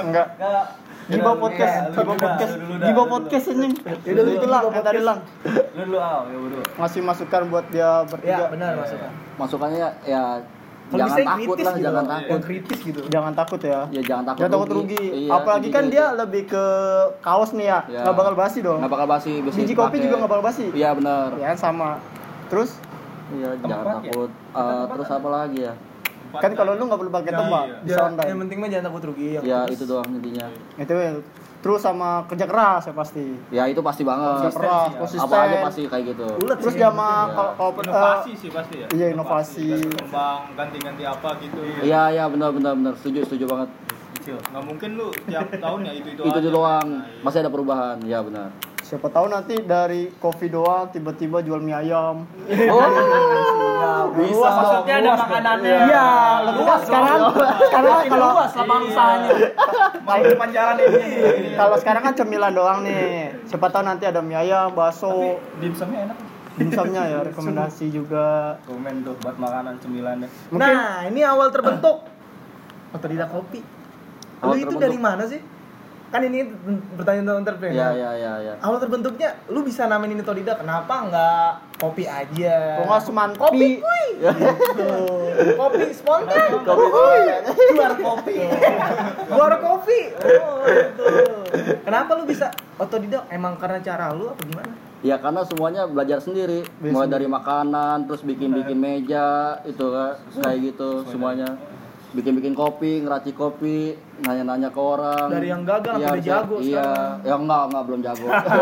Enggak. 0.00 0.26
Enggak. 0.34 0.64
Giba 1.02 1.34
podcast, 1.34 1.74
Iya, 1.74 1.82
lu 1.82 1.90
giba 1.92 2.02
dulu 2.04 2.14
podcast, 2.16 2.52
lu 2.52 2.62
dulu 2.62 2.74
giba 2.78 2.86
lu 2.86 2.94
dulu. 2.94 3.12
podcast 3.12 3.46
anjing. 3.48 3.74
Lu 3.74 3.96
Itu 3.98 4.20
giba 4.32 4.46
lang, 4.48 4.62
yang 4.62 4.72
tadi 4.72 4.86
podcast. 4.94 5.02
lang. 5.04 5.18
Lu 5.68 5.82
dulu 5.82 5.98
ah, 5.98 6.20
ya 6.22 6.36
berdua. 6.38 6.64
Ngasih 6.72 7.00
masukan 7.02 7.42
buat 7.48 7.66
dia 7.68 7.82
Ya 7.82 7.90
bertiga. 8.04 8.44
benar 8.48 8.70
maksudnya. 8.76 9.10
masukannya 9.34 9.78
ya, 9.78 9.90
ya 10.04 10.22
Kalau 10.92 11.00
jangan 11.00 11.08
bisa 11.08 11.18
yang 11.18 11.32
takut 11.32 11.40
kritis 11.48 11.64
lah 11.64 11.72
gitu 11.72 11.82
jangan 11.82 12.04
takut 12.06 12.28
Yang 12.28 12.42
kritis 12.44 12.78
gitu. 12.84 13.00
Jangan 13.08 13.32
takut 13.32 13.60
ya. 13.62 13.80
ya 13.88 14.00
jangan 14.04 14.24
takut 14.24 14.38
Jangan 14.38 14.52
takut 14.52 14.68
rugi. 14.70 15.04
Iya, 15.08 15.30
Apalagi 15.32 15.68
kan 15.70 15.84
dia 15.88 16.04
itu. 16.04 16.18
lebih 16.20 16.42
ke 16.46 16.64
kaos 17.18 17.50
nih 17.52 17.66
ya. 17.66 17.78
Iya. 17.88 18.00
Nggak 18.04 18.16
bakal 18.16 18.34
basi 18.36 18.58
dong. 18.60 18.78
nggak 18.78 18.92
bakal 18.92 19.08
basi 19.08 19.32
Biji 19.40 19.72
kopi 19.72 19.96
juga 19.98 20.14
nggak 20.20 20.30
bakal 20.30 20.44
basi. 20.44 20.64
iya 20.72 20.90
benar 20.92 21.28
Ya 21.34 21.56
sama. 21.56 21.96
Terus 22.46 22.76
iya 23.32 23.48
jangan 23.58 23.72
ya? 23.80 23.92
takut 24.04 24.30
Eh, 24.52 24.84
terus 24.92 25.08
apa 25.08 25.28
lagi 25.30 25.60
ya 25.62 25.74
kan 26.32 26.48
kalau 26.52 26.72
lu 26.72 26.88
nggak 26.88 26.96
perlu 26.96 27.12
pakai 27.12 27.28
Ya, 27.28 27.38
tembak, 27.38 27.64
iya. 27.66 27.76
bisa 27.84 27.92
Ya, 27.92 28.08
time. 28.10 28.24
yang 28.26 28.38
penting 28.40 28.56
mah 28.56 28.68
jangan 28.70 28.84
takut 28.88 29.02
rugi. 29.04 29.28
Yang 29.36 29.44
ya 29.44 29.60
itu 29.68 29.84
doang 29.84 30.08
intinya 30.10 30.46
Itu 30.76 30.92
ya. 30.94 31.12
Terus 31.62 31.78
sama 31.78 32.26
kerja 32.26 32.42
keras 32.42 32.82
ya 32.84 32.92
pasti. 32.92 33.22
ya 33.48 33.62
itu 33.64 33.78
pasti 33.78 34.02
banget 34.02 34.34
Kerja 34.42 34.50
keras, 34.52 34.82
ya. 34.84 34.98
konsisten. 34.98 35.24
apa 35.24 35.36
aja 35.40 35.56
pasti 35.62 35.82
kayak 35.86 36.04
gitu 36.08 36.26
Ulet 36.36 36.58
Terus 36.58 36.74
sih. 36.74 36.82
sama 36.82 37.08
Iya. 37.08 37.32
kalau 37.32 37.52
kalau 37.54 37.70
Inovasi 37.80 38.32
sih 38.34 38.50
pasti 38.50 38.74
ya. 38.76 38.86
iya, 38.90 39.06
inovasi. 39.08 39.66
Berkembang, 39.80 40.40
ganti-ganti 40.52 41.02
apa 41.04 41.28
gitu. 41.38 41.60
iya 41.80 42.02
iya 42.10 42.24
benar 42.26 42.50
benar 42.50 42.74
benar 42.74 42.92
setuju 42.96 43.22
setuju 43.24 43.46
banget 43.46 43.68
Kecil. 44.12 44.38
Nggak 44.44 44.64
mungkin 44.64 44.90
lu 44.92 45.08
tiap 45.24 45.46
tahun 45.64 45.80
ya 45.82 45.92
itu 45.94 46.08
itu. 46.10 46.22
itu 46.24 46.34
aja. 46.36 46.50
doang 46.50 46.86
Nah, 46.88 47.02
iya. 47.04 47.22
masih 47.22 47.38
ada 47.38 47.48
perubahan 47.48 47.96
ya 48.02 48.18
benar 48.20 48.50
siapa 48.82 49.08
tahu 49.08 49.24
nanti 49.26 49.56
dari 49.58 50.12
kopi 50.14 50.46
doang 50.48 50.84
tiba-tiba 50.88 51.40
jual 51.40 51.56
mie 51.58 51.72
ayam. 51.72 52.28
bisa 54.10 54.48
Maksudnya 54.48 54.94
ada 54.98 55.10
makanannya. 55.14 55.76
Iya, 55.86 56.08
lebih 56.48 56.64
sekarang 56.82 57.18
karena 57.70 57.92
kalau 58.08 58.26
luas 58.34 58.52
lapangan 58.56 58.82
usahanya. 58.88 59.28
Malah 60.02 60.24
depan 60.26 60.48
jalan 60.50 60.76
ini. 60.82 61.00
kalau 61.54 61.76
sekarang 61.78 62.02
kan 62.02 62.14
cemilan 62.18 62.52
doang 62.52 62.78
nih. 62.82 63.30
Siapa 63.46 63.66
tahu 63.70 63.82
nanti 63.86 64.04
ada 64.08 64.18
mie 64.18 64.34
ayam, 64.34 64.74
bakso, 64.74 65.38
Dimsumnya 65.62 66.10
enak. 66.10 66.18
dimsumnya 66.52 67.02
ya 67.08 67.18
rekomendasi 67.24 67.88
juga. 67.88 68.58
Komen 68.68 69.06
tuh 69.06 69.14
buat 69.22 69.36
makanan 69.38 69.80
cemilannya. 69.80 70.28
Mungkin 70.52 70.60
Nah, 70.60 71.06
ini 71.08 71.20
awal 71.24 71.48
terbentuk 71.48 72.04
otodidak 72.92 73.30
kopi. 73.32 73.64
Lu 74.42 74.52
itu 74.58 74.66
terbentuk. 74.68 74.82
dari 74.82 74.98
mana 74.98 75.24
sih? 75.24 75.40
Kan 76.12 76.28
ini 76.28 76.44
bertanya 76.92 77.24
tentang 77.24 77.40
entrepreneur. 77.40 77.72
ya 77.72 77.88
ya 77.96 78.10
ya 78.12 78.32
ya 78.44 78.52
Awal 78.60 78.84
terbentuknya, 78.84 79.32
lu 79.48 79.64
bisa 79.64 79.88
namain 79.88 80.12
ini 80.12 80.20
otodidak. 80.20 80.60
Kenapa 80.60 81.08
nggak 81.08 81.80
kopi 81.80 82.04
aja? 82.04 82.76
Kok 82.76 82.84
nggak 82.84 83.02
semanti? 83.08 83.36
Kopi 83.40 83.68
kuy. 83.80 84.06
Gitu. 84.20 84.92
kopi 85.56 85.80
spontan. 85.96 86.48
Kopi. 86.68 86.84
Luar 87.72 87.92
kopi. 87.96 88.36
Luar 89.32 89.54
kopi. 89.56 90.00
Oh, 90.20 90.60
gitu. 90.68 91.04
Kenapa 91.80 92.10
lu 92.20 92.28
bisa 92.28 92.52
otodidak? 92.76 93.24
Emang 93.32 93.56
karena 93.56 93.80
cara 93.80 94.12
lu 94.12 94.28
apa 94.28 94.42
gimana? 94.44 94.72
Ya 95.02 95.16
karena 95.18 95.42
semuanya 95.48 95.88
belajar 95.88 96.22
sendiri, 96.22 96.62
mulai 96.78 97.10
dari 97.10 97.26
makanan, 97.26 98.06
terus 98.06 98.22
bikin-bikin 98.22 98.78
meja, 98.78 99.58
itu 99.66 99.82
kayak 100.38 100.58
gitu 100.62 101.02
semuanya. 101.10 101.58
Bikin-bikin 102.12 102.52
kopi, 102.52 103.00
ngeracik 103.00 103.32
kopi, 103.32 103.96
nanya-nanya 104.20 104.68
ke 104.68 104.76
orang. 104.76 105.32
Dari 105.32 105.48
yang 105.48 105.64
gagal 105.64 105.96
sampai 105.96 106.04
Iya, 106.04 106.12
udah 106.12 106.22
jago 106.22 106.54
Iya, 106.54 106.68
sekarang. 106.84 107.16
ya 107.24 107.34
enggak, 107.34 107.62
enggak 107.64 107.82
belum 107.88 108.00
jago. 108.02 108.26
enggak, 108.28 108.52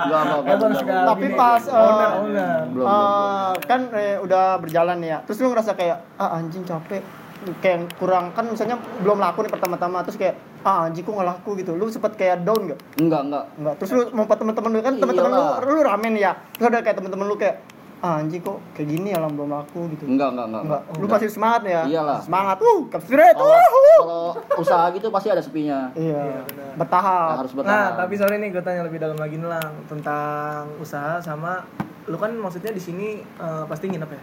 enggak, 0.00 0.24
belum 0.24 0.44
Hebat 0.48 0.58
jago. 0.64 0.78
sekali. 0.80 1.04
tapi 1.04 1.20
Gini. 1.22 1.36
pas 1.36 1.62
eh, 1.62 1.76
Owner, 1.76 2.10
owner. 2.16 2.56
Belum, 2.66 2.72
belum, 2.72 2.88
eh, 2.88 3.52
kan 3.62 3.80
eh, 3.92 4.16
udah 4.18 4.44
berjalan 4.58 4.98
ya. 5.04 5.16
Terus 5.22 5.38
lu 5.38 5.48
ngerasa 5.52 5.72
kayak 5.72 5.98
ah 6.16 6.30
anjing 6.34 6.64
capek 6.64 7.02
kayak 7.38 7.86
kurang 7.96 8.34
kan 8.34 8.44
misalnya 8.44 8.76
belum 8.98 9.22
laku 9.22 9.46
nih 9.46 9.52
pertama-tama 9.54 10.02
terus 10.02 10.18
kayak 10.18 10.34
ah 10.66 10.84
anjing 10.84 11.06
kok 11.06 11.14
nggak 11.14 11.28
laku 11.28 11.54
gitu 11.54 11.70
lu 11.72 11.86
sempet 11.86 12.16
kayak 12.16 12.42
down 12.42 12.66
gak? 12.66 12.80
Enggak, 12.98 13.20
enggak. 13.22 13.44
Enggak. 13.54 13.74
Terus 13.78 13.90
lu 13.94 14.02
mau 14.10 14.24
teman-teman 14.26 14.70
lu 14.72 14.80
kan 14.80 14.94
teman-teman 14.96 15.30
lu, 15.30 15.44
lu 15.70 15.80
ramen 15.82 16.12
ya. 16.16 16.32
Terus 16.56 16.66
ada 16.66 16.78
kayak 16.80 16.96
teman-teman 16.98 17.26
lu 17.26 17.36
kayak 17.36 17.60
ah, 17.98 18.22
anjing 18.22 18.38
kok 18.38 18.58
kayak 18.72 18.88
gini 18.88 19.10
ya 19.10 19.18
belum 19.34 19.50
laku 19.50 19.90
gitu. 19.90 20.06
Enggak, 20.06 20.30
enggak, 20.32 20.46
enggak. 20.48 20.62
Enggak. 20.64 20.82
Lu 20.96 21.06
pasti 21.10 21.26
semangat 21.26 21.62
ya. 21.66 21.82
Iyalah. 21.84 22.18
Semangat. 22.22 22.56
Uh, 22.62 22.80
kapsiret. 22.86 23.34
Kalau 23.34 23.50
Uh, 23.50 23.58
uh. 23.58 23.98
kalau 23.98 24.24
usaha 24.62 24.84
gitu 24.94 25.06
pasti 25.10 25.28
ada 25.28 25.42
sepinya. 25.42 25.90
Iya. 25.98 26.22
Ya, 26.38 26.42
Bertahap. 26.78 27.42
harus 27.42 27.52
Nah, 27.52 27.58
bertahan. 27.62 27.90
tapi 27.98 28.14
sore 28.14 28.34
nih 28.38 28.48
gue 28.54 28.62
tanya 28.62 28.82
lebih 28.86 28.98
dalam 28.98 29.18
lagi 29.18 29.34
nih 29.34 29.48
lang 29.50 29.72
tentang 29.86 30.70
usaha 30.78 31.18
sama 31.18 31.66
lu 32.08 32.16
kan 32.16 32.32
maksudnya 32.32 32.72
di 32.72 32.80
sini 32.80 33.08
eh, 33.20 33.64
pasti 33.66 33.90
nginep 33.90 34.10
ya. 34.10 34.22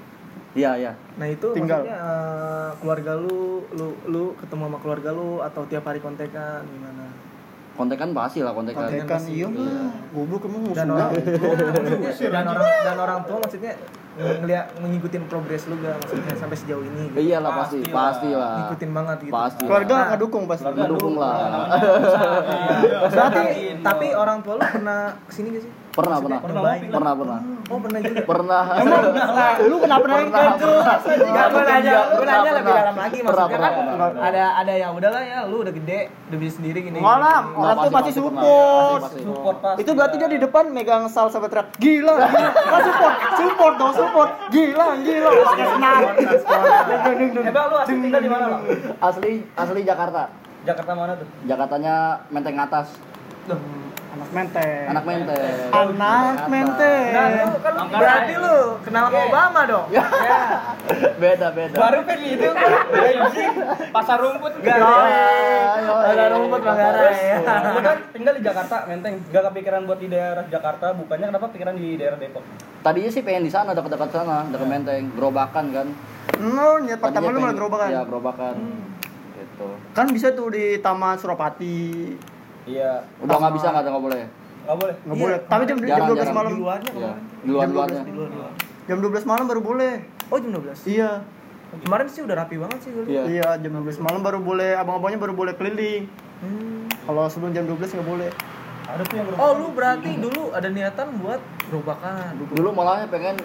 Iya, 0.55 0.71
iya. 0.79 0.91
Nah 1.19 1.27
itu 1.27 1.51
Tinggal. 1.51 1.83
maksudnya 1.83 1.99
eh, 1.99 2.69
keluarga 2.79 3.11
lu, 3.19 3.67
lu, 3.75 3.87
lu 4.07 4.23
ketemu 4.39 4.63
sama 4.65 4.79
keluarga 4.79 5.09
lu 5.11 5.43
atau 5.43 5.67
tiap 5.67 5.83
hari 5.83 5.99
kontekan 5.99 6.63
gimana? 6.65 7.11
Kontekan 7.75 8.09
pasti 8.11 8.39
lah 8.39 8.55
kontekan. 8.55 8.87
Kontekan 8.87 9.21
iya 9.27 9.47
mah. 9.47 9.91
Goblok 10.09 10.47
emang 10.47 10.71
Dan 10.71 10.87
musuh. 10.91 10.95
orang 10.95 11.11
tua, 11.11 11.51
maksudnya, 11.99 12.31
dan 12.31 12.45
orang 12.47 12.65
dan 12.81 12.97
orang 12.97 13.19
tua 13.27 13.37
maksudnya 13.43 13.73
ngeliat 14.15 14.65
ngikutin 14.79 15.23
progres 15.27 15.67
lu 15.67 15.75
gak 15.83 15.99
maksudnya 15.99 16.33
sampai 16.39 16.55
sejauh 16.55 16.79
ini 16.81 17.11
gitu. 17.11 17.19
Iyalah 17.19 17.51
pasti, 17.59 17.83
Pasti 17.83 17.91
pasti 17.91 18.29
lah. 18.31 18.53
Ngikutin 18.63 18.89
banget 18.89 19.17
gitu. 19.21 19.33
Pasti. 19.35 19.63
Keluarga 19.67 19.93
Nah, 19.93 20.07
ngedukung 20.09 20.43
pasti. 20.47 20.63
Mendukung 20.65 21.15
lah. 21.19 21.35
Berarti 23.05 23.43
tapi 23.83 24.07
orang 24.11 24.39
tua 24.39 24.53
lu 24.55 24.63
pernah 24.63 24.99
ke 25.19 25.31
sini 25.31 25.47
gak 25.51 25.63
sih? 25.67 25.71
Pernah, 25.95 26.19
Maksudnya 26.19 26.39
pernah. 26.43 26.59
nyobain? 26.59 26.81
Pernah, 26.91 27.13
pernah. 27.15 27.39
Oh 27.65 27.79
pernah 27.79 27.99
juga. 28.03 28.21
Pernah. 28.27 28.63
Emang 28.77 29.03
nah, 29.15 29.53
lu 29.57 29.75
kenapa 29.79 30.05
nanya 30.05 30.19
Pernah, 30.19 30.35
kayak 30.35 30.51
gitu? 30.53 30.69
Enggak, 31.25 31.47
gue 31.47 31.63
nanya, 31.63 31.93
gue 31.95 32.25
nanya 32.27 32.51
lebih 32.51 32.67
Pernah. 32.67 32.75
dalam 32.75 32.95
lagi 32.99 33.17
Pernah, 33.17 33.25
maksudnya 33.25 33.57
kan 33.57 33.71
pernah, 33.73 34.07
pernah. 34.11 34.27
ada 34.27 34.43
ada 34.59 34.73
yang 34.75 34.91
udahlah 34.91 35.23
ya 35.23 35.39
lu 35.47 35.57
udah 35.63 35.73
gede, 35.73 35.99
udah 36.27 36.37
bisa 36.37 36.51
sendiri 36.59 36.79
gini. 36.83 36.99
Enggak 36.99 37.17
lah, 37.17 37.37
gini. 37.39 37.55
orang 37.55 37.75
tua 37.75 37.89
pasti 37.89 37.95
pasti 37.95 38.11
pernah. 38.19 38.43
support. 38.43 38.99
Pasti, 38.99 39.01
pasti. 39.01 39.19
Support 39.23 39.57
pasti. 39.57 39.79
Itu 39.81 39.91
berarti 39.95 40.15
dia 40.19 40.29
di 40.29 40.39
depan 40.43 40.63
megang 40.69 41.03
sal 41.07 41.27
sampai 41.31 41.49
teriak 41.49 41.67
gila, 41.79 42.13
gila. 42.27 42.49
Kan 42.51 42.81
support, 42.83 43.13
support 43.33 43.73
dong, 43.79 43.93
support. 43.95 44.29
Gila, 44.51 44.87
gila. 44.99 45.29
Kayak 45.31 45.69
senang. 45.71 46.01
Deng, 46.05 47.01
deng, 47.01 47.29
deng. 47.31 47.45
Eh, 47.45 47.53
Bang, 47.55 47.65
lu 47.71 47.75
asli 47.79 47.95
tinggal 47.97 48.21
di 48.21 48.29
mana? 48.29 48.45
Asli 48.99 49.31
asli 49.49 49.81
Jakarta. 49.81 50.23
Jakarta 50.61 50.91
mana 50.91 51.13
tuh? 51.15 51.27
Jakartanya 51.45 51.95
Menteng 52.29 52.59
atas. 52.59 52.91
Anak 54.15 54.31
menteng. 54.31 54.83
Anak 54.87 55.03
Menteng. 55.03 55.55
Anak 55.75 56.47
menteng. 56.47 57.11
Nah, 57.11 57.27
lu 57.35 57.59
kan 57.59 57.73
berarti 57.91 58.33
lu 58.39 58.57
kenal 58.87 59.03
sama 59.11 59.19
Obama 59.27 59.59
dong. 59.67 59.85
Ya. 59.91 60.05
Beda, 61.19 61.51
beda. 61.51 61.75
Baru 61.75 61.99
kan 62.07 62.15
gitu. 62.23 62.49
Anjing. 62.55 63.53
Pasar 63.91 64.17
rumput. 64.23 64.55
Ada 64.63 66.23
yo. 66.23 66.25
rumput 66.31 66.61
Manggarai 66.63 67.19
ya. 67.19 67.39
Lu 67.75 67.79
kan 67.83 67.97
tinggal 68.15 68.33
di 68.39 68.41
Jakarta, 68.47 68.87
Menteng. 68.87 69.19
Gak 69.35 69.43
kepikiran 69.51 69.83
buat 69.83 69.99
di 69.99 70.07
daerah 70.07 70.47
Jakarta, 70.47 70.95
bukannya 70.95 71.35
kenapa 71.35 71.51
pikiran 71.51 71.75
di 71.75 71.99
daerah 71.99 72.15
Depok? 72.15 72.43
Tadinya 72.87 73.11
sih 73.11 73.19
pengen 73.19 73.43
di 73.43 73.51
sana 73.51 73.75
dekat-dekat 73.75 74.15
sana, 74.15 74.47
dekat 74.47 74.67
Menteng, 74.71 75.11
gerobakan 75.11 75.65
kan. 75.75 75.87
Oh, 76.39 76.79
niat 76.79 77.03
pertama 77.03 77.35
lu 77.35 77.43
malah 77.43 77.55
gerobakan. 77.55 77.89
Iya, 77.91 78.01
gerobakan. 78.07 78.55
Gitu. 79.35 79.67
Kan 79.91 80.07
bisa 80.15 80.31
tuh 80.31 80.55
di 80.55 80.79
Taman 80.79 81.19
Suropati. 81.19 82.15
Iya. 82.65 82.91
Udah 83.21 83.35
nggak 83.37 83.53
bisa 83.55 83.67
nggak 83.69 83.83
nggak 83.85 84.03
boleh. 84.03 84.23
Nggak 84.65 84.77
boleh. 84.77 84.95
Nggak 84.97 85.15
Iya, 85.15 85.23
boleh. 85.23 85.37
Tapi 85.45 85.63
jam, 85.63 85.77
jam 85.77 86.03
12 86.03 86.17
jarang. 86.17 86.35
malam. 86.35 86.51
Di 86.51 86.59
luarnya 86.59 86.89
Iya. 86.89 86.93
kemarin. 86.95 87.15
Di 87.39 87.49
luar, 87.49 87.65
di 87.65 88.35
luar. 88.35 88.51
Jam 88.85 88.97
12 88.99 89.23
malam 89.25 89.45
baru 89.45 89.61
boleh. 89.61 89.93
Oh 90.27 90.37
jam 90.37 90.51
12. 90.51 90.79
Iya. 90.85 91.09
Kemarin 91.75 92.07
sih 92.07 92.21
udah 92.23 92.35
rapi 92.37 92.55
banget 92.55 92.79
sih 92.81 92.89
gue. 92.89 93.03
Iya. 93.05 93.23
Iya, 93.27 93.47
jam 93.59 93.71
12 93.75 93.99
malam 93.99 94.21
baru 94.21 94.39
boleh, 94.39 94.73
abang-abangnya 94.73 95.19
baru 95.19 95.33
boleh 95.33 95.53
keliling. 95.53 96.03
Hmm. 96.39 96.85
Kalau 96.87 97.25
sebelum 97.27 97.51
jam 97.51 97.65
12 97.65 97.91
nggak 97.91 98.07
boleh. 98.07 98.29
Ada 98.85 99.01
tuh 99.01 99.15
yang 99.17 99.27
Oh 99.35 99.51
lu 99.55 99.73
berarti 99.73 100.13
dulu 100.15 100.53
ada 100.53 100.69
niatan 100.69 101.17
buat 101.17 101.41
gerobakan. 101.67 102.37
Dulu 102.37 102.69
malahnya 102.71 103.09
pengen 103.09 103.35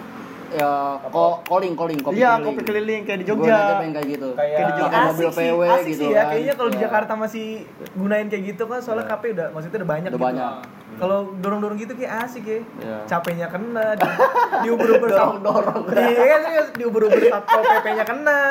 ya 0.53 0.71
ko 1.05 1.23
calling 1.43 1.73
calling 1.73 1.97
kopi 1.97 2.15
Iya, 2.15 2.31
keliling. 2.33 2.45
kopi 2.47 2.61
keliling 2.63 3.01
kayak 3.03 3.19
di 3.19 3.25
Jogja. 3.25 3.55
aja 3.55 3.73
pengen 3.77 3.93
kayak 3.93 4.07
gitu. 4.09 4.29
Kayak- 4.33 4.51
Kayak 4.51 4.67
di 4.67 4.73
Jogja. 4.73 4.87
Pakai 4.91 5.07
mobil 5.07 5.23
asik 5.23 5.33
sih, 5.33 5.47
PW 5.47 5.61
asik 5.63 5.85
gitu 5.87 5.97
sih 5.97 6.07
ya. 6.07 6.15
kan. 6.17 6.25
Kayaknya 6.29 6.53
kalau 6.53 6.69
di 6.69 6.75
Iya. 6.75 6.83
Jakarta 6.83 7.13
masih 7.15 7.45
gunain 7.93 8.27
kayak 8.27 8.43
gitu 8.45 8.63
kan 8.65 8.79
soalnya 8.79 9.05
KP 9.07 9.23
udah 9.31 9.47
maksudnya 9.49 9.77
udah 9.77 9.89
banyak 9.89 10.09
Udah 10.09 10.17
gitu. 10.17 10.27
banyak. 10.27 10.53
Kalau 11.01 11.33
dorong-dorong 11.41 11.77
gitu 11.81 11.97
kayak 11.97 12.29
asik 12.29 12.45
ya. 12.45 12.61
Iya. 12.61 12.97
Capeknya 13.09 13.47
kena, 13.49 13.97
di, 13.97 14.05
diuber-uber 14.69 15.09
Dorong-dorong. 15.09 15.81
Iya 15.97 16.25
kan 16.29 16.41
diuber-uber 16.77 17.21
satpol 17.25 17.61
PP-nya 17.65 18.05
kena. 18.05 18.41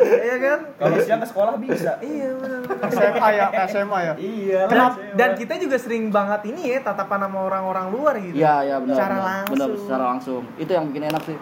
Iya 0.00 0.36
kan? 0.40 0.58
Kalau 0.80 0.96
siang 1.04 1.20
ke 1.20 1.28
sekolah 1.28 1.52
bisa. 1.60 2.00
Iya 2.00 2.28
benar. 2.40 2.60
SMA 2.88 3.28
ya, 3.36 3.46
SMA 3.68 3.98
ya. 4.00 4.12
Iya. 4.16 4.60
Dan, 4.72 4.88
dan 5.20 5.30
kita 5.36 5.60
juga 5.60 5.76
sering 5.76 6.08
banget 6.08 6.48
ini 6.48 6.72
ya 6.72 6.80
tatapan 6.80 7.28
sama 7.28 7.38
orang-orang 7.44 7.86
luar 7.92 8.14
gitu. 8.16 8.40
Iya, 8.40 8.54
iya 8.64 8.76
benar. 8.80 8.96
Secara 8.96 9.14
benar. 9.14 9.28
langsung. 9.28 9.52
Benar, 9.52 9.68
secara 9.76 10.04
langsung. 10.16 10.42
Itu 10.56 10.70
yang 10.72 10.84
bikin 10.88 11.04
enak 11.12 11.22
sih. 11.28 11.36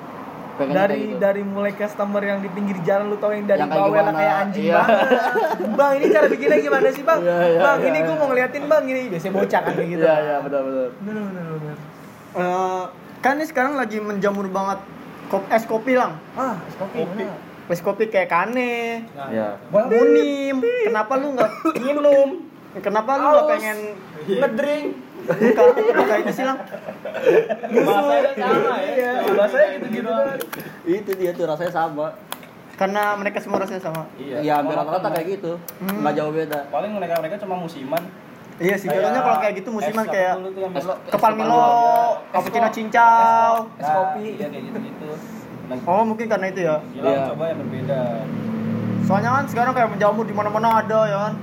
Pengen 0.57 0.73
dari 0.73 1.01
gitu. 1.07 1.19
dari 1.19 1.43
mulai 1.43 1.73
customer 1.73 2.19
yang 2.19 2.41
di 2.41 2.49
pinggir 2.49 2.81
jalan 2.81 3.07
lu 3.07 3.17
tau 3.17 3.29
yang 3.29 3.45
dari 3.45 3.61
Yang 3.61 3.71
kayak 3.71 3.87
gimana? 3.87 4.11
kayak 4.11 4.35
anjing 4.39 4.65
Iya. 4.65 4.75
banget 4.75 4.99
bang 5.77 5.93
ini 5.93 6.07
cara 6.09 6.27
bikinnya 6.27 6.59
gimana 6.59 6.89
sih 6.91 7.03
bang 7.03 7.21
Iya, 7.21 7.37
iya, 7.47 7.61
bang 7.61 7.77
iya, 7.77 7.87
ini 7.87 7.93
iya. 7.95 8.07
gue 8.07 8.15
mau 8.15 8.27
ngeliatin 8.27 8.65
bang 8.65 8.85
ini 8.87 9.01
biasanya 9.07 9.35
bocah 9.35 9.61
kan 9.61 9.73
kayak 9.75 9.89
gitu 9.91 10.03
Iya, 10.03 10.17
iya, 10.19 10.37
benar 10.41 10.61
benar. 10.63 10.89
bener 10.99 11.23
bener 11.27 11.45
bener 11.55 11.77
Eh, 12.37 12.83
kan 13.19 13.33
ini 13.35 13.45
sekarang 13.45 13.75
lagi 13.75 13.97
menjamur 13.99 14.47
banget 14.47 14.79
kop 15.27 15.45
es 15.49 15.65
kopi 15.65 15.93
lang. 15.95 16.17
ah 16.35 16.57
es 16.63 16.75
kopi 16.75 16.97
Kopi. 16.99 17.23
mana? 17.23 17.37
Es 17.67 17.81
kopi 17.81 18.05
kayak 18.07 18.29
kane, 18.29 19.03
Nah, 19.11 19.27
Iya. 19.27 19.49
munim. 19.69 20.57
Kenapa 20.63 21.13
lu 21.17 21.35
nggak 21.35 21.51
minum? 21.77 22.29
Kenapa 22.77 23.11
lu 23.15 23.27
nggak 23.27 23.47
pengen 23.51 23.79
ngedrink 24.23 24.85
buka 25.25 25.63
buka 25.73 26.15
itu 26.21 26.33
sih 26.33 26.45
lang? 26.45 26.59
Bahasanya 27.73 28.33
sama 28.37 28.75
ya. 28.79 28.91
Iya, 28.93 29.11
bahasanya 29.33 29.69
gitu-gitu 29.81 30.11
kan. 30.11 30.37
Itu 30.85 31.11
dia 31.17 31.31
tuh 31.33 31.45
rasanya 31.49 31.73
sama. 31.73 32.07
Karena 32.77 33.17
mereka 33.17 33.41
semua 33.41 33.59
rasanya 33.65 33.83
sama. 33.83 34.03
Iya. 34.21 34.37
Iya, 34.45 34.53
hampir 34.61 34.77
rata-rata 34.77 35.09
kayak 35.17 35.27
gitu. 35.41 35.53
Hmm. 35.81 36.05
Nggak 36.05 36.15
jauh 36.15 36.33
beda. 36.33 36.59
Paling 36.69 36.93
mereka 36.93 37.15
mereka 37.25 37.37
cuma 37.41 37.55
musiman. 37.57 38.03
Iya 38.57 38.75
sih, 38.81 38.89
biasanya 38.89 39.21
kalau 39.21 39.39
kayak 39.45 39.55
gitu 39.61 39.69
musiman 39.69 40.05
kayak 40.09 40.35
kepal 41.13 41.33
Milo, 41.37 41.69
cappuccino 42.33 42.69
cincau. 42.73 43.69
Es 43.77 43.85
kopi. 43.85 44.41
Iya 44.41 44.49
kayak 44.49 44.65
gitu-gitu. 44.73 45.11
Nah, 45.67 45.77
Oh 45.85 46.03
mungkin 46.07 46.25
karena 46.31 46.47
itu 46.49 46.61
ya. 46.65 46.77
Gila, 46.95 47.05
Iya. 47.11 47.23
coba 47.35 47.45
yang 47.53 47.59
berbeda. 47.61 48.01
Soalnya 49.05 49.31
kan 49.35 49.45
sekarang 49.51 49.73
kayak 49.77 49.91
menjamur 49.93 50.25
di 50.25 50.33
mana-mana 50.33 50.81
ada 50.81 51.01
ya 51.05 51.19
kan. 51.29 51.35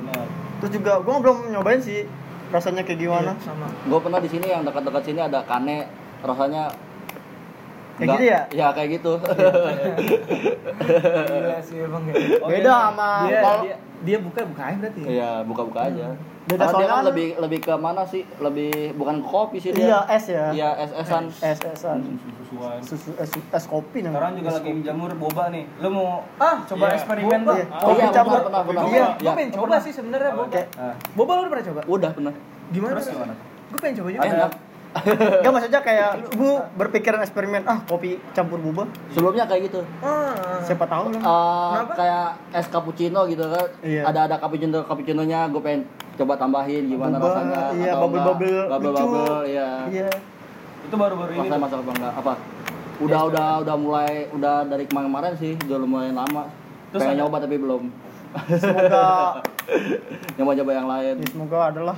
Terus 0.58 0.72
juga 0.80 0.94
gua 1.06 1.20
belum 1.22 1.38
nyobain 1.54 1.82
sih 1.84 2.08
rasanya 2.54 2.86
kayak 2.86 3.00
gimana. 3.02 3.34
Iya, 3.34 3.44
sama 3.44 3.66
Gue 3.84 4.00
pernah 4.00 4.20
di 4.22 4.30
sini 4.30 4.46
yang 4.46 4.62
dekat-dekat 4.62 5.04
sini 5.04 5.20
ada 5.20 5.42
kane 5.44 5.90
rasanya 6.22 6.70
Kayak 7.94 8.10
gitu 8.12 8.24
ya? 8.26 8.40
Iya 8.50 8.68
kayak 8.72 8.90
gitu. 8.98 9.14
gila 11.30 11.58
sih 11.62 11.78
emang 11.80 12.04
ya 12.10 12.14
Oh, 12.42 12.50
Beda 12.50 12.66
iya. 12.66 12.78
sama 12.90 13.10
dia, 13.24 13.40
kalau 13.40 13.62
dia 13.62 13.76
dia 14.04 14.18
buka 14.20 14.40
bukain 14.44 14.78
berarti 14.78 15.00
ya? 15.00 15.08
Iya 15.08 15.30
buka-buka 15.46 15.80
aja. 15.88 16.08
Beda 16.44 16.60
dia 16.60 16.68
soalnya 16.68 16.86
kan 16.86 16.98
kan- 16.98 17.08
lebih 17.08 17.28
lebih 17.38 17.60
ke 17.62 17.74
mana 17.74 18.04
sih? 18.04 18.28
Lebih 18.38 18.72
bukan 18.94 19.16
kopi 19.22 19.58
sih 19.58 19.72
iya 19.72 20.04
dia. 20.04 20.12
es 20.12 20.26
ya. 20.28 20.46
Iya 20.52 20.70
es-esan. 20.78 21.24
Es 21.32 21.60
esan. 21.62 21.98
susu-susuan. 22.04 22.78
Susu 22.84 23.12
es, 23.16 23.32
es 23.32 23.66
kopi 23.66 24.00
namanya. 24.00 24.14
Sekarang 24.14 24.34
juga 24.36 24.52
lagi 24.54 24.70
menjamur 24.74 25.10
boba 25.16 25.44
nih. 25.50 25.64
Lu 25.80 25.88
mau 25.90 26.08
ah 26.38 26.56
coba 26.64 26.84
iya. 26.86 26.96
eksperimen 26.96 27.40
Boba. 27.42 27.54
Iya. 27.54 27.66
Oh 27.80 27.92
iya 27.94 28.08
campur. 28.10 28.32
pernah 28.34 28.44
pernah 28.44 28.62
pernah. 28.66 28.84
iya 28.86 28.94
Iya. 28.94 29.08
gue 29.18 29.32
pengen 29.34 29.52
coba 29.54 29.76
sih 29.80 29.92
sebenarnya 29.92 30.32
boba 30.34 30.60
Nah, 30.74 30.96
boba 31.16 31.32
lu 31.32 31.40
udah 31.40 31.50
pernah 31.50 31.66
coba 31.66 31.82
Udah 31.86 32.12
pernah. 32.12 32.34
gimana 32.70 32.92
terus 32.94 33.08
gimana? 33.10 33.34
gue 33.66 33.80
pengen 33.80 33.96
coba 33.96 34.10
juga 34.12 34.28
Enak. 34.28 34.52
Enggak 34.94 35.52
maksudnya 35.52 35.82
kayak 35.82 36.10
lu 36.34 36.54
berpikiran 36.74 37.20
eksperimen 37.20 37.66
ah 37.66 37.82
kopi 37.84 38.22
campur 38.32 38.58
boba. 38.58 38.86
Sebelumnya 39.10 39.44
kayak 39.44 39.68
gitu. 39.68 39.82
ah 40.00 40.62
Siapa 40.62 40.86
tahu 40.86 41.10
lah. 41.10 41.20
Eh, 41.20 41.70
Kenapa? 41.74 41.94
kayak 41.96 42.28
es 42.54 42.68
cappuccino 42.68 43.26
gitu 43.26 43.42
kan. 43.44 43.68
Iya. 43.82 44.02
Ada 44.06 44.20
ada 44.26 44.36
cappuccino 44.38 44.82
cappuccinonya 44.82 45.50
gue 45.50 45.60
pengen 45.60 45.82
coba 46.14 46.34
tambahin 46.36 46.86
gimana 46.86 47.18
Boba, 47.18 47.26
rasanya. 47.34 47.62
iya, 47.74 47.92
atau 47.92 48.06
bubble-bubble 48.06 48.46
enggak. 48.46 48.62
lucu. 48.62 48.70
Bubble-bubble, 48.72 49.38
iya. 49.48 49.70
Iya. 49.90 50.10
Itu 50.84 50.96
baru-baru 50.96 51.32
ini. 51.32 51.40
Rasanya 51.42 51.60
masak 51.60 51.80
apa 51.80 51.92
enggak? 51.92 52.14
Apa? 52.16 52.34
Udah 53.02 53.22
udah 53.26 53.48
udah 53.60 53.76
mulai 53.76 54.12
udah 54.30 54.56
dari 54.64 54.86
kemarin-kemarin 54.86 55.34
sih, 55.36 55.58
udah 55.60 55.78
lumayan 55.80 56.14
lama. 56.14 56.46
Terus 56.90 57.02
pengen 57.02 57.12
ada- 57.12 57.22
nyoba 57.26 57.38
tapi 57.42 57.56
belum. 57.58 57.84
Semoga 58.56 59.06
Nyoba-nyoba 60.38 60.72
yang 60.72 60.88
lain. 60.88 61.16
ya, 61.18 61.28
semoga 61.28 61.60
adalah 61.70 61.98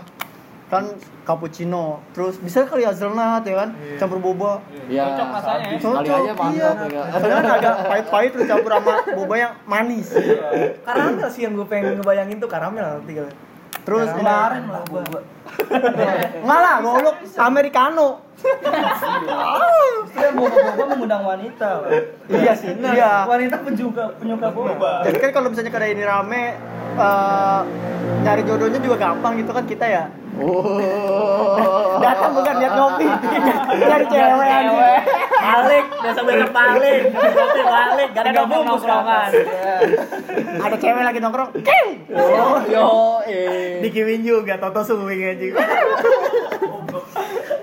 kan 0.65 0.83
cappuccino. 1.25 2.01
Terus 2.17 2.41
bisa 2.41 2.65
kali 2.65 2.85
hazelnut 2.85 3.45
ya 3.45 3.55
kan? 3.65 3.69
Campur 4.01 4.17
boba. 4.17 4.61
Iya. 4.89 5.13
Cocok 5.13 5.27
rasanya 5.37 5.67
ya. 5.69 5.77
Kali 5.77 6.09
aja 6.09 6.33
mantap 6.33 6.53
iya. 6.53 6.69
ya. 6.69 7.01
Kan. 7.05 7.19
Soalnya 7.21 7.35
kan 7.35 7.45
agak 7.53 7.73
pahit-pahit 7.85 8.29
terus 8.33 8.45
campur 8.49 8.71
sama 8.73 8.93
boba 9.13 9.35
yang 9.37 9.53
manis. 9.69 10.07
Karamel 10.85 11.29
sih 11.29 11.41
yang 11.45 11.53
gue 11.53 11.67
pengen 11.69 12.01
ngebayangin 12.01 12.37
tuh 12.41 12.49
karamel 12.49 12.81
nanti 12.81 13.13
kali. 13.13 13.31
Terus 13.85 14.09
kemarin 14.17 14.63
lah 14.73 14.81
boba. 14.89 15.19
Enggak 16.41 16.59
lah 16.59 16.75
goblok. 16.81 17.15
Americano. 17.37 18.25
Justru 18.35 20.21
yang 20.21 20.35
boba-boba 20.37 20.83
mengundang 20.97 21.23
wanita. 21.25 21.69
iya 22.29 22.53
sih 22.57 22.73
iya. 22.73 23.29
Wanita 23.29 23.61
penyuka 23.61 24.03
penyuka 24.17 24.47
boba. 24.49 25.05
jadi 25.05 25.17
kan 25.21 25.31
kalau 25.33 25.47
misalnya 25.53 25.71
kedai 25.73 25.93
ini 25.93 26.03
rame 26.05 26.57
eh, 26.97 27.61
nyari 28.25 28.41
jodohnya 28.45 28.79
juga 28.81 28.97
gampang 28.97 29.37
gitu 29.37 29.51
kan 29.53 29.65
kita 29.65 29.85
ya 29.85 30.03
Oh. 30.35 31.95
datang 32.03 32.31
bukan 32.35 32.55
lihat 32.59 32.73
ngopi 32.75 33.07
nyari 33.87 34.05
cewek 34.11 34.49
aja 34.51 34.73
balik 35.35 35.85
biasa 35.95 36.19
besok 36.21 36.51
balik 36.51 37.01
kopi 37.15 37.61
balik 37.63 38.09
gak 38.11 38.23
ada 38.27 38.41
nongkrongan 38.43 39.29
ada 40.59 40.75
cewek 40.75 41.03
lagi 41.03 41.19
nongkrong 41.23 41.49
Keng! 41.63 41.89
Oh, 42.11 42.59
yo, 42.67 42.87
eh. 43.25 43.79
dikiwin 43.79 44.21
juga 44.21 44.59
toto 44.59 44.83
suwing 44.83 45.23
aja 45.23 45.47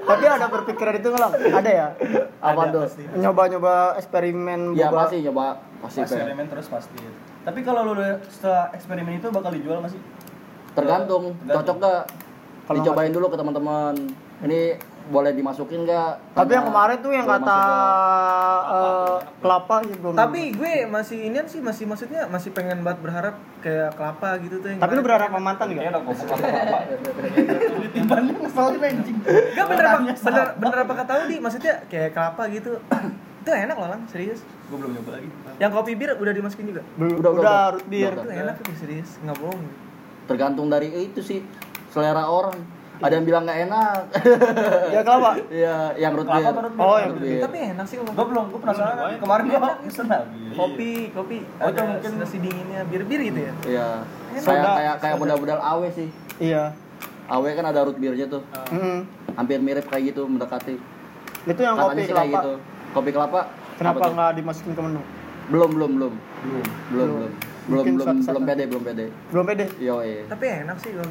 tapi 0.02 0.24
ada 0.26 0.46
berpikiran 0.50 0.94
itu 0.98 1.08
nggak 1.08 1.22
Lang? 1.22 1.32
ada 1.56 1.70
ya 1.70 1.88
Apa 2.42 2.68
tuh? 2.68 2.84
nyoba-nyoba 3.16 3.96
eksperimen 3.96 4.74
Ya 4.74 4.90
boba 4.90 5.06
pasti 5.06 5.16
nyoba 5.22 5.46
pasti. 5.78 5.98
Eksperimen 6.02 6.46
terus 6.50 6.66
pasti. 6.68 6.98
Tapi 7.42 7.60
kalau 7.62 7.86
lu 7.86 7.92
udah 7.98 8.18
setelah 8.26 8.70
eksperimen 8.74 9.18
itu 9.18 9.30
bakal 9.30 9.50
dijual 9.54 9.78
masih? 9.78 9.98
Tergantung, 10.74 11.36
cocok 11.42 11.76
gak? 11.78 12.02
Kalau 12.62 12.78
Dicobain 12.78 13.12
dulu 13.12 13.26
ke 13.30 13.36
teman-teman. 13.36 13.94
Ini 14.42 14.60
boleh 15.10 15.34
dimasukin 15.34 15.82
gak? 15.82 16.14
tapi 16.38 16.54
yang 16.54 16.66
kemarin 16.70 16.96
tuh 17.02 17.10
yang 17.10 17.26
kata 17.26 17.58
eh, 18.70 19.16
kelapa 19.42 19.82
ya 19.82 19.94
belum 19.98 20.14
tapi 20.14 20.40
gue 20.54 20.72
masih 20.86 21.18
ini 21.26 21.38
sih 21.50 21.58
masih 21.58 21.84
maksudnya 21.90 22.30
masih 22.30 22.54
pengen 22.54 22.86
banget 22.86 23.02
berharap 23.02 23.34
kayak 23.58 23.98
kelapa 23.98 24.38
gitu 24.46 24.62
tuh 24.62 24.68
yang 24.70 24.78
tapi 24.78 24.92
lu 24.94 25.02
berharap 25.02 25.26
sama 25.34 25.40
mantan 25.42 25.74
apa 25.74 25.98
Ditiban 27.82 28.20
lu 28.30 28.34
ngeselin 28.46 28.82
anjing. 28.82 29.16
Gak 29.58 29.66
bener 29.66 29.86
bener, 30.22 30.46
bener 30.58 30.78
apa 30.86 30.94
kata 31.02 31.12
lu 31.18 31.24
di 31.26 31.36
maksudnya 31.42 31.74
kayak 31.90 32.10
kelapa 32.14 32.42
gitu. 32.52 32.78
Itu 33.42 33.50
enak 33.50 33.74
loh 33.74 33.88
lang. 33.90 34.00
Serius. 34.06 34.46
Gua 34.70 34.86
belum 34.86 34.92
nyoba 35.02 35.18
lagi. 35.18 35.28
yang 35.58 35.70
kopi 35.74 35.92
bir 35.98 36.14
udah 36.14 36.32
dimasukin 36.34 36.70
juga? 36.70 36.82
Udah, 36.94 37.06
Udah, 37.18 37.30
udah, 37.30 37.42
udah, 37.42 37.64
root 37.74 37.86
beer. 37.90 38.12
udah. 38.14 38.22
itu 38.22 38.32
enak 38.38 38.54
tuh 38.62 38.76
serius. 38.78 39.10
Nggak 39.26 39.36
bohong. 39.42 39.62
Tergantung 40.30 40.66
dari 40.70 40.88
itu 40.94 41.20
sih 41.20 41.42
selera 41.92 42.24
orang. 42.24 42.56
Ada 42.98 43.18
yang 43.18 43.26
bilang 43.26 43.42
nggak 43.42 43.60
enak. 43.66 43.98
Ya 44.88 45.00
kelapa. 45.02 45.30
Iya, 45.50 45.76
yang 45.98 46.12
root 46.14 46.28
beer. 46.28 46.54
Oh, 46.76 46.96
yang 46.96 47.10
Root 47.10 47.20
beer. 47.20 47.42
tapi 47.42 47.58
enak 47.68 47.84
sih 47.84 47.96
kalau 47.98 48.14
Gua 48.14 48.26
belum, 48.26 48.44
gua 48.48 48.60
penasaran. 48.62 48.94
Kemarin 49.18 49.44
gua 49.44 49.60
pesen 49.76 50.06
lagi. 50.06 50.40
kopi 50.52 50.90
kopi 51.10 51.36
Oh, 51.56 51.66
itu 51.66 51.80
mungkin- 51.82 52.14
nasi 52.16 52.36
dinginnya 52.38 52.80
bir 52.84 53.02
bir 53.02 53.20
gitu 53.20 53.40
ya 53.40 53.52
Iya. 53.64 53.88
Enak. 54.30 54.44
Kayak 54.44 54.70
kayak 54.70 54.94
kayak 55.00 55.16
modal-modal 55.18 55.58
awe 55.58 55.88
sih. 55.90 56.08
Iya. 56.38 56.70
Awe 57.26 57.48
kan 57.50 57.64
ada 57.64 57.80
root 57.82 57.96
beernya 57.96 58.26
tuh. 58.28 58.42
Hmm. 58.70 59.02
Hampir 59.34 59.58
mirip 59.58 59.84
kayak 59.84 60.14
gitu 60.14 60.22
mendekati. 60.24 60.78
Itu 61.42 61.60
yang 61.60 61.74
kopi 61.74 62.06
kelapa. 62.06 62.30
gitu. 62.30 62.52
Kopi 62.92 63.10
kelapa. 63.10 63.40
Kenapa 63.74 64.04
nggak 64.06 64.30
dimasukin 64.38 64.72
ke 64.72 64.80
menu? 64.80 65.02
Belum, 65.50 65.70
belum, 65.72 65.90
belum. 65.98 66.14
Belum. 66.14 66.66
Belum, 66.88 67.08
belum. 67.18 67.32
Belum, 67.62 67.78
Mungkin 67.78 67.94
belum, 67.94 68.06
suatu 68.18 68.34
belum 68.34 68.42
pede, 68.44 68.64
belum 68.66 68.82
pede. 68.82 69.06
Belum 69.30 69.44
pede. 69.46 69.64
Yo, 69.78 69.94
eh. 69.98 70.26
tapi 70.26 70.44
enak 70.48 70.76
sih 70.78 70.90
gitu. 70.90 71.04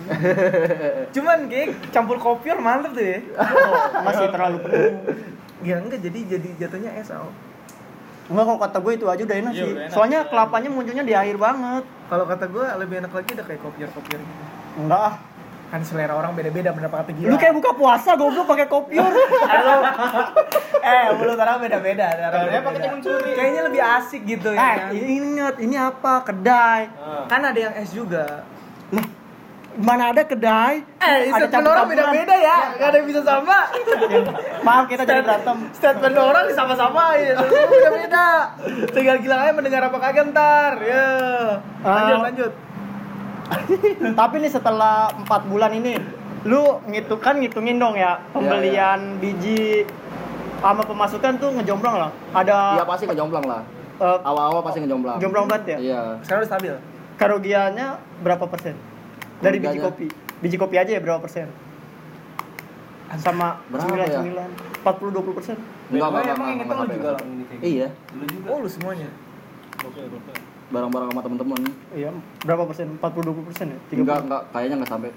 cuman 1.16 1.38
kayak 1.48 1.68
campur 1.90 2.18
kopior 2.18 2.60
mantep 2.60 2.92
tuh 2.92 3.06
ya 3.06 3.20
Masih 4.06 4.28
terlalu 4.28 4.58
penuh. 4.60 4.92
ya 5.62 5.76
enggak 5.78 6.00
jadi 6.02 6.20
jadi 6.28 6.50
jatuhnya 6.60 6.92
es 6.94 7.08
Al. 7.08 7.32
Enggak 8.28 8.46
kalau 8.46 8.60
kata 8.60 8.78
gue 8.80 8.94
itu 8.94 9.06
aja 9.06 9.22
udah 9.22 9.38
enak 9.38 9.54
Iya, 9.54 9.58
sih. 9.58 9.70
udah 9.70 9.82
enak. 9.82 9.94
Soalnya 9.94 10.20
kelapanya 10.26 10.70
munculnya 10.70 11.04
di 11.04 11.14
akhir 11.14 11.38
banget. 11.38 11.84
kalau 12.06 12.26
kata 12.26 12.46
gue 12.46 12.66
lebih 12.78 12.96
enak 13.00 13.12
lagi 13.12 13.30
udah 13.32 13.46
kayak 13.46 13.62
kopior 13.62 13.90
kopior 13.90 14.20
gitu 14.20 14.44
Enggak 14.78 15.02
ah. 15.02 15.14
Kan 15.72 15.82
selera 15.82 16.12
orang 16.12 16.36
beda 16.36 16.52
beda 16.52 16.70
bener 16.70 16.92
kata 16.92 17.16
gila 17.16 17.32
Lu 17.32 17.40
kayak 17.40 17.56
buka 17.56 17.72
puasa 17.72 18.14
goblok 18.14 18.44
pakai 18.46 18.68
kopior. 18.68 19.08
Halo. 19.08 19.76
eh, 20.84 21.06
mulut 21.16 21.40
orang 21.40 21.58
beda-beda. 21.58 22.12
Kayaknya 22.12 22.28
beda-beda. 22.30 22.60
pakai 22.62 22.80
timun 22.82 23.00
suri. 23.00 23.32
Kayaknya 23.32 23.62
lebih 23.66 23.82
asik 23.82 24.22
gitu 24.26 24.50
ya. 24.52 24.60
eh, 24.60 24.76
kan? 24.78 24.92
inget 24.92 25.56
ini 25.58 25.76
apa? 25.76 26.14
Kedai. 26.22 26.82
Kan 27.26 27.42
ada 27.42 27.56
yang 27.58 27.74
es 27.74 27.90
juga. 27.90 28.44
Mana 29.72 30.12
ada 30.12 30.28
kedai? 30.28 30.84
Eh, 31.00 31.32
ada 31.32 31.48
statement 31.48 31.64
orang 31.66 31.88
beda-beda 31.88 32.36
ya. 32.36 32.58
Gak 32.76 32.88
ada 32.92 32.98
yang 33.00 33.08
bisa 33.08 33.22
sama. 33.24 33.58
Maaf 34.62 34.86
kita 34.86 35.08
jadi 35.08 35.24
berantem. 35.24 35.58
Statement 35.72 36.16
orang 36.20 36.44
disama-samain. 36.46 37.36
Beda-beda. 37.72 38.28
Tinggal 38.92 39.24
gila 39.24 39.36
aja 39.40 39.56
mendengar 39.56 39.88
apa 39.88 39.98
kagak 39.98 40.28
ntar. 40.28 40.76
Ya. 40.84 41.08
Lanjut, 41.80 41.88
Ah. 42.12 42.24
lanjut. 42.28 42.52
Tapi 44.20 44.36
nih 44.38 44.50
setelah 44.50 44.96
empat 45.14 45.42
bulan 45.46 45.72
ini, 45.72 46.00
lu 46.44 46.62
ngitung 46.86 47.20
kan 47.20 47.36
ngitungin 47.36 47.76
dong 47.76 47.94
ya 47.94 48.20
pembelian 48.32 49.18
biji 49.18 49.84
sama 50.58 50.82
pemasukan 50.82 51.36
tuh 51.36 51.50
ngejomblong 51.54 51.96
lah. 51.98 52.12
Ada 52.32 52.58
Iya 52.76 52.86
pasti 52.86 53.04
ngejomplang 53.06 53.46
lah. 53.46 53.62
eh, 53.98 54.18
Awal-awal 54.22 54.62
pasti 54.62 54.80
ngejomplang. 54.80 55.18
jomblang 55.18 55.46
banget 55.46 55.64
ya. 55.68 55.78
Iya. 55.80 56.02
Sekarang 56.22 56.42
udah 56.42 56.50
stabil. 56.50 56.76
kerugiannya 57.14 57.88
berapa 58.20 58.46
persen 58.46 58.74
dari 59.38 59.58
biji 59.58 59.78
kopi 59.78 60.10
biji 60.38 60.58
kopi 60.58 60.74
aja 60.76 60.90
ya 60.90 60.98
berapa 60.98 61.20
persen 61.20 61.46
sama 63.16 63.62
Berapa 63.68 63.86
cemilan 63.86 64.08
ya? 64.08 64.18
cemilan 64.18 64.50
40 64.82 65.22
20 65.22 65.38
persen 65.38 65.56
Enggak, 65.92 66.08
enggak, 66.08 66.24
emang 66.32 66.48
lu 66.50 66.54
enggak, 66.56 66.66
juga 66.66 66.88
enggak. 66.90 67.14
lah 67.14 67.22
Iya, 67.62 67.88
gitu. 67.92 68.16
Lu 68.16 68.26
juga. 68.26 68.48
Oh 68.48 68.58
lu 68.58 68.70
semuanya. 68.72 69.10
Oke, 69.82 70.02
oke. 70.02 70.34
Barang-barang 70.72 71.08
sama 71.10 71.22
temen-temen. 71.22 71.60
iya 71.92 72.10
berapa 72.42 72.64
persen 72.64 72.96
40 72.96 73.04
20 73.28 73.48
persen 73.48 73.66
ya 73.68 73.80
30. 73.92 74.02
Enggak, 74.02 74.20
enggak, 74.24 74.42
kayaknya 74.50 74.76
enggak 74.78 74.92
sampai. 74.92 75.12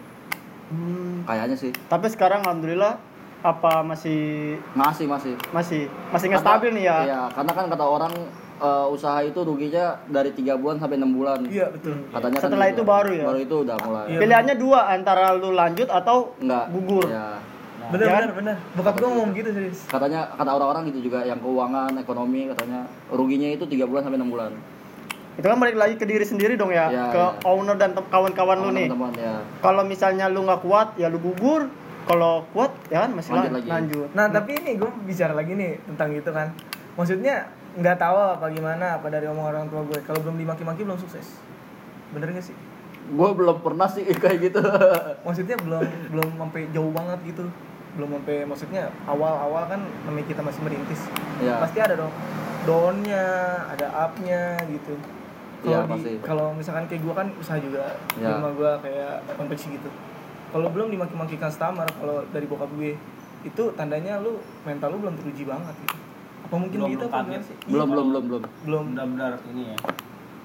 Hmm, 0.65 1.23
Kayaknya 1.23 1.57
sih. 1.57 1.73
tapi 1.87 2.07
sekarang 2.09 2.41
alhamdulillah 2.41 2.97
apa 3.41 3.73
masih 3.81 4.57
Masih, 4.73 5.05
masih. 5.05 5.35
masih 5.51 5.83
masih 6.09 6.27
nggak 6.27 6.41
stabil 6.41 6.71
nih 6.73 6.85
ya 6.85 6.99
Iya, 7.05 7.23
karena 7.31 7.53
kan 7.53 7.65
kata 7.69 7.85
orang 7.85 8.13
eh, 8.57 8.87
usaha 8.89 9.21
itu 9.21 9.37
ruginya 9.39 10.01
dari 10.07 10.31
tiga 10.31 10.55
bulan 10.55 10.79
sampai 10.79 10.97
enam 10.97 11.13
bulan. 11.13 11.45
Iya 11.45 11.69
betul. 11.69 12.01
Katanya 12.09 12.39
kan 12.39 12.49
Setelah 12.49 12.67
gitu. 12.67 12.75
itu 12.75 12.83
baru 12.85 13.11
ya? 13.13 13.25
Baru 13.25 13.41
itu 13.41 13.57
udah 13.61 13.77
mulai. 13.79 14.05
Iya. 14.09 14.19
pilihannya 14.19 14.55
dua 14.57 14.81
antara 14.89 15.27
lu 15.33 15.51
lanjut 15.51 15.87
atau 15.87 16.33
Enggak. 16.39 16.65
gugur 16.71 17.05
Ya. 17.07 17.27
Bener 17.85 18.01
Ya 18.01 18.11
kan? 18.11 18.21
bener 18.23 18.35
bener. 18.35 18.57
Bokap 18.73 18.95
gua 18.97 19.09
ngomong 19.13 19.31
gitu 19.37 19.49
serius. 19.53 19.79
Katanya 19.85 20.33
kata 20.33 20.51
orang-orang 20.51 20.89
gitu 20.89 21.05
juga 21.05 21.21
yang 21.21 21.37
keuangan, 21.37 21.93
ekonomi 21.95 22.49
katanya 22.49 22.81
ruginya 23.07 23.49
itu 23.51 23.65
tiga 23.67 23.85
bulan 23.85 24.01
sampai 24.03 24.17
enam 24.17 24.33
bulan. 24.33 24.57
Itu 25.35 25.43
kan 25.45 25.57
balik 25.57 25.75
lagi 25.75 25.95
ke 25.95 26.05
diri 26.05 26.23
sendiri 26.23 26.55
dong 26.55 26.71
ya, 26.71 26.87
Ya, 26.87 27.05
ke 27.09 27.19
ya. 27.19 27.43
owner 27.45 27.75
dan 27.75 27.91
kawan-kawan 27.93 28.55
lu 28.57 28.71
nih 28.71 28.87
Teman-teman 28.87 29.13
ya. 29.17 29.35
kalau 29.59 29.83
misalnya 29.83 30.27
lu 30.27 30.43
nggak 30.43 30.61
kuat 30.61 30.95
ya 30.95 31.07
lu 31.07 31.19
gugur 31.19 31.67
kalau 32.05 32.45
kuat 32.51 32.71
ya 32.87 33.03
kan 33.03 33.11
masih 33.13 33.33
Lanjut 33.33 33.45
lan- 33.45 33.57
lagi. 33.57 33.69
lanjut 33.69 34.09
Nah 34.13 34.27
tapi 34.29 34.51
ini 34.57 34.77
gue 34.77 34.91
bicara 35.03 35.33
lagi 35.33 35.53
nih 35.53 35.81
tentang 35.85 36.13
gitu 36.13 36.31
kan. 36.31 36.53
Maksudnya 36.95 37.49
nggak 37.75 37.97
tahu 37.97 38.15
apa 38.31 38.47
gimana 38.49 38.87
apa 38.95 39.09
dari 39.09 39.25
omong 39.25 39.47
orang 39.49 39.67
tua 39.67 39.83
gue. 39.83 39.99
Kalau 40.01 40.21
belum 40.21 40.37
dimaki-maki 40.37 40.83
belum 40.83 40.95
sukses. 40.97 41.41
Bener 42.11 42.31
gak 42.31 42.45
sih? 42.45 42.55
Gue 43.11 43.29
belum 43.33 43.59
pernah 43.59 43.87
sih 43.87 44.05
kayak 44.23 44.39
gitu. 44.45 44.61
Maksudnya 45.21 45.57
belum 45.59 45.83
belum 46.09 46.29
sampai 46.39 46.69
jauh 46.71 46.93
banget 46.93 47.19
gitu. 47.27 47.43
Belum 47.95 48.13
sampai 48.13 48.45
maksudnya 48.45 48.83
awal-awal 49.05 49.65
kan 49.67 49.81
namanya 50.05 50.27
kita 50.29 50.41
masih 50.41 50.61
merintis. 50.61 51.01
ya. 51.39 51.59
Pasti 51.59 51.81
ada 51.81 51.97
dong 51.97 52.13
downnya, 52.63 53.27
ada 53.67 53.87
upnya 54.05 54.43
gitu. 54.67 54.95
Iya, 55.65 55.79
Kalau 55.79 55.89
pasti. 55.89 56.11
di 56.11 56.21
kalau 56.21 56.47
misalkan 56.53 56.85
kayak 56.85 57.01
gue 57.01 57.15
kan 57.15 57.27
usaha 57.35 57.57
juga 57.57 57.83
di 58.11 58.21
Ya. 58.21 58.37
rumah 58.37 58.53
gue 58.53 58.71
kayak 58.81 59.13
konveksi 59.35 59.67
gitu. 59.73 59.89
Kalau 60.51 60.69
belum 60.69 60.89
dimaki-maki 60.89 61.37
customer 61.37 61.89
kalau 61.91 62.23
dari 62.29 62.45
bokap 62.45 62.69
gue 62.71 62.93
itu 63.43 63.63
tandanya 63.73 64.21
lu 64.21 64.37
mental 64.63 64.93
lu 64.93 64.99
belum 65.01 65.17
teruji 65.17 65.43
banget 65.43 65.75
gitu. 65.81 65.97
Apa 66.45 66.55
mungkin 66.55 66.79
Belum 66.79 66.91
gitu 66.93 67.07
apa 67.07 67.19
sih? 67.41 67.57
belum, 67.65 67.73
Iya, 67.81 67.85
belum, 67.91 68.07
belum, 68.07 68.25
belum. 68.25 68.43
belum 68.63 68.85
Benar-benar 68.93 69.33
ini 69.49 69.63
ya. 69.67 69.77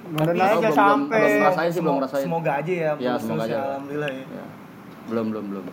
Tapi- 0.09 0.39
aja 0.39 0.55
belum- 0.57 0.74
sampai 0.74 1.20
belum 1.20 1.36
ngerasain 1.38 1.70
sih, 1.70 1.76
belum 1.76 1.84
Semoga- 1.84 1.97
ngerasain. 1.99 2.24
Semoga 2.24 2.51
aja 2.55 2.74
ya. 2.74 2.82
Ya, 2.82 3.11
terus 3.11 3.22
semoga 3.22 3.43
aja. 3.43 3.51
ya, 3.51 3.61
Alhamdulillah 3.70 4.09
ya. 4.09 4.26
Ya. 4.26 4.45
Belum, 5.05 5.26
belum, 5.30 5.45
belum. 5.51 5.65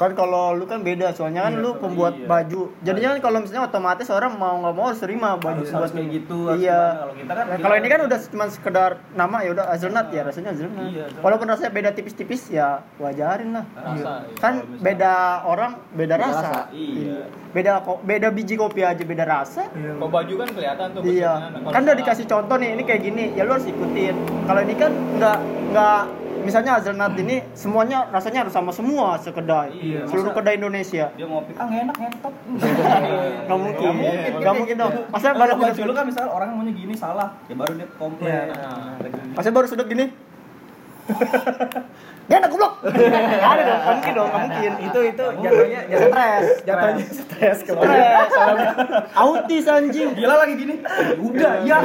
Kan 0.00 0.16
kalau 0.16 0.56
lu 0.56 0.64
kan 0.64 0.80
beda 0.80 1.12
soalnya 1.12 1.44
kan 1.44 1.52
Iya, 1.52 1.60
lu 1.60 1.76
pembuat 1.76 2.16
iya. 2.16 2.24
baju 2.24 2.62
jadinya 2.80 3.08
kan 3.12 3.20
kalau 3.20 3.38
misalnya 3.38 3.62
otomatis 3.62 4.08
orang 4.08 4.32
mau 4.34 4.56
nggak 4.58 4.72
mau 4.72 4.88
harus 4.88 4.98
terima 4.98 5.36
baju 5.36 5.60
Harus, 5.60 5.68
buat 5.70 5.92
kayak 5.92 6.08
gitu. 6.10 6.38
iya. 6.56 6.80
Kalau 6.96 7.14
kita 7.14 7.32
kan 7.34 7.44
Nah, 7.44 7.56
kalau 7.58 7.76
ini 7.76 7.86
kan 7.86 8.00
udah 8.02 8.18
cuma 8.26 8.44
sekedar 8.46 8.90
nama 9.12 9.36
ya 9.40 9.50
udah 9.52 9.64
hazelnut 9.68 10.08
ya 10.08 10.22
rasanya 10.22 10.50
hazelnut. 10.50 10.88
Iya. 10.88 11.04
Walaupun 11.18 11.46
rasanya 11.46 11.68
beda 11.70 11.90
tipis-tipis 11.92 12.48
ya 12.48 12.68
wajarin 12.96 13.52
lah. 13.52 13.64
Rasa, 13.70 13.92
iya. 13.92 14.04
Kan 14.34 14.54
Kalau 14.56 14.64
misalnya- 14.64 14.80
beda 14.80 15.12
orang 15.44 15.72
beda, 15.90 15.98
Beda 16.10 16.16
rasa. 16.18 16.40
rasa. 16.40 16.60
Iya. 16.72 17.18
Beda 17.50 17.72
kok 17.80 17.98
beda 18.00 18.28
biji 18.30 18.54
kopi 18.54 18.80
aja 18.80 19.02
beda 19.02 19.24
rasa. 19.24 19.62
Iya. 19.70 19.92
Baju 20.00 20.34
kan 20.38 20.48
kelihatan 20.48 20.86
tuh. 20.90 21.02
Iya. 21.04 21.32
Kalau 21.52 21.70
Kan 21.70 21.80
udah 21.82 21.96
dikasih 21.96 22.24
contoh 22.24 22.56
nih, 22.56 22.70
ini 22.72 22.82
kayak 22.82 23.02
gini, 23.02 23.24
ya 23.32 23.42
lu 23.42 23.52
harus 23.52 23.66
ikutin. 23.66 24.14
Kalau 24.46 24.60
ini 24.60 24.74
kan 24.74 24.90
nggak 25.12 25.38
nggak 25.70 26.00
misalnya 26.40 26.72
hazelnut 26.72 27.12
ini 27.14 27.44
semuanya 27.52 28.08
rasanya 28.08 28.42
harus 28.42 28.54
sama 28.54 28.70
semua 28.70 29.18
sekedai. 29.18 29.68
Iya, 29.72 29.89
Seluruh 30.04 30.24
masa- 30.26 30.38
kedai 30.38 30.54
Indonesia. 30.56 31.04
dia 31.10 31.26
ngopi 31.26 31.52
ah 31.54 31.66
enak 31.66 31.96
ngentot 31.96 32.34
Nggak 33.46 33.58
mungkin. 33.58 33.92
Nggak 34.36 34.54
mungkin 34.54 34.74
dong. 34.76 34.92
Masa 35.08 35.26
kalau 35.28 35.40
baru 35.40 35.52
baju 35.56 35.80
lu 35.82 35.92
kan 35.92 36.04
misalnya 36.06 36.30
orang 36.30 36.48
maunya 36.52 36.72
gini 36.72 36.94
salah 36.94 37.28
ya 37.46 37.54
baru 37.54 37.72
dia 37.74 37.88
komplain 37.94 38.30
Iya. 38.30 38.42
Nah. 38.52 39.34
Masa 39.34 39.48
baru 39.50 39.66
sudut 39.66 39.86
gini? 39.86 40.06
Gak 42.30 42.46
ada 42.46 42.46
goblok. 42.46 42.74
Ada 43.50 43.62
dong, 43.66 43.80
mungkin 43.90 44.12
dong, 44.14 44.28
nggak 44.30 44.42
mungkin. 44.46 44.70
Itu 44.86 44.98
itu 45.02 45.24
jatuhnya 45.42 45.80
jatuh 45.90 46.08
Stres. 46.14 46.46
jatuhnya 46.62 47.06
stres 47.10 47.58
kalau 47.66 47.82
Stres. 47.82 48.30
Autis 49.20 49.66
anjing. 49.66 50.08
gila 50.14 50.34
lagi 50.38 50.54
gini 50.54 50.74
udah 51.18 51.52
ya 51.66 51.78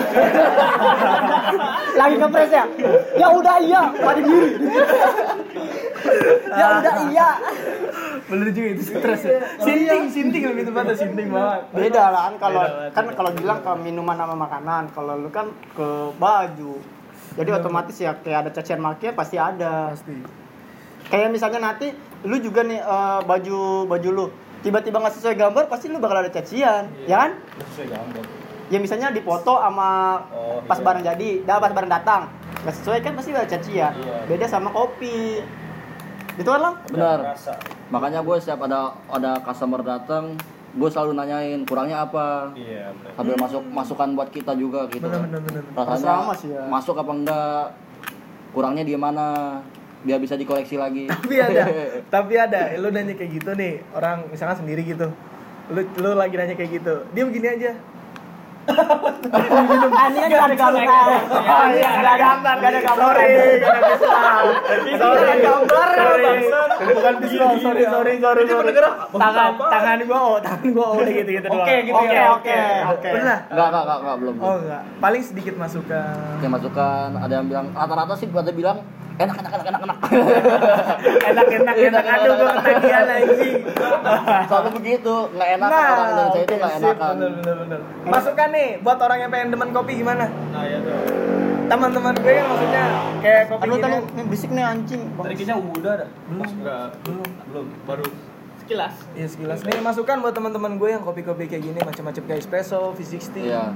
Lagi 1.99 2.15
ngepres 2.21 2.51
ya? 2.53 2.65
Ya 3.17 3.27
udah 3.33 3.55
iya, 3.57 3.81
pada 3.89 4.21
diri. 4.21 4.51
ya 6.53 6.65
udah 6.77 6.95
iya. 7.09 7.29
bener 8.25 8.47
juga 8.53 8.67
itu 8.77 8.83
stres 8.85 9.21
ya. 9.25 9.41
Sinting 9.65 10.03
sinting 10.13 10.43
lebih 10.45 10.69
tepatnya 10.69 10.93
sinting 10.93 11.27
banget. 11.33 11.61
Beda 11.73 12.03
lah 12.13 12.21
kan 12.29 12.35
kalau 12.37 12.63
kan 12.93 13.05
kalau 13.17 13.31
bilang 13.33 13.59
ke 13.65 13.71
minuman 13.81 14.13
sama 14.13 14.35
makanan, 14.37 14.93
kalau 14.93 15.17
lu 15.17 15.29
kan 15.33 15.49
ke 15.73 15.87
baju. 16.21 16.77
Jadi 17.35 17.49
otomatis 17.51 17.95
ya 17.99 18.15
kayak 18.15 18.47
ada 18.47 18.51
cacian 18.55 18.79
maki 18.79 19.11
pasti 19.11 19.35
ada. 19.35 19.91
Pasti. 19.91 20.15
Kayak 21.11 21.29
misalnya 21.35 21.59
nanti 21.61 21.91
lu 22.25 22.39
juga 22.39 22.63
nih 22.65 22.79
eh, 22.79 23.19
baju 23.27 23.85
baju 23.85 24.09
lu 24.09 24.25
tiba-tiba 24.65 24.97
nggak 24.97 25.13
sesuai 25.21 25.37
gambar 25.37 25.63
pasti 25.69 25.93
lu 25.93 26.01
bakal 26.01 26.25
ada 26.25 26.31
cacian, 26.33 26.89
ya 27.05 27.21
kan? 27.21 27.31
sesuai 27.69 27.93
gambar 27.93 28.23
Ya 28.73 28.81
misalnya 28.81 29.13
dipoto 29.13 29.61
sama 29.61 30.25
Oh, 30.33 30.57
pas 30.65 30.81
iya. 30.81 30.85
barang 30.89 31.03
jadi, 31.05 31.29
dah 31.45 31.61
pas 31.61 31.69
barang 31.69 31.91
datang. 32.01 32.33
Nggak 32.65 32.75
sesuai 32.81 32.97
kan 33.05 33.13
pasti 33.13 33.29
ada 33.29 33.45
cacian. 33.45 33.93
Iya. 33.93 34.25
Beda 34.25 34.49
sama 34.49 34.73
kopi. 34.73 35.45
Gitu 36.33 36.49
kan, 36.49 36.59
Lang? 36.65 36.75
Benar. 36.89 37.37
Makanya 37.93 38.25
gue 38.25 38.35
setiap 38.41 38.65
ada 38.65 38.97
ada 39.05 39.37
customer 39.45 39.85
datang, 39.85 40.33
gue 40.75 40.89
selalu 40.91 41.11
nanyain 41.15 41.63
kurangnya 41.63 42.03
apa. 42.03 42.51
iya 42.59 42.91
Sambil 43.15 43.35
masuk 43.39 43.63
masukan 43.71 44.09
buat 44.11 44.29
kita 44.29 44.51
juga 44.59 44.83
gitu. 44.91 45.07
Bener 45.07 45.23
bener 45.31 45.41
bener. 45.41 45.63
Rasanya 45.71 46.35
sih 46.35 46.51
ya. 46.51 46.67
masuk 46.67 46.95
apa 46.99 47.11
enggak? 47.15 47.65
Kurangnya 48.51 48.83
di 48.83 48.95
mana? 48.99 49.59
Biar 50.03 50.19
bisa 50.19 50.35
dikoleksi 50.35 50.75
lagi. 50.77 51.07
Tapi 51.11 51.35
ada, 51.41 51.63
tapi 52.13 52.33
ada. 52.37 52.77
Lu 52.77 52.93
nanya 52.93 53.17
kayak 53.17 53.41
gitu 53.41 53.51
nih, 53.57 53.81
orang 53.89 54.29
misalkan 54.29 54.61
sendiri 54.61 54.85
gitu. 54.85 55.09
Lu 55.73 55.81
lu 55.97 56.13
lagi 56.13 56.37
nanya 56.37 56.53
kayak 56.53 56.77
gitu. 56.77 56.93
Dia 57.15 57.23
begini 57.25 57.47
aja. 57.49 57.71
Ini 58.65 60.17
kan 60.17 60.29
nggak 60.29 60.45
ada 60.45 60.57
gambar. 60.57 61.07
Oh 61.29 61.65
iya, 61.69 61.89
ada 62.01 62.13
gambar, 62.17 62.55
nggak 62.59 62.71
ada 62.71 62.81
gambar. 62.81 63.05
Sorry, 63.05 63.27
visual. 63.29 64.45
Ini 64.65 64.91
Sorry. 64.97 65.21
nggak 65.21 65.25
ada 65.25 65.35
gambar. 65.45 65.87
Bukan 66.75 67.13
visual, 67.21 67.51
sorry, 67.61 67.83
sorry, 67.85 68.13
sorry, 68.19 68.41
sorry. 68.49 68.71
Tangan, 69.15 69.51
tangan 69.57 69.99
gua, 70.09 70.19
oh, 70.19 70.37
tangan 70.41 70.67
gua 70.73 70.85
oh, 70.91 70.99
udah 70.99 71.13
gitu 71.13 71.29
gitu 71.29 71.47
doang. 71.47 71.65
Oke, 71.65 71.75
gitu 71.85 71.95
Oke, 71.95 72.15
ya. 72.15 72.27
oke, 72.35 72.57
oke. 72.97 73.09
Pernah? 73.15 73.37
Enggak, 73.47 73.67
enggak, 73.69 73.83
enggak, 73.85 73.97
enggak, 74.01 74.15
belum. 74.19 74.35
Oh 74.41 74.53
enggak. 74.59 74.81
Paling 74.99 75.21
sedikit 75.23 75.53
masukan. 75.55 76.15
Kayak 76.41 76.51
masukan, 76.57 77.09
ada 77.21 77.33
yang 77.33 77.47
bilang 77.47 77.67
rata-rata 77.71 78.13
sih 78.17 78.27
pada 78.27 78.51
bilang 78.51 78.77
enak 79.15 79.35
enak 79.35 79.51
enak 79.51 79.65
enak 79.65 79.81
enak. 79.81 79.97
Enak 81.25 81.47
enak 81.49 81.75
enak 81.77 82.03
aduh 82.05 82.33
gua 82.35 82.51
ketagihan 82.57 83.05
anjing. 83.07 83.55
Selalu 84.45 84.69
begitu, 84.75 85.15
nggak 85.31 85.49
enak 85.55 85.69
orang 85.69 86.09
Indonesia 86.09 86.41
itu 86.41 86.53
nggak 86.55 86.69
oke, 86.69 86.79
sip, 86.79 86.87
enakan. 86.91 87.13
Bener 87.15 87.31
bener 87.35 87.55
bener. 87.63 87.79
Masukan 88.05 88.49
nih 88.51 88.69
buat 88.79 88.99
orang 88.99 89.17
yang 89.17 89.31
pengen 89.31 89.47
demen 89.49 89.69
kopi 89.71 89.91
gimana? 89.95 90.25
nah 90.51 90.63
ya 90.63 90.77
tuh 90.79 90.93
Teman-teman 91.65 92.13
gue 92.15 92.29
yang 92.29 92.45
maksudnya 92.45 92.83
kayak 93.19 93.43
kopi 93.49 93.63
Aduh, 93.65 93.77
tadi 93.79 93.95
ini 93.97 94.21
berisik 94.23 94.51
nih 94.53 94.61
anjing. 94.63 95.01
triknya 95.17 95.55
udah 95.57 95.91
ada 95.95 96.05
Belum. 96.27 96.45
Enggak, 96.45 96.87
Belum. 97.01 97.29
belum 97.49 97.65
baru 97.83 98.05
sekilas 98.55 98.93
Iya 99.13 99.27
sekilas 99.27 99.59
nih 99.61 99.81
masukan 99.81 100.21
buat 100.21 100.33
teman-teman 100.33 100.77
gue 100.77 100.89
yang 100.91 101.01
kopi-kopi 101.01 101.45
kayak 101.45 101.63
gini 101.63 101.79
macam-macam 101.79 102.21
kayak 102.23 102.39
espresso, 102.39 102.93
V60. 102.93 103.33
Iya, 103.41 103.73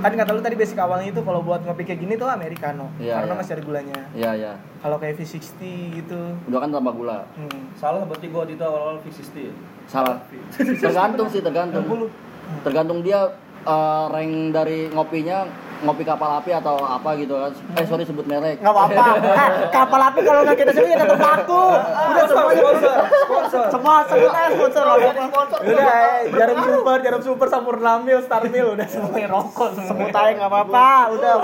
Kan 0.00 0.12
kata 0.16 0.30
lu 0.32 0.40
tadi 0.40 0.56
basic 0.56 0.76
awalnya 0.76 1.08
itu 1.08 1.20
kalau 1.20 1.40
buat 1.40 1.60
ngopi 1.60 1.84
kayak 1.84 2.00
gini 2.00 2.14
tuh 2.16 2.26
americano 2.26 2.88
Iya, 2.96 3.20
karena 3.20 3.32
iya. 3.32 3.40
masih 3.40 3.52
ada 3.52 3.62
gulanya. 3.62 3.98
iya, 4.12 4.30
iya. 4.34 4.52
Kalau 4.80 4.96
kayak 4.96 5.14
V60 5.14 5.60
gitu. 5.94 6.20
Udah 6.48 6.58
kan 6.58 6.68
tambah 6.70 6.92
gula. 6.92 7.18
Hmm. 7.36 7.62
salah 7.74 8.02
berarti 8.02 8.26
gua 8.28 8.44
di 8.44 8.54
itu 8.54 8.64
awal-awal 8.64 8.96
V60 9.00 9.36
ya 9.38 9.54
Salah. 9.86 10.16
Tergantung 10.84 11.28
sih, 11.28 11.40
tergantung. 11.40 11.84
Tergantung 12.62 12.98
dia 13.00 13.28
eh, 13.62 14.04
rank 14.08 14.32
dari 14.50 14.88
ngopinya 14.88 15.44
ngopi 15.80 16.02
kapal 16.04 16.30
api 16.40 16.50
atau 16.52 16.76
apa 16.84 17.16
gitu 17.16 17.34
kan. 17.36 17.52
Eh 17.76 17.84
sorry 17.88 18.04
sebut 18.04 18.26
merek. 18.28 18.60
Nggak 18.60 18.74
apa-apa. 18.74 19.04
Eh, 19.40 19.50
kapal 19.72 20.00
api 20.12 20.20
kalau 20.26 20.40
nggak 20.44 20.58
kita 20.58 20.72
sebut 20.76 20.88
ya 20.90 20.98
tetap 21.00 21.20
laku. 21.20 21.64
Udah 21.80 22.24
semuanya 22.28 22.60
sponsor, 22.60 22.98
sponsor. 23.24 23.64
semua 23.72 23.94
sebut 24.04 24.32
aja 24.32 24.48
sponsor. 24.52 24.84
sponsor. 25.30 25.58
Udah, 25.64 25.86
eh, 25.88 26.20
jarum 26.34 26.58
super, 26.60 26.96
jarum 27.00 27.22
super, 27.22 27.46
sampurna 27.48 27.92
mil, 28.04 28.18
star 28.20 28.42
mil, 28.50 28.76
udah 28.76 28.86
semuanya 28.88 29.28
rokok 29.32 29.68
semua. 29.72 29.88
Sebut 29.88 30.12
aja 30.12 30.30
nggak 30.36 30.50
apa-apa. 30.50 30.88
Udah. 31.16 31.34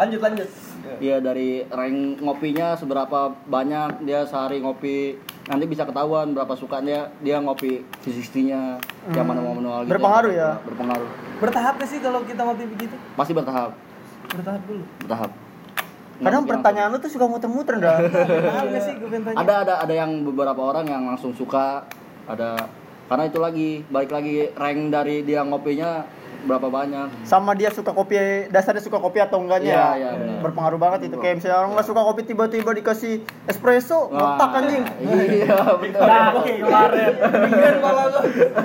lanjut 0.00 0.20
lanjut 0.22 0.48
Dia 0.96 1.20
dari 1.20 1.60
rank 1.68 2.24
ngopinya 2.24 2.72
seberapa 2.72 3.36
banyak 3.44 4.08
dia 4.08 4.24
sehari 4.24 4.64
ngopi. 4.64 5.20
Nanti 5.48 5.64
bisa 5.68 5.84
ketahuan 5.84 6.32
berapa 6.32 6.56
suka 6.56 6.80
dia 6.80 7.36
ngopi 7.40 7.84
V60-nya 8.04 8.80
yang 9.12 9.26
mana 9.28 9.44
mau 9.44 9.52
manual 9.52 9.84
gitu. 9.84 9.92
Berpengaruh 9.92 10.32
ya? 10.32 10.50
Berpengaruh. 10.64 11.08
Bertahap 11.38 11.74
gak 11.76 11.88
sih 11.88 12.00
kalau 12.00 12.20
kita 12.24 12.40
ngopi 12.44 12.64
begitu? 12.64 12.96
Pasti 13.16 13.32
bertahap, 13.32 13.72
Bertahap 14.32 14.62
dulu. 14.64 14.84
bertahap. 15.04 15.30
Kadang 16.18 16.44
pertanyaan 16.50 16.90
lu 16.90 16.98
tuh 16.98 17.12
suka 17.14 17.30
muter-muter 17.30 17.78
dah. 17.78 18.02
Sih 18.82 18.98
gue 18.98 19.06
tanya? 19.22 19.38
ada 19.38 19.54
ada 19.62 19.74
ada 19.86 19.94
yang 19.94 20.26
beberapa 20.26 20.58
orang 20.58 20.90
yang 20.90 21.06
langsung 21.06 21.30
suka 21.30 21.86
ada 22.26 22.66
karena 23.06 23.24
itu 23.30 23.38
lagi 23.38 23.68
balik 23.86 24.10
lagi 24.10 24.50
rank 24.52 24.90
dari 24.90 25.22
dia 25.22 25.46
ngopinya 25.46 26.02
berapa 26.46 26.68
banyak 26.70 27.06
Sama 27.26 27.52
dia 27.58 27.72
suka 27.74 27.90
kopi, 27.90 28.14
dasarnya 28.48 28.78
suka 28.78 29.02
kopi 29.02 29.18
atau 29.18 29.42
enggaknya. 29.42 29.74
Iya, 29.74 29.88
iya, 29.98 30.10
benar. 30.14 30.38
Berpengaruh 30.46 30.78
banget 30.78 31.00
itu. 31.10 31.16
Kayak 31.18 31.34
misalnya 31.42 31.58
orang 31.64 31.70
nggak 31.74 31.88
suka 31.88 32.00
kopi 32.04 32.20
tiba-tiba 32.24 32.70
dikasih 32.78 33.14
espresso, 33.50 34.08
ngetak 34.08 34.50
anjing. 34.54 34.84
iya 35.42 35.58
benar 35.76 36.00
Nah, 36.06 36.26
oke 36.38 36.52
kemarin. 36.62 37.12
Mingguan. 37.18 38.08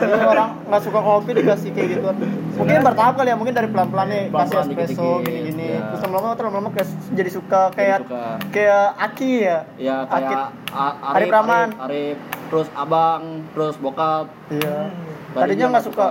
Iya, 0.03 0.23
orang 0.29 0.49
nggak 0.69 0.81
suka 0.85 0.99
kopi 1.01 1.29
dikasih 1.33 1.69
kayak 1.73 1.87
gitu. 1.97 2.09
Mungkin 2.53 2.77
bertahap 2.85 3.13
kali 3.17 3.29
ya, 3.33 3.35
mungkin 3.35 3.53
dari 3.57 3.67
pelan-pelan 3.73 4.07
nih 4.11 4.23
kasih 4.29 4.57
espresso 4.61 5.09
gini-gini. 5.25 5.65
ya. 5.73 5.81
Terus 5.93 6.01
lama-lama 6.05 6.33
terus 6.37 6.47
lama-lama 6.53 6.69
kayak 6.71 6.87
jadi 7.13 7.29
suka 7.33 7.61
kayak 7.73 7.99
suka. 8.05 8.23
kayak 8.53 8.85
Aki 9.01 9.31
ya. 9.41 9.59
ya 9.81 9.95
kayak 10.05 10.45
Arif 10.73 11.01
Arif, 11.17 11.29
Rahman. 11.33 11.67
Arif, 11.73 11.81
Arif, 11.83 12.17
terus 12.49 12.67
abang 12.77 13.21
terus 13.53 13.75
bokap 13.81 14.25
Iya. 14.53 14.93
Tadinya 15.33 15.41
Tadinya 15.41 15.65
nggak 15.65 15.81
nggak 15.81 15.85
suka. 15.89 16.07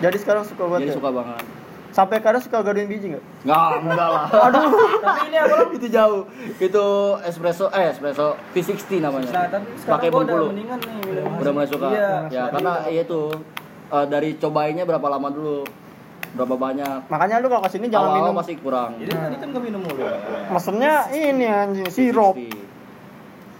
Jadi 0.00 0.16
sekarang 0.16 0.42
suka 0.42 0.64
banget. 0.64 0.80
jadi 0.82 0.90
ya? 0.90 0.96
suka 0.96 1.10
banget 1.12 1.44
Sampai 1.90 2.16
kadang 2.18 2.38
suka 2.38 2.62
gaduhin 2.62 2.86
biji 2.86 3.06
nggak? 3.10 3.24
nggak 3.42 3.66
enggak 3.82 4.08
lah 4.08 4.24
Tapi 4.30 4.56
ini 5.26 5.36
apa? 5.36 5.56
itu 5.70 5.86
jauh 5.86 6.22
itu 6.56 6.84
espresso 7.20 7.66
eh 7.68 7.90
espresso 7.90 8.38
V60 8.50 9.00
namanya 9.00 9.28
Nah, 9.28 9.46
tapi 9.50 9.68
sekarang 9.74 9.94
pakai 9.98 10.08
gua 10.08 10.20
udah 10.22 10.36
nih 10.50 10.64
udah 11.36 11.52
mulai 11.52 11.66
suka 11.66 11.86
Iya. 11.90 12.12
ya 12.30 12.42
karena 12.48 12.72
iya 12.86 13.02
itu 13.02 13.20
eh, 13.90 14.06
dari 14.06 14.30
cobainnya 14.36 14.84
berapa 14.84 15.02
lama 15.04 15.28
dulu 15.28 15.66
berapa 16.30 16.54
banyak 16.54 17.10
Makanya 17.10 17.42
lu 17.42 17.50
kalau 17.50 17.58
ke 17.60 17.70
sini 17.70 17.90
jangan 17.90 18.06
awal 18.08 18.16
minum. 18.22 18.34
masih 18.38 18.54
kurang 18.56 18.90
Jadi 18.96 19.10
tadi 19.10 19.36
kan 19.36 19.48
gak 19.50 19.62
minum 19.62 19.80
mulu. 19.82 20.04
Maksudnya 20.48 20.92
ini 21.10 21.44
anjing 21.44 21.90
sirup. 21.90 22.38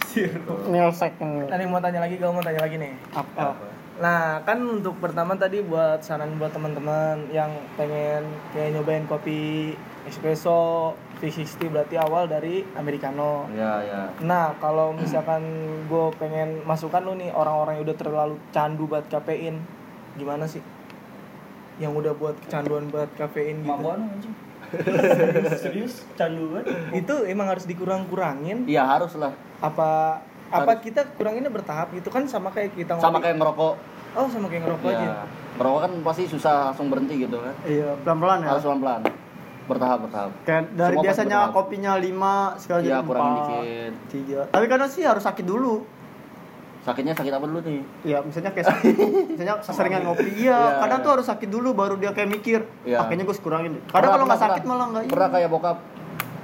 V60. 0.06 0.70
Nilsek 0.70 1.12
ini. 1.18 1.46
Nanti 1.46 1.64
mau 1.66 1.78
tanya 1.78 1.98
lagi, 2.00 2.14
gue 2.14 2.26
mau 2.26 2.38
tanya 2.40 2.60
lagi 2.60 2.76
nih. 2.76 2.94
Apa? 3.10 3.54
Nah, 4.00 4.40
kan 4.48 4.56
untuk 4.64 4.96
pertama 4.96 5.36
tadi 5.36 5.60
buat 5.60 6.00
saran 6.00 6.40
buat 6.40 6.56
teman-teman 6.56 7.28
yang 7.28 7.52
pengen 7.76 8.24
kayak 8.56 8.72
nyobain 8.72 9.04
kopi 9.04 9.76
espresso 10.08 10.96
V60 11.20 11.68
berarti 11.68 12.00
awal 12.00 12.24
dari 12.24 12.64
americano. 12.80 13.44
ya 13.52 13.84
ya 13.84 14.08
Nah, 14.24 14.56
kalau 14.56 14.96
misalkan 14.96 15.44
gue 15.84 16.06
pengen 16.16 16.64
masukkan 16.64 17.04
lu 17.04 17.12
nih 17.20 17.28
orang-orang 17.36 17.76
yang 17.76 17.84
udah 17.92 17.96
terlalu 18.00 18.36
candu 18.56 18.88
buat 18.88 19.04
kafein, 19.12 19.60
gimana 20.16 20.48
sih? 20.48 20.64
Yang 21.76 21.92
udah 22.00 22.12
buat 22.16 22.36
kecanduan 22.40 22.88
buat 22.88 23.12
kafein 23.20 23.60
gitu. 23.60 23.68
Mabon 23.68 24.00
anjing. 24.16 24.34
Serius 25.60 26.08
candu 26.16 26.56
banget. 26.56 26.72
Itu 27.04 27.28
emang 27.28 27.52
harus 27.52 27.68
dikurang-kurangin 27.68 28.64
iya 28.64 28.86
harus 28.88 29.12
lah 29.20 29.34
apa 29.60 30.16
apa 30.52 30.72
kita 30.76 31.00
kuranginnya 31.14 31.48
bertahap 31.48 31.90
gitu 31.90 32.08
kan 32.08 32.22
sama 32.24 32.50
kayak 32.50 32.74
kita 32.74 32.96
sama 32.96 33.16
ngopi. 33.16 33.24
kayak 33.24 33.36
ngerokok 33.38 33.74
Oh, 34.10 34.26
sama 34.26 34.46
kayak 34.46 34.66
ngerokok 34.66 34.90
aja. 34.90 34.98
ya 35.00 35.22
ngerokok 35.54 35.80
kan 35.80 35.92
pasti 36.02 36.22
susah 36.26 36.54
langsung 36.66 36.86
berhenti 36.88 37.14
gitu 37.20 37.36
kan 37.36 37.54
Iya, 37.62 37.94
pelan-pelan 38.00 38.38
ya. 38.40 38.48
harus 38.50 38.62
pelan 38.62 38.80
pelan 38.80 39.00
bertahap 39.62 39.98
bertahap 40.02 40.30
Kayak 40.42 40.62
dari 40.72 40.90
Semua 40.92 41.04
biasanya 41.04 41.38
bertahap. 41.40 41.54
kopinya 41.56 41.92
5 41.94 42.10
sekarang 42.58 42.80
Iya 42.80 42.90
jadi 42.90 43.06
kurangin 43.06 43.30
4, 43.30 43.38
dikit 43.38 43.94
3. 44.50 44.50
Tapi 44.50 44.64
kadang 44.66 44.88
sih 44.88 45.02
harus 45.04 45.22
sakit 45.22 45.44
dulu. 45.44 45.74
sakitnya 46.80 47.12
sakit 47.12 47.28
apa 47.30 47.44
dulu 47.44 47.60
nih 47.60 47.80
Iya, 48.02 48.18
misalnya 48.20 48.50
kayak 48.50 48.66
misalnya 49.30 49.54
keseringan 49.60 50.02
ngopi. 50.02 50.26
Iya, 50.34 50.48
Iya, 50.48 50.58
kadang 50.80 50.98
iya. 50.98 51.04
tuh 51.04 51.10
harus 51.12 51.26
sakit 51.28 51.46
dulu 51.46 51.68
baru 51.70 51.94
dia 51.94 52.10
kayak 52.10 52.30
mikir. 52.32 52.60
Ah, 52.88 53.04
kayaknya 53.04 53.22
gue 53.22 53.36
kurangin 53.36 53.72
Kadang 53.86 54.10
kalau 54.10 54.24
nggak 54.24 54.40
sakit 54.40 54.62
malah 54.64 54.86
nggak 54.88 55.02
pernah 55.06 55.28
kayak 55.28 55.48
bokap 55.48 55.76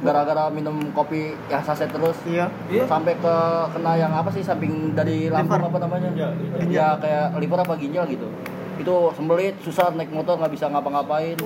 gara-gara 0.05 0.53
minum 0.53 0.93
kopi 0.93 1.33
yang 1.49 1.63
saset 1.65 1.89
terus. 1.89 2.17
Iya. 2.29 2.49
sampai 2.85 3.17
ke 3.17 3.37
kena 3.73 3.93
yang 3.97 4.13
apa 4.13 4.29
sih 4.29 4.45
samping 4.45 4.93
dari 4.93 5.33
lambung 5.33 5.57
Liver. 5.57 5.71
apa 5.73 5.79
namanya? 5.89 6.11
Iya, 6.13 6.29
ya 6.69 6.87
kayak 7.01 7.27
liver 7.41 7.61
apa 7.65 7.75
ginjal 7.81 8.05
gitu. 8.11 8.29
Itu 8.77 9.15
sembelit 9.17 9.57
susah 9.65 9.97
naik 9.97 10.13
motor 10.13 10.37
nggak 10.37 10.53
bisa 10.53 10.69
ngapa-ngapain. 10.69 11.37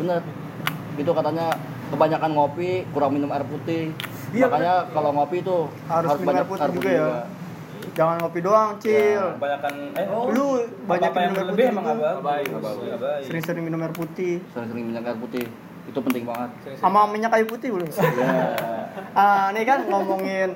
Bener. 0.00 0.22
Itu 0.98 1.10
katanya 1.14 1.54
kebanyakan 1.94 2.30
ngopi 2.34 2.70
kurang 2.90 3.14
minum 3.14 3.30
air 3.30 3.46
putih. 3.46 3.94
Iya, 4.34 4.50
makanya 4.50 4.76
kalau 4.90 5.10
ngopi 5.14 5.36
itu 5.46 5.56
Harus 5.86 6.10
minum 6.18 6.34
air 6.34 6.48
putih 6.50 6.70
juga 6.74 6.90
ya. 6.90 7.08
Jangan 7.94 8.16
ngopi 8.26 8.40
doang, 8.42 8.74
Cil. 8.82 9.38
Kebanyakan 9.38 9.74
eh 9.94 10.06
Lu 10.34 10.46
banyak 10.90 11.10
minum 11.14 11.34
air 11.38 11.46
putih 11.46 11.66
emang 11.70 11.84
juga. 12.42 12.70
Sering-sering 13.22 13.62
minum 13.62 13.78
air 13.86 13.94
putih. 13.94 14.42
sering-sering 14.50 14.84
minum 14.90 15.02
air 15.06 15.18
putih 15.20 15.46
itu 15.84 15.98
penting 16.00 16.24
banget 16.24 16.50
Sama 16.74 17.04
minyak 17.06 17.30
kayu 17.30 17.44
putih 17.44 17.68
belum? 17.70 17.88
ya 17.88 18.02
Ah, 19.14 19.50
ini 19.50 19.62
kan 19.62 19.86
ngomongin 19.86 20.54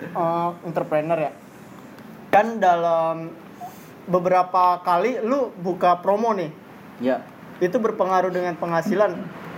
eh, 0.00 0.48
entrepreneur 0.62 1.18
ya. 1.20 1.32
Kan 2.28 2.58
dalam 2.58 3.30
beberapa 4.04 4.80
kali 4.80 5.18
lu 5.20 5.50
buka 5.56 5.98
promo 5.98 6.32
nih. 6.32 6.50
ya 7.00 7.22
Itu 7.58 7.78
berpengaruh 7.78 8.30
dengan 8.30 8.54
penghasilan. 8.54 9.14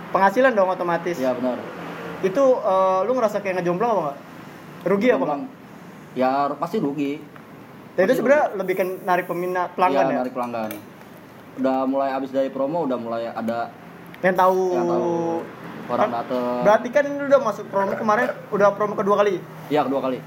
Penghasilan 0.09 0.51
dong 0.51 0.69
otomatis. 0.69 1.17
ya 1.17 1.33
benar 1.33 1.57
Itu 2.21 2.43
eh, 2.55 2.99
lu 3.03 3.13
ngerasa 3.13 3.39
kayak 3.39 3.59
ngejomblo 3.59 3.85
apa 3.85 3.99
enggak? 3.99 4.17
Rugi 4.83 5.07
apa 5.09 5.23
enggak? 5.23 5.41
ya 6.13 6.29
pasti 6.53 6.77
rugi 6.77 7.17
Dan 7.93 8.05
itu 8.05 8.13
sebenarnya 8.15 8.53
lebih 8.53 8.75
kan 8.75 8.89
narik 9.01 9.25
peminat 9.25 9.73
pelanggan 9.73 10.03
Iya, 10.03 10.11
ya. 10.11 10.17
narik 10.19 10.33
pelanggan 10.33 10.71
udah 11.53 11.77
mulai 11.85 12.09
habis 12.09 12.29
dari 12.29 12.49
promo 12.49 12.81
udah 12.83 12.97
mulai 12.97 13.29
ada 13.29 13.69
Yang 14.23 14.35
tahu. 14.37 14.61
yang 14.71 14.87
tahu 14.87 15.13
orang 15.85 15.99
Kan- 16.01 16.15
dateng 16.15 16.57
Berarti 16.63 16.87
kan 16.89 17.03
lu 17.05 17.23
udah 17.25 17.41
masuk 17.43 17.65
promo 17.67 17.91
kemarin, 17.93 18.27
udah 18.49 18.67
promo 18.71 18.93
kedua 18.93 19.15
kali. 19.17 19.35
iya 19.67 19.83
kedua 19.83 19.99
kali 20.01 20.17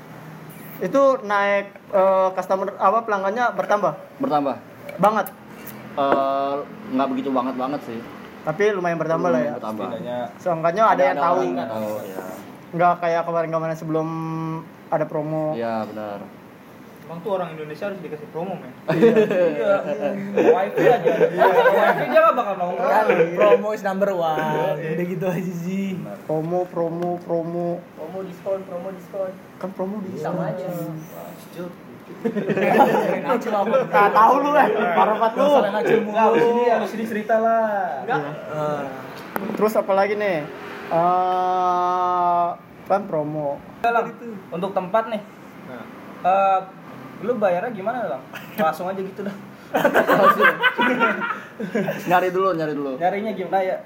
Itu 0.78 1.00
naik 1.22 1.66
eh, 1.90 2.28
customer 2.30 2.76
apa 2.76 2.98
pelanggannya 3.02 3.50
bertambah 3.50 3.92
bertambah 4.18 4.56
banget. 4.98 5.26
Eh, 5.96 6.54
nggak 6.92 7.08
begitu 7.08 7.30
banget 7.30 7.56
banget 7.56 7.80
sih 7.82 7.98
Tapi 8.44 8.62
lumayan 8.70 8.94
bertambah 8.94 9.26
lah 9.26 9.40
ya. 9.40 9.52
bertambah 9.56 9.86
Setidaknya 9.88 10.18
Seenggaknya 10.36 10.82
ada, 10.86 11.02
yang 11.02 11.16
tahu. 11.18 11.38
orang 11.40 11.56
yang 11.56 11.70
tahu 11.72 11.90
ya 12.04 12.22
Nggak 12.68 12.94
kayak 13.00 13.22
kemarin-kemarin 13.24 13.74
sebelum 13.74 14.08
ada 14.86 15.04
promo. 15.04 15.56
iya 15.56 15.82
benar 15.84 16.20
Emang 17.06 17.22
tuh 17.22 17.38
orang 17.38 17.54
Indonesia 17.54 17.86
harus 17.86 18.02
dikasih 18.02 18.26
promo, 18.34 18.58
men. 18.58 18.74
iya. 18.98 19.78
Wifi 20.34 20.84
aja. 20.90 21.06
Wifi 21.06 22.04
dia 22.10 22.18
gak 22.18 22.34
bakal 22.34 22.54
nongkrong. 22.58 22.90
Kan 22.90 23.06
promo 23.38 23.68
is 23.70 23.86
number 23.86 24.10
one. 24.10 24.74
Udah 24.74 25.06
gitu 25.06 25.26
aja 25.30 25.52
sih. 25.62 25.94
Promo, 26.26 26.66
promo, 26.66 27.22
promo. 27.22 27.78
Promo 27.94 28.18
diskon, 28.26 28.58
promo 28.66 28.90
diskon. 28.90 29.30
Kan 29.62 29.70
promo 29.70 30.02
di 30.02 30.18
Sama 30.18 30.50
aja. 30.50 30.66
Nah, 33.22 34.10
tahu 34.18 34.34
lu 34.42 34.50
eh. 34.58 34.68
Parah 34.74 35.14
banget 35.14 35.32
lu. 35.38 35.50
Enggak, 36.10 36.24
harus 36.26 36.42
ini 36.42 36.64
harus 36.66 36.90
ini 36.90 37.04
cerita 37.06 37.38
lah. 37.38 38.02
Ah. 38.50 38.82
Terus 39.54 39.78
apa 39.78 39.94
lagi 39.94 40.18
nih? 40.18 40.42
Eh 40.90 42.46
kan 42.90 43.02
promo. 43.06 43.62
Untuk 44.50 44.74
tempat 44.74 45.06
nih. 45.06 45.22
Eh, 46.26 46.60
lu 47.18 47.32
bayarnya 47.36 47.70
gimana, 47.70 47.98
Lang? 48.06 48.22
Langsung 48.60 48.86
aja 48.86 48.98
gitu 48.98 49.22
dah. 49.22 49.34
nyari 52.06 52.28
dulu 52.30 52.52
nyari 52.52 52.72
dulu 52.72 52.90
Nyarinya 52.96 53.30
gimana 53.32 53.58
ya? 53.60 53.76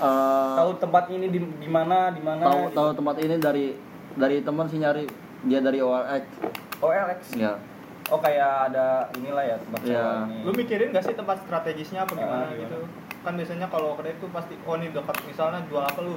Eh, 0.00 0.54
Tahu 0.56 0.70
tempat 0.78 1.04
ini 1.08 1.26
di 1.28 1.38
di 1.38 1.68
mana, 1.68 2.08
di 2.08 2.18
mana? 2.18 2.42
tahu 2.42 2.60
gitu. 2.64 2.74
tahu 2.74 2.88
tempat 2.94 3.14
ini 3.20 3.34
dari 3.36 3.64
dari 4.12 4.36
teman 4.40 4.64
sih 4.66 4.78
nyari 4.78 5.04
dia 5.42 5.58
dari 5.60 5.78
OLX 5.78 6.22
OLX. 6.78 7.20
ya 7.36 7.52
Oh 8.08 8.18
kayak 8.18 8.68
ada 8.68 9.06
inilah 9.14 9.44
ya 9.44 9.54
tempat 9.60 9.78
Iya. 9.84 9.94
sewa 9.94 10.12
ini. 10.26 10.36
Lu 10.42 10.50
mikirin 10.52 10.88
gak 10.90 11.04
sih 11.04 11.12
tempat 11.12 11.36
strategisnya 11.40 12.02
apa 12.02 12.12
gimana 12.12 12.42
Ah, 12.42 12.48
gimana? 12.48 12.58
gitu? 12.58 12.78
Kan 13.20 13.32
biasanya 13.36 13.66
kalau 13.68 13.94
kedai 13.94 14.16
tuh 14.18 14.28
pasti 14.30 14.54
oh 14.60 14.74
nih 14.74 14.88
dekat 14.90 15.14
misalnya 15.22 15.58
jual 15.68 15.80
apa 15.80 16.00
lu? 16.00 16.16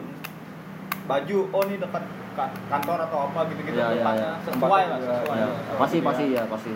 Baju, 1.06 1.38
oh 1.51 1.64
nih 1.68 1.78
dekat 1.78 2.01
ka- 2.01 2.22
kantor 2.36 2.97
atau 3.03 3.17
apa 3.25 3.39
gitu-gitu 3.47 3.73
Iya, 3.73 3.88
iya, 3.88 3.95
tempatnya 3.95 4.23
iya. 4.25 4.31
sesuai 4.39 4.53
Tempatnya 4.55 4.88
lah, 4.88 4.99
sesuai. 4.99 5.38
ya 5.38 5.45
Iya. 5.45 5.75
pasti 5.75 5.97
Iya. 5.97 6.05
pasti 6.05 6.23
ya 6.29 6.43
pasti 6.47 6.71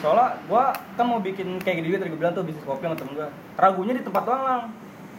Soalnya 0.00 0.28
gua 0.46 0.64
kan 0.96 1.04
mau 1.04 1.20
bikin 1.20 1.60
kayak 1.60 1.76
gini 1.78 1.92
tadi 1.94 2.08
gue 2.08 2.16
bilang 2.16 2.32
tuh 2.32 2.40
bisnis 2.40 2.64
kopi 2.64 2.82
sama 2.82 2.96
temen 2.96 3.12
gua. 3.12 3.28
Ragunya 3.54 3.92
di 3.92 4.00
tempat 4.00 4.24
doang 4.24 4.42
lang. 4.42 4.62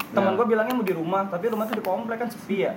Temen 0.10 0.34
Ya. 0.34 0.36
gua 0.36 0.46
bilangnya 0.48 0.74
mau 0.74 0.82
di 0.82 0.92
rumah, 0.92 1.22
tapi 1.30 1.46
rumah 1.48 1.66
tuh 1.66 1.78
di 1.78 1.86
komplek 1.86 2.18
kan 2.18 2.28
sepi 2.28 2.66
ya. 2.66 2.74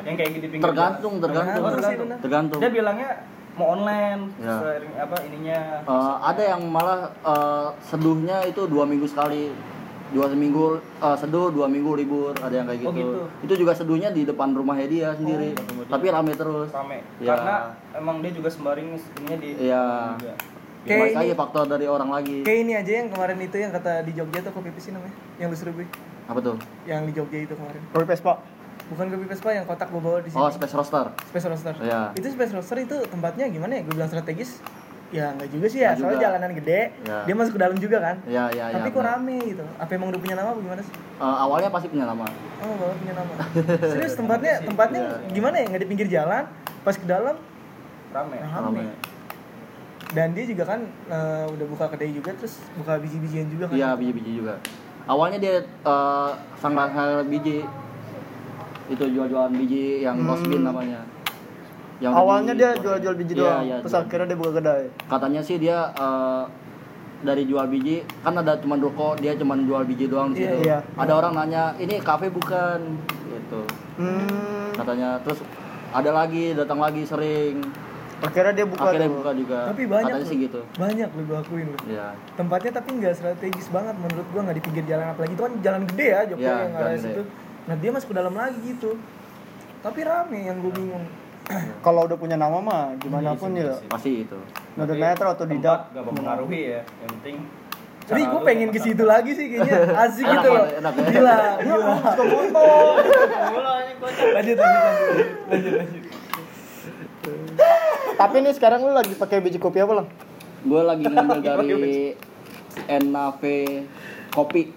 Yang 0.00 0.14
kayak 0.16 0.30
gini 0.32 0.46
pinggir. 0.48 0.62
tergantung 0.64 1.14
tergantung 1.18 1.58
tergantung. 1.66 1.98
bener. 2.06 2.18
tergantung 2.22 2.58
Dia 2.62 2.70
bilangnya 2.70 3.10
mau 3.52 3.74
online, 3.74 4.30
Ya. 4.38 4.54
apa 4.96 5.16
ininya. 5.20 5.60
Eh, 5.82 6.14
ada 6.22 6.42
yang 6.46 6.62
malah 6.64 7.10
eh, 7.10 7.68
seduhnya 7.82 8.46
itu 8.46 8.62
dua 8.64 8.86
minggu 8.86 9.04
sekali 9.04 9.50
dua 10.08 10.26
seminggu 10.26 10.66
eh, 10.78 11.16
seduh 11.16 11.48
dua 11.48 11.66
minggu 11.66 11.92
libur 11.94 12.32
ada 12.34 12.50
yang 12.50 12.64
kayak 12.64 12.80
Oh, 12.80 12.90
gitu. 12.90 12.98
gitu. 12.98 13.22
itu 13.44 13.54
juga 13.60 13.72
seduhnya 13.72 14.08
di 14.08 14.22
depan 14.22 14.50
rumahnya 14.50 14.86
dia 14.86 15.08
sendiri 15.12 15.52
tapi 15.84 16.06
rame 16.08 16.32
terus 16.32 16.68
rame. 16.70 17.04
Ya. 17.18 17.32
Karena 17.32 17.54
emang 17.92 18.20
dia 18.20 18.32
juga 18.32 18.48
sembaring 18.48 18.88
ininya 18.94 19.36
di 19.36 19.48
Iya. 19.58 19.84
juga. 20.16 20.34
Kayak 20.80 21.04
ini- 21.04 21.16
lagi 21.18 21.32
faktor 21.34 21.64
dari 21.66 21.84
orang 21.84 22.08
lagi 22.08 22.36
Kayak 22.42 22.60
ini 22.62 22.72
aja 22.74 22.92
yang 22.94 23.08
kemarin 23.10 23.38
itu 23.38 23.56
yang 23.58 23.68
kata 23.70 23.92
di 24.02 24.12
Jogja 24.14 24.40
tuh 24.40 24.52
kopi 24.52 24.72
sih 24.78 24.90
namanya? 24.90 25.12
Yang 25.36 25.60
lu 25.60 25.72
gue. 25.74 25.86
apa 26.24 26.38
tuh 26.38 26.56
Yang 26.84 27.00
di 27.02 27.12
Jogja 27.14 27.38
itu 27.42 27.54
kemarin. 27.54 27.80
Kopi 27.90 28.06
Vespa. 28.06 28.34
bukan 28.88 29.04
kopi 29.06 29.26
Vespa 29.26 29.50
yang 29.52 29.64
kotak 29.64 29.88
gue 29.90 30.00
bawa 30.00 30.16
di 30.18 30.32
sini 30.32 30.40
Oh, 30.40 30.48
Space 30.48 30.72
Roaster. 30.72 31.12
Space 31.28 31.44
Roaster 31.44 31.74
Iya. 31.78 32.16
itu 32.16 32.24
Space 32.26 32.52
Roaster 32.52 32.78
itu 32.78 32.96
tempatnya 33.04 33.44
gimana 33.46 33.76
ya 33.76 33.82
gue 33.82 33.92
bilang 33.92 34.08
strategis 34.08 34.64
ya 35.08 35.32
nggak 35.32 35.48
juga 35.48 35.66
sih 35.66 35.80
ya 35.80 35.88
Nggak 35.88 35.98
soalnya 35.98 36.14
juga. 36.14 36.26
jalanan 36.26 36.50
gede 36.52 36.80
Ya. 37.02 37.18
dia 37.24 37.34
masuk 37.34 37.52
ke 37.56 37.60
dalam 37.60 37.76
juga 37.76 37.96
kan 37.98 38.16
Iya, 38.22 38.44
iya, 38.50 38.64
iya. 38.68 38.74
tapi 38.76 38.88
kok 38.88 38.98
benar. 38.98 39.12
rame 39.14 39.36
gitu 39.42 39.64
apa 39.74 39.90
emang 39.90 40.08
udah 40.08 40.20
punya 40.20 40.34
nama 40.36 40.48
apa 40.50 40.60
gimana 40.60 40.82
sih 40.82 40.94
Eh, 41.18 41.36
awalnya 41.40 41.68
pasti 41.68 41.86
punya 41.88 42.04
nama. 42.04 42.24
oh 42.58 42.72
bawa 42.74 42.92
punya 42.94 43.14
nama 43.16 43.32
serius 43.90 44.14
tempatnya 44.14 44.54
tempatnya 44.62 45.00
Iya. 45.00 45.16
gimana 45.32 45.54
ya 45.54 45.64
nggak 45.66 45.80
di 45.80 45.88
pinggir 45.88 46.08
jalan 46.08 46.44
pas 46.82 46.94
ke 46.94 47.04
dalam 47.04 47.36
Rame. 48.08 48.36
rame 48.40 48.84
dan 50.08 50.32
dia 50.32 50.44
juga 50.44 50.64
kan 50.66 50.80
eh, 51.06 51.44
udah 51.46 51.66
buka 51.68 51.84
kedai 51.88 52.10
juga 52.10 52.32
terus 52.32 52.56
buka 52.74 52.96
biji-bijian 52.96 53.48
juga 53.48 53.68
kan 53.68 53.76
Iya, 53.76 53.92
biji-biji 53.94 54.40
juga. 54.40 54.56
Awalnya 55.04 55.38
dia 55.38 55.54
eh, 55.64 56.30
sang 56.56 56.76
biji 57.24 57.64
itu 58.88 59.04
jual-jualan 59.06 59.52
biji 59.52 60.00
yang 60.00 60.16
Hmm. 60.18 60.40
bean 60.42 60.64
namanya. 60.64 61.00
Yang 61.98 62.12
Awalnya 62.14 62.52
di- 62.52 62.60
dia 62.60 62.70
jual-jual 62.74 63.14
biji 63.16 63.32
Iya, 63.32 63.40
doang, 63.40 63.62
iya, 63.64 63.76
terus 63.80 63.90
jual. 63.90 64.02
akhirnya 64.04 64.26
dia 64.26 64.38
buka 64.38 64.52
kedai. 64.54 64.84
katanya 65.04 65.40
sih 65.40 65.56
dia 65.56 65.78
eh, 65.90 66.42
dari 67.18 67.42
jual 67.42 67.66
biji 67.66 67.96
kan 68.22 68.32
ada 68.32 68.54
cuma 68.56 68.74
ruko 68.76 69.14
dia 69.14 69.34
cuma 69.34 69.58
jual 69.58 69.82
biji 69.82 70.06
doang 70.06 70.30
di 70.30 70.38
Iya, 70.38 70.50
situ. 70.52 70.62
iya. 70.64 70.78
Ada 70.94 71.12
orang 71.16 71.32
nanya 71.34 71.74
ini 71.76 71.98
kafe 71.98 72.28
bukan 72.28 72.78
gitu 73.28 73.60
Hmm, 73.96 74.70
katanya 74.72 75.18
terus 75.20 75.42
ada 75.88 76.10
lagi 76.12 76.54
datang 76.54 76.78
lagi 76.78 77.02
sering 77.02 77.58
akhirnya 78.20 78.52
dia 78.52 78.66
buka 78.66 78.82
akhirnya 78.84 79.10
buka 79.10 79.30
juga 79.32 79.58
tapi 79.66 79.82
banyak 79.84 80.06
katanya 80.08 80.18
loh. 80.20 80.30
sih 80.30 80.38
gitu 80.40 80.60
banyak 80.76 81.08
lu 81.08 81.22
gue 81.24 81.36
akuin 81.36 81.66
lu 81.66 81.78
ya 81.88 82.06
tempatnya 82.34 82.70
tapi 82.72 82.88
nggak 82.94 83.14
strategis 83.14 83.66
banget 83.68 83.94
menurut 83.96 84.26
gua 84.28 84.40
nggak 84.44 84.56
di 84.56 84.64
pinggir 84.64 84.84
jalan 84.86 85.06
apalagi 85.08 85.32
itu 85.32 85.42
kan 85.44 85.54
jalan 85.60 85.82
gede 85.84 86.06
ya 86.08 86.20
Jogja 86.24 86.42
Iya, 86.44 86.54
yang 86.58 86.70
gede. 86.76 86.98
situ 87.00 87.22
nah 87.64 87.74
dia 87.74 87.90
masuk 87.90 88.08
ke 88.08 88.16
dalam 88.16 88.32
lagi 88.32 88.58
gitu 88.64 88.90
tapi 89.80 90.00
rame 90.00 90.38
yang 90.40 90.58
gue 90.58 90.72
bingung 90.72 91.06
Kalau 91.86 92.04
udah 92.04 92.16
punya 92.16 92.36
nama 92.36 92.58
mah 92.60 92.92
gimana 93.00 93.32
pun 93.32 93.56
ya. 93.56 93.72
pasti 93.88 94.24
itu 94.24 94.36
Udah 94.76 94.94
netral 94.94 95.32
atau 95.32 95.48
tidak. 95.48 95.88
gak 95.90 96.04
mempengaruhi 96.04 96.60
ya. 96.76 96.80
Yang 97.00 97.10
penting 97.18 97.36
jadi 98.08 98.24
gue 98.24 98.40
pengen 98.40 98.68
ke 98.72 98.80
situ 98.80 99.04
lagi 99.04 99.36
sih 99.36 99.52
kayaknya 99.52 99.84
asik 100.08 100.24
Enak 100.24 100.32
gitu 100.32 100.48
loh 100.48 100.64
ya, 100.64 100.80
enak 100.80 100.92
ya. 100.96 101.04
gila 101.12 101.36
gila 101.60 101.76
kocak. 104.00 104.28
lanjut 104.32 104.56
lanjut 104.56 104.56
lanjut 104.56 105.26
lanjut 105.44 105.72
lanjut 105.76 106.02
Tapi 108.16 108.36
nih 108.40 108.52
sekarang 108.56 108.80
lu 108.82 108.96
lagi 108.96 109.12
pakai 109.12 109.38
biji 109.38 109.60
kopi 109.60 109.78
apa, 109.78 110.02
Lang? 110.02 110.08
gue 110.58 110.80
lagi 110.82 111.04
ngambil 111.12 111.38
dari 111.44 112.16
NAV 112.88 113.42
kopi 114.32 114.72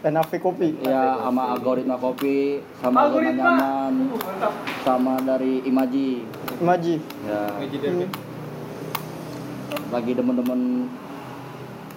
NAV 0.00 0.30
kopi. 0.38 0.78
ya 0.80 1.18
sama 1.20 1.52
algoritma 1.52 1.96
kopi 1.96 2.62
sama 2.78 3.10
zona 3.10 3.30
nyaman 3.30 3.92
sama 4.80 5.18
dari 5.20 5.58
Imaji 5.62 6.22
Imaji. 6.56 6.94
ya 7.24 7.40
Meji 7.58 7.76
David. 7.78 8.10
lagi 9.88 10.12
demen-demen 10.12 10.60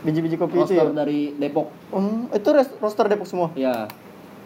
Biji-biji 0.02 0.34
kopi 0.36 0.58
itu 0.58 0.74
ya. 0.74 0.82
roster 0.82 0.98
dari 0.98 1.36
Depok 1.36 1.70
Hmm, 1.90 2.26
itu 2.32 2.50
roster 2.80 3.06
Depok 3.06 3.28
semua. 3.28 3.54
ya 3.54 3.86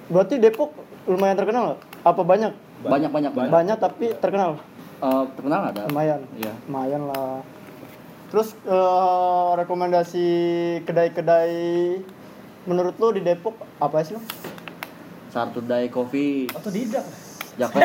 Berarti 0.06 0.36
Depok 0.36 0.76
lumayan 1.06 1.34
terkenal? 1.34 1.80
Apa 2.02 2.22
banyak? 2.22 2.52
banyak 2.82 3.08
banyak 3.08 3.32
banyak 3.32 3.50
Banyak 3.50 3.78
tapi 3.80 4.12
terkenal. 4.16 4.60
Eh, 4.98 5.24
terkenal 5.34 5.62
ada 5.66 5.88
Lumayan. 5.88 6.28
ya 6.36 6.52
Lumayan 6.66 7.08
lah. 7.08 7.40
Terus 8.28 8.52
eh, 8.62 9.50
rekomendasi 9.56 10.28
kedai-kedai 10.84 11.56
menurut 12.66 12.96
lu 12.96 13.10
di 13.12 13.22
Depok 13.22 13.54
apa 13.78 14.02
sih 14.02 14.14
lu? 14.14 14.22
Sartudai 15.28 15.88
Coffee 15.88 16.48
atau 16.48 16.70
tidak 16.70 17.04
Jakob 17.56 17.80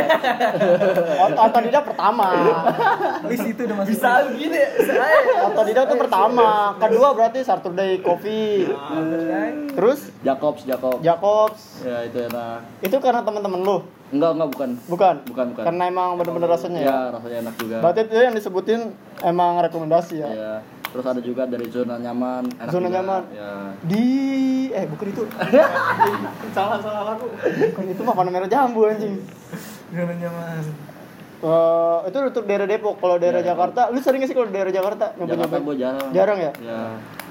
Ot- 1.24 1.38
Otodidak 1.40 1.82
pertama. 1.84 2.26
list 3.24 3.46
itu 3.46 3.60
udah 3.60 3.76
masuk 3.76 3.90
Bisa 3.92 4.10
gini. 4.32 4.58
Otodidak 5.46 5.82
itu 5.84 5.96
pertama. 5.96 6.74
Kedua 6.76 7.08
berarti 7.12 7.38
Saturday 7.40 7.98
Coffee. 8.00 8.66
Terus 9.70 10.10
Jacobs 10.20 10.66
Jacobs 10.66 10.98
Jacobs. 11.00 11.62
ya 11.80 12.02
itu 12.02 12.18
enak 12.20 12.58
Itu 12.82 12.96
karena 12.98 13.22
teman-teman 13.22 13.60
lu, 13.60 13.76
enggak 14.10 14.30
enggak 14.32 14.48
bukan 14.50 14.70
bukan? 14.84 15.14
bukan 15.24 15.46
bukan 15.50 15.64
Karena 15.64 15.82
emang 15.86 16.08
bener-bener 16.14 16.48
rasanya 16.48 16.80
ya. 16.80 16.88
ya 16.88 16.98
rasanya 17.10 17.36
enak 17.40 17.54
juga 17.56 17.76
Berarti 17.80 18.00
itu 18.02 18.14
yang 18.16 18.34
disebutin 18.34 18.80
emang 19.20 19.52
rekomendasi 19.60 20.14
ya. 20.18 20.28
ya 20.28 20.54
terus 20.86 21.06
ada 21.06 21.20
juga 21.20 21.46
dari 21.46 21.66
zona 21.66 21.94
nyaman 21.96 22.50
enak 22.52 22.68
Zona 22.68 22.84
juga. 22.84 22.96
nyaman. 22.96 23.22
ya 23.30 23.50
Di 23.80 24.06
eh 24.72 24.84
bukan 24.84 25.06
itu. 25.08 25.22
Salah 26.50 26.78
salah 26.78 27.02
lagu. 27.06 27.30
Bukan 27.30 27.84
itu 27.86 28.00
mah 28.00 28.14
warna 28.16 28.30
merah 28.30 28.46
jambu 28.46 28.84
anjing. 28.84 29.22
zona 29.88 30.12
nyaman 30.12 30.66
Eh, 31.40 31.98
itu 32.04 32.16
untuk 32.20 32.44
daerah 32.44 32.68
Depok. 32.68 33.00
Kalau 33.00 33.16
daerah 33.16 33.40
Ya, 33.40 33.56
Jakarta, 33.56 33.88
lu 33.88 33.96
sering 33.96 34.20
gak 34.20 34.28
sih 34.28 34.36
kalau 34.36 34.52
daerah 34.52 34.68
Jakarta 34.68 35.16
Jakarta 35.16 35.56
gue 35.58 35.74
jarang 35.74 36.08
Jarang 36.12 36.38
ya? 36.38 36.52
ya 36.60 36.80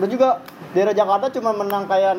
Lu 0.01 0.09
juga 0.09 0.41
daerah 0.73 0.97
Jakarta 0.97 1.29
cuma 1.29 1.53
menang 1.53 1.85
kayak 1.85 2.17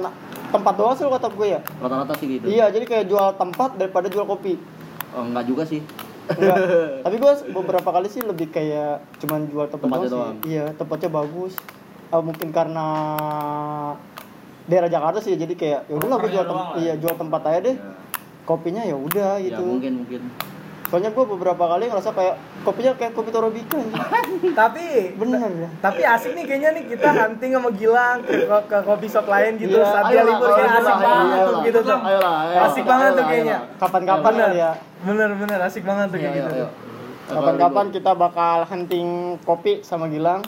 tempat 0.50 0.74
doang 0.74 0.92
sih 0.92 1.04
kata 1.04 1.28
gue 1.28 1.46
ya? 1.48 1.60
rata-rata 1.76 2.14
sih 2.14 2.26
gitu 2.28 2.44
Iya, 2.46 2.66
jadi 2.68 2.84
kayak 2.84 3.04
jual 3.06 3.28
tempat 3.34 3.70
daripada 3.74 4.06
jual 4.06 4.24
kopi. 4.24 4.58
oh, 5.10 5.22
enggak 5.22 5.44
juga 5.44 5.62
sih 5.64 5.80
Enggak. 6.28 6.56
Tapi 7.04 7.16
gue 7.16 7.32
beberapa 7.52 7.88
kali 7.88 8.06
sih 8.06 8.20
lebih 8.20 8.48
kayak 8.48 9.02
cuman 9.18 9.46
jual 9.46 9.66
tempat 9.66 9.82
Tempatnya 9.84 10.08
doang, 10.08 10.18
doang. 10.20 10.36
sih. 10.36 10.48
Iya, 10.48 10.64
tempatnya 10.72 11.10
bagus. 11.12 11.54
Eh, 12.08 12.22
mungkin 12.22 12.48
karena 12.50 12.86
daerah 14.64 14.86
Jakarta 14.86 15.18
sih 15.18 15.34
jadi 15.34 15.50
kayak 15.52 15.80
ya 15.84 15.94
udahlah 15.96 16.18
gue 16.20 16.30
jual 16.30 16.44
tem- 16.44 16.74
iya 16.80 16.92
jual 16.94 17.14
tempat 17.16 17.42
aja 17.44 17.58
deh. 17.64 17.74
ya, 17.74 17.92
Kopinya 18.40 18.82
ya 18.82 18.94
udah 18.94 19.30
ya 19.36 19.46
gitu. 19.48 19.62
mungkin 19.64 19.92
mungkin 20.00 20.20
Soalnya 20.90 21.14
gue 21.14 21.22
beberapa 21.24 21.64
kali 21.70 21.86
ngerasa 21.86 22.10
kayak 22.10 22.34
kopinya 22.60 22.92
kayak 22.98 23.14
kopi 23.14 23.30
Torobika 23.30 23.78
tapi 24.60 25.14
Bener 25.14 25.38
ya. 25.54 25.68
tapi 25.78 26.02
asik 26.02 26.34
nih 26.34 26.44
kayaknya 26.44 26.70
nih 26.74 26.84
kita 26.90 27.08
hunting 27.08 27.54
sama 27.54 27.70
Gilang 27.70 28.18
ke, 28.20 28.34
ke, 28.42 28.56
ke 28.66 28.78
kopi 28.82 29.06
shop 29.06 29.24
lain 29.24 29.54
gitu 29.56 29.78
Iya, 29.78 29.86
saat 29.86 30.04
dia 30.10 30.22
libur 30.26 30.50
kayak 30.50 30.70
asik 30.74 30.98
banget 30.98 31.38
tuh 31.40 31.58
gitu 31.62 31.78
tuh 31.80 31.98
asik 32.60 32.84
banget 32.84 33.10
tuh 33.14 33.24
kayaknya. 33.24 33.58
Kapan-kapan 33.78 34.32
ya. 34.52 34.70
bener 35.00 35.30
bener 35.32 35.58
asik 35.62 35.82
banget 35.82 36.06
tuh 36.10 36.18
kayak 36.18 36.28
Ayo, 36.28 36.36
gitu 36.36 36.50
tuh. 36.50 36.58
ayo. 36.58 36.68
Kapan-kapan 37.30 37.86
kita 37.94 38.10
bakal 38.12 38.56
hunting 38.66 39.08
kopi 39.46 39.86
sama 39.86 40.10
Gilang. 40.10 40.42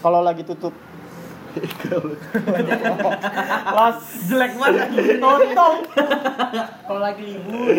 Kalau 0.00 0.24
lagi 0.24 0.40
tutup. 0.40 0.72
Las 3.70 3.98
jelek 4.26 4.52
banget 4.54 4.86
tonton 5.18 5.74
Kalau 6.86 7.00
lagi 7.00 7.22
libur, 7.22 7.70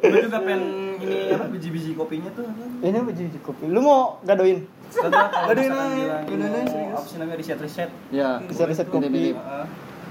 gue 0.00 0.20
juga 0.22 0.38
pengen 0.42 0.62
ini 0.96 1.30
apa 1.30 1.46
biji-biji 1.46 1.94
kopinya 1.94 2.30
tuh. 2.32 2.46
Ini 2.80 2.98
biji 3.02 3.38
kopi. 3.42 3.66
Lu 3.68 3.82
mau 3.82 4.18
gadoin? 4.22 4.62
Gadoin 4.90 5.70
gadoin 5.70 6.40
aja, 6.40 6.62
serius. 6.64 6.94
apa 6.94 7.06
sih 7.06 7.18
namanya 7.18 7.36
riset 7.36 7.58
riset. 7.58 7.90
ya 8.08 8.38
Riset-riset 8.42 8.86
kopi. 8.88 9.06
Titip-titip. 9.06 9.36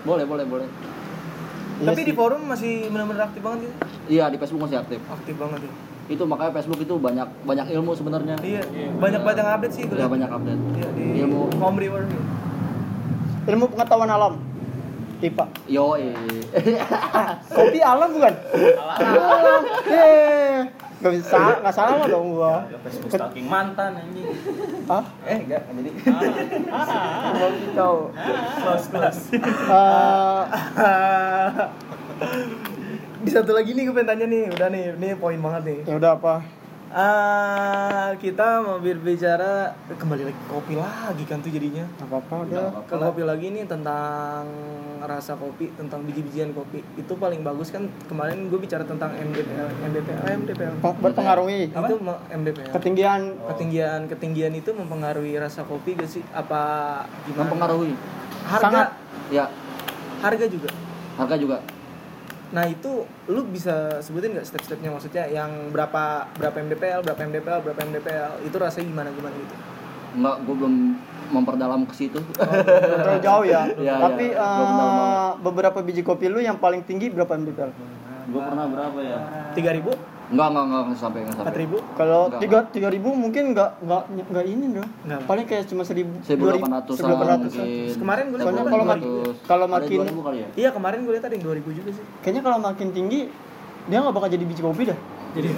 boleh 0.06 0.24
boleh 0.24 0.46
boleh 0.46 0.68
Iya 1.76 1.92
tapi 1.92 2.08
di 2.08 2.14
forum 2.16 2.48
masih 2.48 2.88
benar-benar 2.88 3.28
aktif 3.28 3.42
banget 3.44 3.68
gitu 3.68 3.76
iya 4.08 4.32
di 4.32 4.38
Facebook 4.40 4.64
masih 4.64 4.80
aktif 4.80 4.96
aktif 5.12 5.36
banget 5.36 5.60
ya 5.66 5.72
itu 6.06 6.24
makanya 6.24 6.52
Facebook 6.56 6.80
itu 6.80 6.96
banyak 6.96 7.28
banyak 7.44 7.66
ilmu 7.74 7.92
sebenarnya 7.92 8.36
iya 8.40 8.64
banyak 8.96 9.22
banget 9.26 9.38
yang 9.44 9.50
update 9.60 9.74
sih 9.74 9.84
gue 9.84 9.98
ya 9.98 10.08
banyak 10.08 10.30
update 10.30 10.62
Iya, 10.78 10.88
di 10.94 11.04
ilmu 11.26 11.52
home 11.58 11.78
reward 11.82 12.08
Ilmu 13.46 13.66
pengetahuan 13.70 14.10
alam. 14.10 14.34
IPA. 15.24 15.46
yo 15.66 15.96
Kopi 17.56 17.80
alam 17.80 18.10
bukan? 18.12 18.34
Alam. 19.00 19.62
Eh, 19.88 20.68
Gak 20.96 21.12
bisa, 21.12 21.38
gak 21.60 21.76
salah 21.76 22.02
lah 22.02 22.08
dong 22.08 22.34
gua. 22.34 22.66
Facebook 22.82 23.12
stalking 23.14 23.46
mantan 23.46 23.94
anjing. 23.96 24.26
Hah? 24.88 25.04
Eh 25.28 25.38
enggak, 25.44 25.62
jadi. 25.70 25.92
Tahu. 27.76 27.98
close 28.58 28.86
close 28.90 29.22
Eh, 29.36 30.42
di 33.22 33.32
satu 33.34 33.52
lagi 33.52 33.74
nih 33.74 33.86
gue 33.86 33.94
pengen 33.94 34.08
tanya 34.08 34.26
nih 34.26 34.44
udah 34.50 34.68
nih 34.70 34.84
ini 34.94 35.10
poin 35.18 35.38
banget 35.38 35.62
nih 35.66 35.80
ya 35.84 35.96
udah 35.98 36.12
apa? 36.14 36.36
Ah, 36.96 38.16
kita 38.16 38.64
mau 38.64 38.80
berbicara 38.80 39.76
kembali 39.86 40.32
lagi 40.32 40.40
kopi 40.48 40.80
lagi 40.80 41.28
kan 41.28 41.44
tuh 41.44 41.52
jadinya. 41.52 41.84
Gak 42.00 42.08
apa-apa 42.08 42.48
udah. 42.48 42.66
ke 42.88 42.96
kopi 42.96 43.28
lagi 43.28 43.52
nih 43.52 43.68
tentang 43.68 44.48
rasa 45.04 45.36
kopi 45.36 45.76
tentang 45.76 46.08
biji-bijian 46.08 46.56
kopi 46.56 46.80
itu 46.96 47.14
paling 47.14 47.44
bagus 47.44 47.68
kan 47.70 47.92
kemarin 48.08 48.48
gue 48.48 48.56
bicara 48.56 48.88
tentang 48.88 49.12
MDPL 49.12 49.68
MDPL 49.84 50.24
MDPL 50.40 50.74
Peng- 50.80 51.00
Berpengaruhi. 51.04 51.68
Itu 51.68 51.96
me- 52.00 52.22
MDPL 52.32 52.72
ketinggian. 52.72 53.22
Ketinggian 53.44 54.00
ketinggian 54.08 54.54
itu 54.56 54.72
mempengaruhi 54.72 55.36
rasa 55.36 55.68
kopi 55.68 56.00
gak 56.00 56.08
sih? 56.08 56.24
Apa 56.32 57.04
gimana? 57.28 57.44
Mempengaruhi. 57.44 57.92
Harga? 58.48 58.64
Sangat. 58.64 58.88
ya. 59.28 59.52
Harga 60.24 60.48
juga? 60.48 60.72
Harga 61.20 61.36
juga 61.36 61.60
nah 62.56 62.64
itu 62.72 63.04
lu 63.28 63.44
bisa 63.52 64.00
sebutin 64.00 64.32
nggak 64.32 64.48
step-stepnya? 64.48 64.88
Maksudnya 64.96 65.28
yang 65.28 65.76
berapa 65.76 66.32
berapa 66.40 66.56
MDPL 66.56 67.04
berapa 67.04 67.20
MDPL 67.20 67.60
berapa 67.68 67.80
MDPL 67.84 68.48
itu 68.48 68.56
rasanya 68.56 68.86
gimana 68.88 69.10
gimana 69.12 69.36
gitu? 69.36 69.56
Enggak 70.16 70.36
gue 70.48 70.56
belum 70.56 70.76
memperdalam 71.36 71.84
ke 71.84 71.94
situ. 72.00 72.20
Terlalu 72.40 73.20
jauh 73.20 73.46
ya. 73.46 73.68
Iya, 73.84 74.00
Tapi 74.00 74.26
tahu 74.32 74.64
eh, 74.64 75.30
beberapa 75.44 75.80
biji 75.84 76.02
kopi 76.06 76.32
lu 76.32 76.40
yang 76.40 76.56
paling 76.56 76.88
tinggi 76.88 77.12
berapa 77.12 77.36
mdpl? 77.36 77.72
Gua 78.26 78.42
pernah 78.44 78.66
berapa 78.66 79.00
ya? 79.00 79.18
tiga 79.54 79.72
ribu 79.72 79.92
Enggak, 80.26 80.48
enggak, 80.50 80.64
enggak, 80.66 80.82
enggak 80.82 80.98
sampai, 80.98 81.20
enggak 81.22 81.36
empat 81.36 81.46
sampai. 81.46 81.62
ribu 81.62 81.78
Kalau 81.94 82.22
Enggak. 82.24 82.42
tiga 82.42 82.58
tiga 82.74 82.90
ribu 82.90 83.10
mungkin 83.14 83.44
nggak 83.54 83.70
nggak 83.80 84.02
nggak 84.26 84.46
ini 84.48 84.66
dong. 84.74 84.90
Nggak. 85.06 85.20
Paling 85.24 85.46
kayak 85.46 85.64
cuma 85.70 85.84
seribu. 85.84 86.14
1800 86.18 86.26
seribu 86.26 86.46
delapan 86.50 86.70
ratus. 86.74 87.54
mungkin. 87.54 87.94
Kemarin 87.96 88.24
gua 88.26 88.34
lihat 88.34 88.46
Soalnya 88.48 88.64
berapa? 88.64 88.74
kalau 88.74 88.86
2000. 88.86 88.90
makin- 88.90 89.14
kalau 89.46 89.66
Ada 89.68 89.76
makin 89.76 89.98
2000 90.02 90.22
kali 90.24 90.38
ya? 90.38 90.48
iya 90.56 90.70
kemarin 90.74 90.98
gue 91.00 91.14
lihat 91.14 91.26
ada 91.26 91.34
yang 91.34 91.46
dua 91.46 91.56
ribu 91.56 91.70
juga 91.72 91.90
sih 91.94 92.06
Kayaknya 92.20 92.42
kalau 92.42 92.58
makin 92.60 92.88
tinggi 92.90 93.20
dia 93.86 93.98
nggak 94.00 94.16
bakal 94.16 94.30
jadi 94.32 94.44
biji 94.44 94.62
kopi 94.62 94.84
dah. 94.84 95.00
jadi 95.32 95.50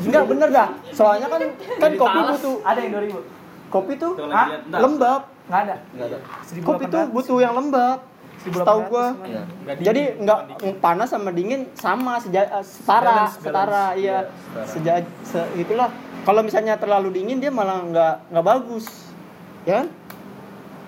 Enggak 0.00 0.24
bener 0.24 0.48
dah. 0.48 0.68
Soalnya 0.88 1.26
kan 1.26 1.40
kan 1.76 1.90
kopi 1.92 2.18
butuh 2.24 2.54
ada 2.62 2.78
yang 2.78 2.92
dua 2.92 3.02
ribu 3.02 3.18
kopi 3.68 3.92
tuh 3.96 4.12
ah, 4.20 4.46
lihat. 4.46 4.62
Lembab. 4.72 5.20
nggak 5.46 5.60
ada 5.60 5.74
Enggak 5.90 6.06
ada. 6.06 6.18
Kopi 6.60 6.84
tuh 6.86 7.02
butuh 7.10 7.38
yang 7.38 7.54
lembab. 7.54 7.98
Tahu 8.40 8.80
gua. 8.88 9.12
Iya. 9.20 9.42
Jadi 9.76 10.02
nggak 10.18 10.40
panas 10.78 11.12
sama 11.12 11.28
dingin 11.28 11.68
sama 11.74 12.16
seja, 12.16 12.48
eh, 12.48 12.64
setara, 12.64 13.28
Balance, 13.28 13.34
setara, 13.38 13.84
iya. 13.94 14.18
Seja, 14.64 14.92
se, 15.20 15.40
itulah. 15.54 15.92
Kalau 16.20 16.40
misalnya 16.40 16.76
terlalu 16.76 17.12
dingin 17.14 17.36
dia 17.36 17.48
malah 17.48 17.80
nggak 17.82 18.14
nggak 18.28 18.46
bagus. 18.46 18.86
Ya 19.62 19.84
kan? 19.84 19.88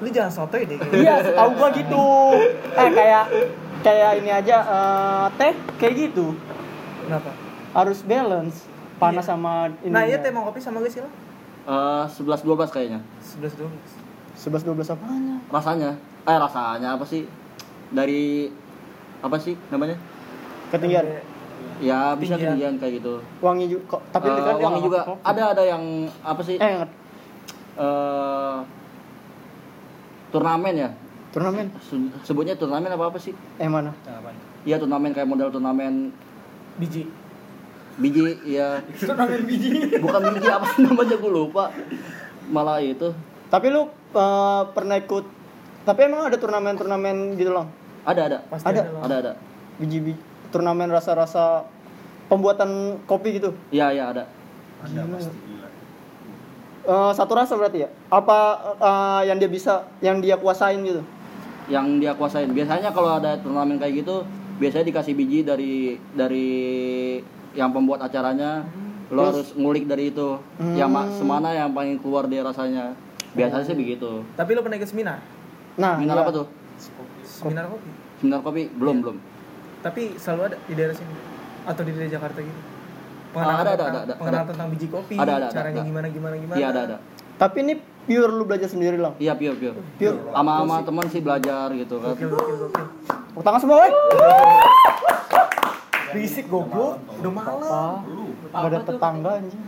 lu 0.03 0.11
jangan 0.11 0.35
sotoy 0.35 0.67
deh 0.67 0.83
Iya, 0.91 1.23
setahu 1.23 1.51
gua 1.55 1.69
gitu. 1.71 2.05
Eh 2.75 2.91
kayak 2.91 3.25
kayak 3.81 4.11
ini 4.19 4.31
aja 4.31 4.57
eh, 4.59 5.27
teh 5.37 5.53
kayak 5.79 5.95
gitu. 5.95 6.35
kenapa 7.03 7.31
Harus 7.71 8.03
balance 8.03 8.67
panas 8.99 9.23
sama 9.23 9.71
ini. 9.79 9.91
nah 9.91 10.03
iya 10.03 10.19
teh 10.19 10.31
mau 10.31 10.43
kopi 10.43 10.59
sama 10.59 10.79
gue 10.79 10.91
sih 10.91 10.99
lah 10.99 11.13
Eh, 11.63 12.05
11 12.09 12.43
12 12.43 12.67
kayaknya. 12.69 12.99
sebelas 13.23 13.55
dua 13.55 13.71
belas 13.71 13.93
11 14.35 14.91
12 14.91 14.91
apanya? 14.91 15.37
Rasanya. 15.47 15.91
Eh, 16.23 16.35
rasanya 16.37 16.89
apa 16.99 17.05
sih? 17.07 17.23
Dari 17.93 18.49
apa 19.21 19.37
sih 19.37 19.55
namanya? 19.69 19.97
Ketinggian. 20.69 21.05
Ya 21.79 22.15
bisa 22.15 22.35
Tinggian. 22.35 22.55
ketinggian 22.55 22.75
kayak 22.77 22.93
gitu. 22.99 23.15
Wangi 23.39 23.67
juga 23.67 23.85
kok 23.89 24.03
tapi 24.09 24.27
Eh, 24.27 24.35
kan 24.35 24.55
dia 24.55 24.65
wangi 24.65 24.81
juga 24.81 25.01
kopi. 25.05 25.23
ada 25.23 25.43
ada 25.51 25.63
yang 25.63 25.83
apa 26.21 26.41
sih? 26.41 26.57
Eh, 26.57 26.75
Eh, 27.75 28.57
turnamen 30.31 30.75
ya. 30.75 30.91
turnamen. 31.31 31.73
Se- 31.81 32.13
Sebutnya 32.23 32.53
turnamen 32.55 32.89
apa 32.89 33.09
apa 33.09 33.17
sih? 33.17 33.33
Eh 33.57 33.65
mana? 33.67 33.97
Iya 34.63 34.77
turnamen 34.77 35.11
kayak 35.11 35.25
model 35.25 35.49
turnamen 35.49 36.13
biji 36.77 37.09
biji 37.95 38.21
ya. 38.47 38.81
turnamen 39.01 39.43
biji. 39.43 39.97
Bukan 39.97 40.21
biji 40.31 40.49
apa 40.49 40.67
sih 40.69 40.81
namanya 40.83 41.17
gue 41.17 41.33
lupa. 41.33 41.73
Malah 42.47 42.79
itu 42.79 43.13
Tapi 43.49 43.69
lu 43.69 43.85
eh, 44.11 44.63
pernah 44.71 44.97
ikut 44.97 45.25
tapi 45.83 45.99
emang 46.05 46.25
ada 46.25 46.37
turnamen-turnamen 46.37 47.35
gitu 47.35 47.51
loh. 47.51 47.67
Ada 48.03 48.21
ada 48.27 48.39
pasti 48.47 48.67
Ada. 48.67 48.83
ada 49.01 49.15
ada. 49.19 49.33
Biji-biji 49.79 50.19
turnamen 50.53 50.91
rasa-rasa 50.91 51.65
pembuatan 52.29 53.01
kopi 53.05 53.41
gitu. 53.41 53.57
Iya 53.71 53.89
iya 53.91 54.05
ada. 54.13 54.25
Eh, 56.83 57.13
satu 57.15 57.33
rasa 57.33 57.55
berarti 57.55 57.87
ya? 57.87 57.89
Apa 58.11 58.39
eh, 58.77 59.31
yang 59.31 59.39
dia 59.39 59.47
bisa, 59.47 59.87
yang 60.03 60.19
dia 60.19 60.35
kuasain 60.35 60.83
gitu? 60.83 61.01
Yang 61.71 61.87
dia 62.03 62.13
kuasain. 62.13 62.51
Biasanya 62.51 62.91
kalau 62.91 63.17
ada 63.17 63.39
turnamen 63.39 63.79
kayak 63.79 64.03
gitu, 64.03 64.27
biasanya 64.59 64.91
dikasih 64.91 65.15
biji 65.15 65.47
dari 65.47 65.95
dari 66.13 66.51
yang 67.55 67.71
pembuat 67.71 68.03
acaranya. 68.03 68.67
Lo 69.09 69.23
Terus? 69.23 69.31
harus 69.31 69.49
ngulik 69.55 69.87
dari 69.87 70.11
itu. 70.11 70.41
Hmm. 70.59 70.75
Yang 70.75 70.91
ma- 70.91 71.11
semana 71.15 71.49
yang 71.55 71.71
paling 71.71 72.03
keluar 72.03 72.27
dia 72.27 72.43
rasanya. 72.43 72.99
Biasanya 73.33 73.65
sih 73.65 73.73
begitu. 73.73 74.21
tapi 74.37 74.53
lu 74.53 74.61
pernah 74.61 74.77
ikut 74.77 74.93
seminar 74.93 75.17
Nah, 75.81 75.97
Seminar 75.97 76.21
iya. 76.21 76.25
apa 76.29 76.31
tuh? 76.37 76.47
Seminar 77.45 77.67
kopi 77.67 77.91
Seminar 78.17 78.41
kopi? 78.41 78.63
Belum, 78.71 78.97
belum. 79.01 79.17
tapi 79.81 80.03
selalu 80.15 80.41
ada 80.47 80.57
di 80.61 80.73
daerah 80.73 80.95
sini 80.95 81.15
atau 81.63 81.83
di 81.83 81.91
daerah 81.91 82.11
Jakarta 82.11 82.41
gitu 82.41 82.63
Ah, 83.33 83.41
ada, 83.41 83.65
ada, 83.65 83.71
tentang, 83.73 83.89
ada, 83.89 84.01
ada, 84.03 84.15
pengenalan 84.15 84.39
ada. 84.39 84.51
tentang 84.53 84.69
biji 84.69 84.87
kopi 84.87 85.15
Ada, 85.17 85.25
ada, 85.25 85.37
ada, 85.43 85.49
caranya 85.51 85.81
ada. 85.81 85.89
gimana 85.89 86.07
gimana 86.07 86.35
gimana 86.37 86.57
Iya 86.57 86.67
ada 86.69 86.81
ada. 86.85 86.97
Tapi 87.33 87.57
ini 87.61 87.75
pure 87.81 88.29
lu 88.31 88.45
belajar 88.45 88.69
sendiri 88.69 89.01
lah. 89.01 89.17
Iya 89.17 89.33
pure 89.33 89.57
pure. 89.57 89.77
Pure. 89.97 90.17
Sama 90.29 90.53
sama 90.61 90.77
teman 90.85 91.05
sih 91.09 91.19
belajar 91.19 91.67
gitu 91.73 91.97
kan. 91.97 92.13
gokil 92.13 92.29
gokil 92.29 92.57
Tepuk 93.33 93.43
tangan 93.43 93.59
semua, 93.59 93.77
woi. 93.81 93.91
berisik 96.13 96.45
goblok 96.47 97.01
udah 97.17 97.33
malam 97.33 98.05
gak 98.53 98.69
ada 98.69 98.79
tetangga 98.85 99.31
anjing. 99.41 99.63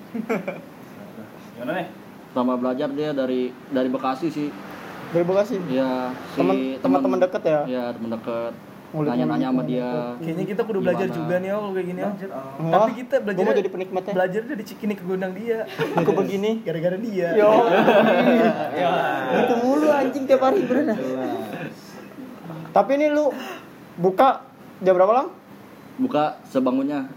Gimana 1.56 1.72
nih? 1.74 1.86
Sama 2.30 2.52
belajar 2.54 2.88
dia 2.92 3.10
dari 3.10 3.40
dari 3.70 3.88
Bekasi 3.88 4.28
sih. 4.28 4.48
Dari 5.14 5.24
Bekasi. 5.24 5.56
Iya, 5.70 6.10
si 6.10 6.36
Temen 6.36 6.56
teman-teman 6.82 7.18
deket 7.22 7.42
ya. 7.44 7.60
Iya, 7.64 7.84
teman 7.94 8.10
deket. 8.12 8.52
Nanya-nanya 8.94 9.50
sama 9.50 9.62
dia. 9.66 9.90
kayaknya 10.22 10.44
kita 10.48 10.62
kudu 10.62 10.78
belajar 10.78 11.10
Gimana? 11.10 11.18
juga 11.18 11.34
nih 11.36 11.50
oh 11.50 11.74
kayak 11.74 11.86
gini 11.90 11.98
oh. 11.98 12.14
Enggak. 12.14 12.70
tapi 12.70 12.90
kita 12.94 13.14
belajar 13.18 13.38
Gua 13.42 13.50
mau 13.50 13.58
jadi 13.58 13.70
penikmatnya. 13.74 14.12
belajar 14.14 14.42
dari 14.46 14.62
Cikini 14.62 14.94
ke 14.94 15.02
Gondang 15.02 15.32
dia 15.34 15.58
Aku 15.98 16.10
begini. 16.14 16.50
gara-gara 16.62 16.94
dia 16.94 17.28
Yo. 17.34 17.50
Itu 19.34 19.54
mulu 19.58 19.90
anjing 19.90 20.24
tiap 20.30 20.46
hari 20.46 20.62
bener. 20.62 20.94
Tapi 22.70 22.90
ini 22.94 23.06
lu 23.10 23.34
buka 23.96 24.46
jam 24.78 24.94
berapa 24.94 25.10
lang? 25.12 25.26
Buka 25.94 26.38
sebangunnya. 26.46 27.10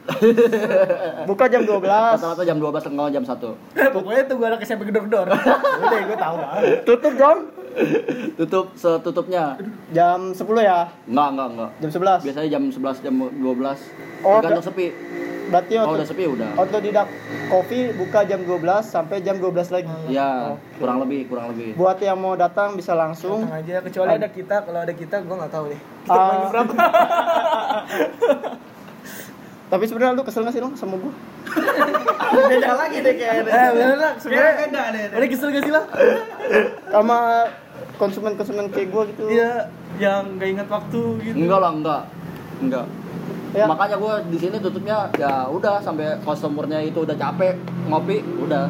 Buka 1.25 1.45
jam 1.45 1.61
12. 1.77 1.77
Rata-rata 1.77 2.41
jam 2.41 2.57
12 2.57 2.73
setengah 2.79 3.05
jam 3.11 3.21
1. 3.21 3.37
pokoknya 3.93 4.21
tuh 4.25 4.35
gue 4.35 4.47
anak 4.47 4.61
SMP 4.61 4.81
gedor-gedor 4.85 5.29
udah 5.29 5.99
gue 6.03 6.17
tahu 6.17 6.37
Tutup 6.85 7.13
jam 7.13 7.37
Tutup 8.35 8.73
setutupnya. 8.73 9.57
jam 9.89 10.31
10 10.31 10.37
ya. 10.59 10.91
Enggak, 11.05 11.27
enggak, 11.33 11.47
enggak. 11.53 11.69
Jam 11.79 11.89
11. 11.89 12.25
Biasanya 12.25 12.49
jam 12.49 12.63
11 12.67 13.05
jam 13.05 13.15
12. 13.15 13.79
Oh, 14.21 14.39
Tergantung 14.39 14.65
sepi. 14.65 14.87
Berarti 15.47 15.79
auto, 15.79 15.95
udah 15.95 16.03
sepi 16.03 16.27
udah. 16.27 16.59
autodidak 16.59 17.07
kopi 17.47 17.95
buka 17.95 18.27
jam 18.27 18.43
12 18.43 18.83
sampai 18.83 19.23
jam 19.23 19.39
12 19.39 19.71
lagi. 19.71 19.95
Iya, 20.11 20.59
kurang 20.75 20.99
lebih, 20.99 21.31
kurang 21.31 21.55
lebih. 21.55 21.71
Buat 21.71 22.03
yang 22.03 22.19
mau 22.19 22.35
datang 22.35 22.75
bisa 22.75 22.91
langsung. 22.91 23.47
Datang 23.47 23.63
aja 23.63 23.79
kecuali 23.79 24.11
ada 24.11 24.27
kita 24.27 24.67
kalau 24.67 24.83
ada 24.83 24.91
kita 24.91 25.23
gue 25.23 25.35
nggak 25.39 25.47
tahu 25.47 25.71
deh 25.71 25.79
kita 26.03 26.19
main 26.19 26.43
berapa 26.47 26.71
Tapi 29.67 29.83
sebenarnya 29.83 30.15
lu 30.15 30.23
kesel 30.23 30.41
gak 30.41 30.55
sih 30.55 30.63
lu 30.63 30.71
sama 30.73 30.95
gua? 30.95 31.11
beda 32.49 32.71
lagi 32.75 32.97
deh 32.99 33.13
kayaknya 33.15 33.49
eh 33.49 33.69
bener 33.71 33.97
lah 33.97 34.13
sebenarnya 34.19 34.53
beda 34.61 34.81
deh 34.91 35.03
udah 35.09 35.27
kesel 35.27 35.49
gak 35.49 35.63
sih 35.63 35.73
lah 35.73 35.85
Sama 36.87 37.17
konsumen-konsumen 37.95 38.67
kayak 38.69 38.87
gua 38.91 39.03
gitu. 39.07 39.23
iya 39.27 39.71
yang 39.97 40.37
nggak 40.37 40.49
ingat 40.53 40.67
waktu 40.69 41.01
gitu 41.23 41.35
Enggak 41.35 41.59
lah, 41.59 41.71
enggak. 41.73 42.01
Enggak. 42.57 42.85
Ya. 43.55 43.65
Makanya 43.65 43.95
gue 43.97 44.13
di 44.29 44.37
sini 44.37 44.57
tutupnya 44.59 45.09
ya 45.15 45.47
udah 45.47 45.81
sampai 45.81 46.19
customernya 46.21 46.83
itu 46.83 47.01
udah 47.01 47.15
capek 47.15 47.57
ngopi, 47.87 48.21
udah 48.37 48.69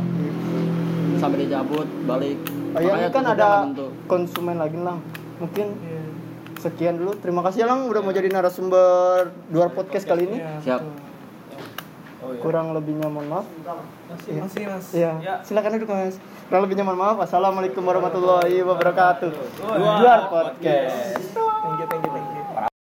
sampai 1.18 1.43
dia 1.43 1.60
cabut 1.60 1.84
balik. 2.06 2.38
Oh 2.72 2.80
iya, 2.80 2.93
ini 2.95 3.10
kan 3.10 3.26
ada 3.26 3.68
konsumen 4.06 4.56
lagi 4.56 4.78
lang. 4.80 5.02
Mungkin 5.38 5.68
Iya. 5.78 5.97
Sekian 6.58 6.97
dulu. 6.97 7.16
Terima 7.18 7.41
kasih 7.45 7.64
ya, 7.64 7.68
lang 7.70 7.86
udah 7.86 8.01
mau 8.01 8.12
jadi 8.12 8.30
narasumber 8.30 9.32
luar 9.49 9.70
podcast 9.72 10.05
kali 10.05 10.28
ini. 10.28 10.38
Iya, 10.41 10.53
Siap. 10.64 10.82
betul. 10.82 11.05
Kurang 12.43 12.76
lebihnya 12.76 13.08
mohon 13.08 13.30
maaf. 13.32 13.47
masih 14.08 14.41
masih 14.41 14.64
mas 14.68 14.86
Iya. 14.91 15.12
Ya. 15.24 15.36
Silakan 15.47 15.80
duduk 15.80 15.95
mas. 15.95 16.20
Kurang 16.51 16.68
lebihnya 16.68 16.84
mohon 16.84 16.99
maaf. 16.99 17.18
Assalamualaikum 17.24 17.80
warahmatullahi 17.80 18.60
wabarakatuh. 18.68 19.32
Luar 19.80 20.28
podcast. 20.28 21.24
thank 21.24 21.80
you 21.80 21.88
thank 21.88 22.03
you 22.03 22.12
thank 22.12 22.28
you 22.36 22.76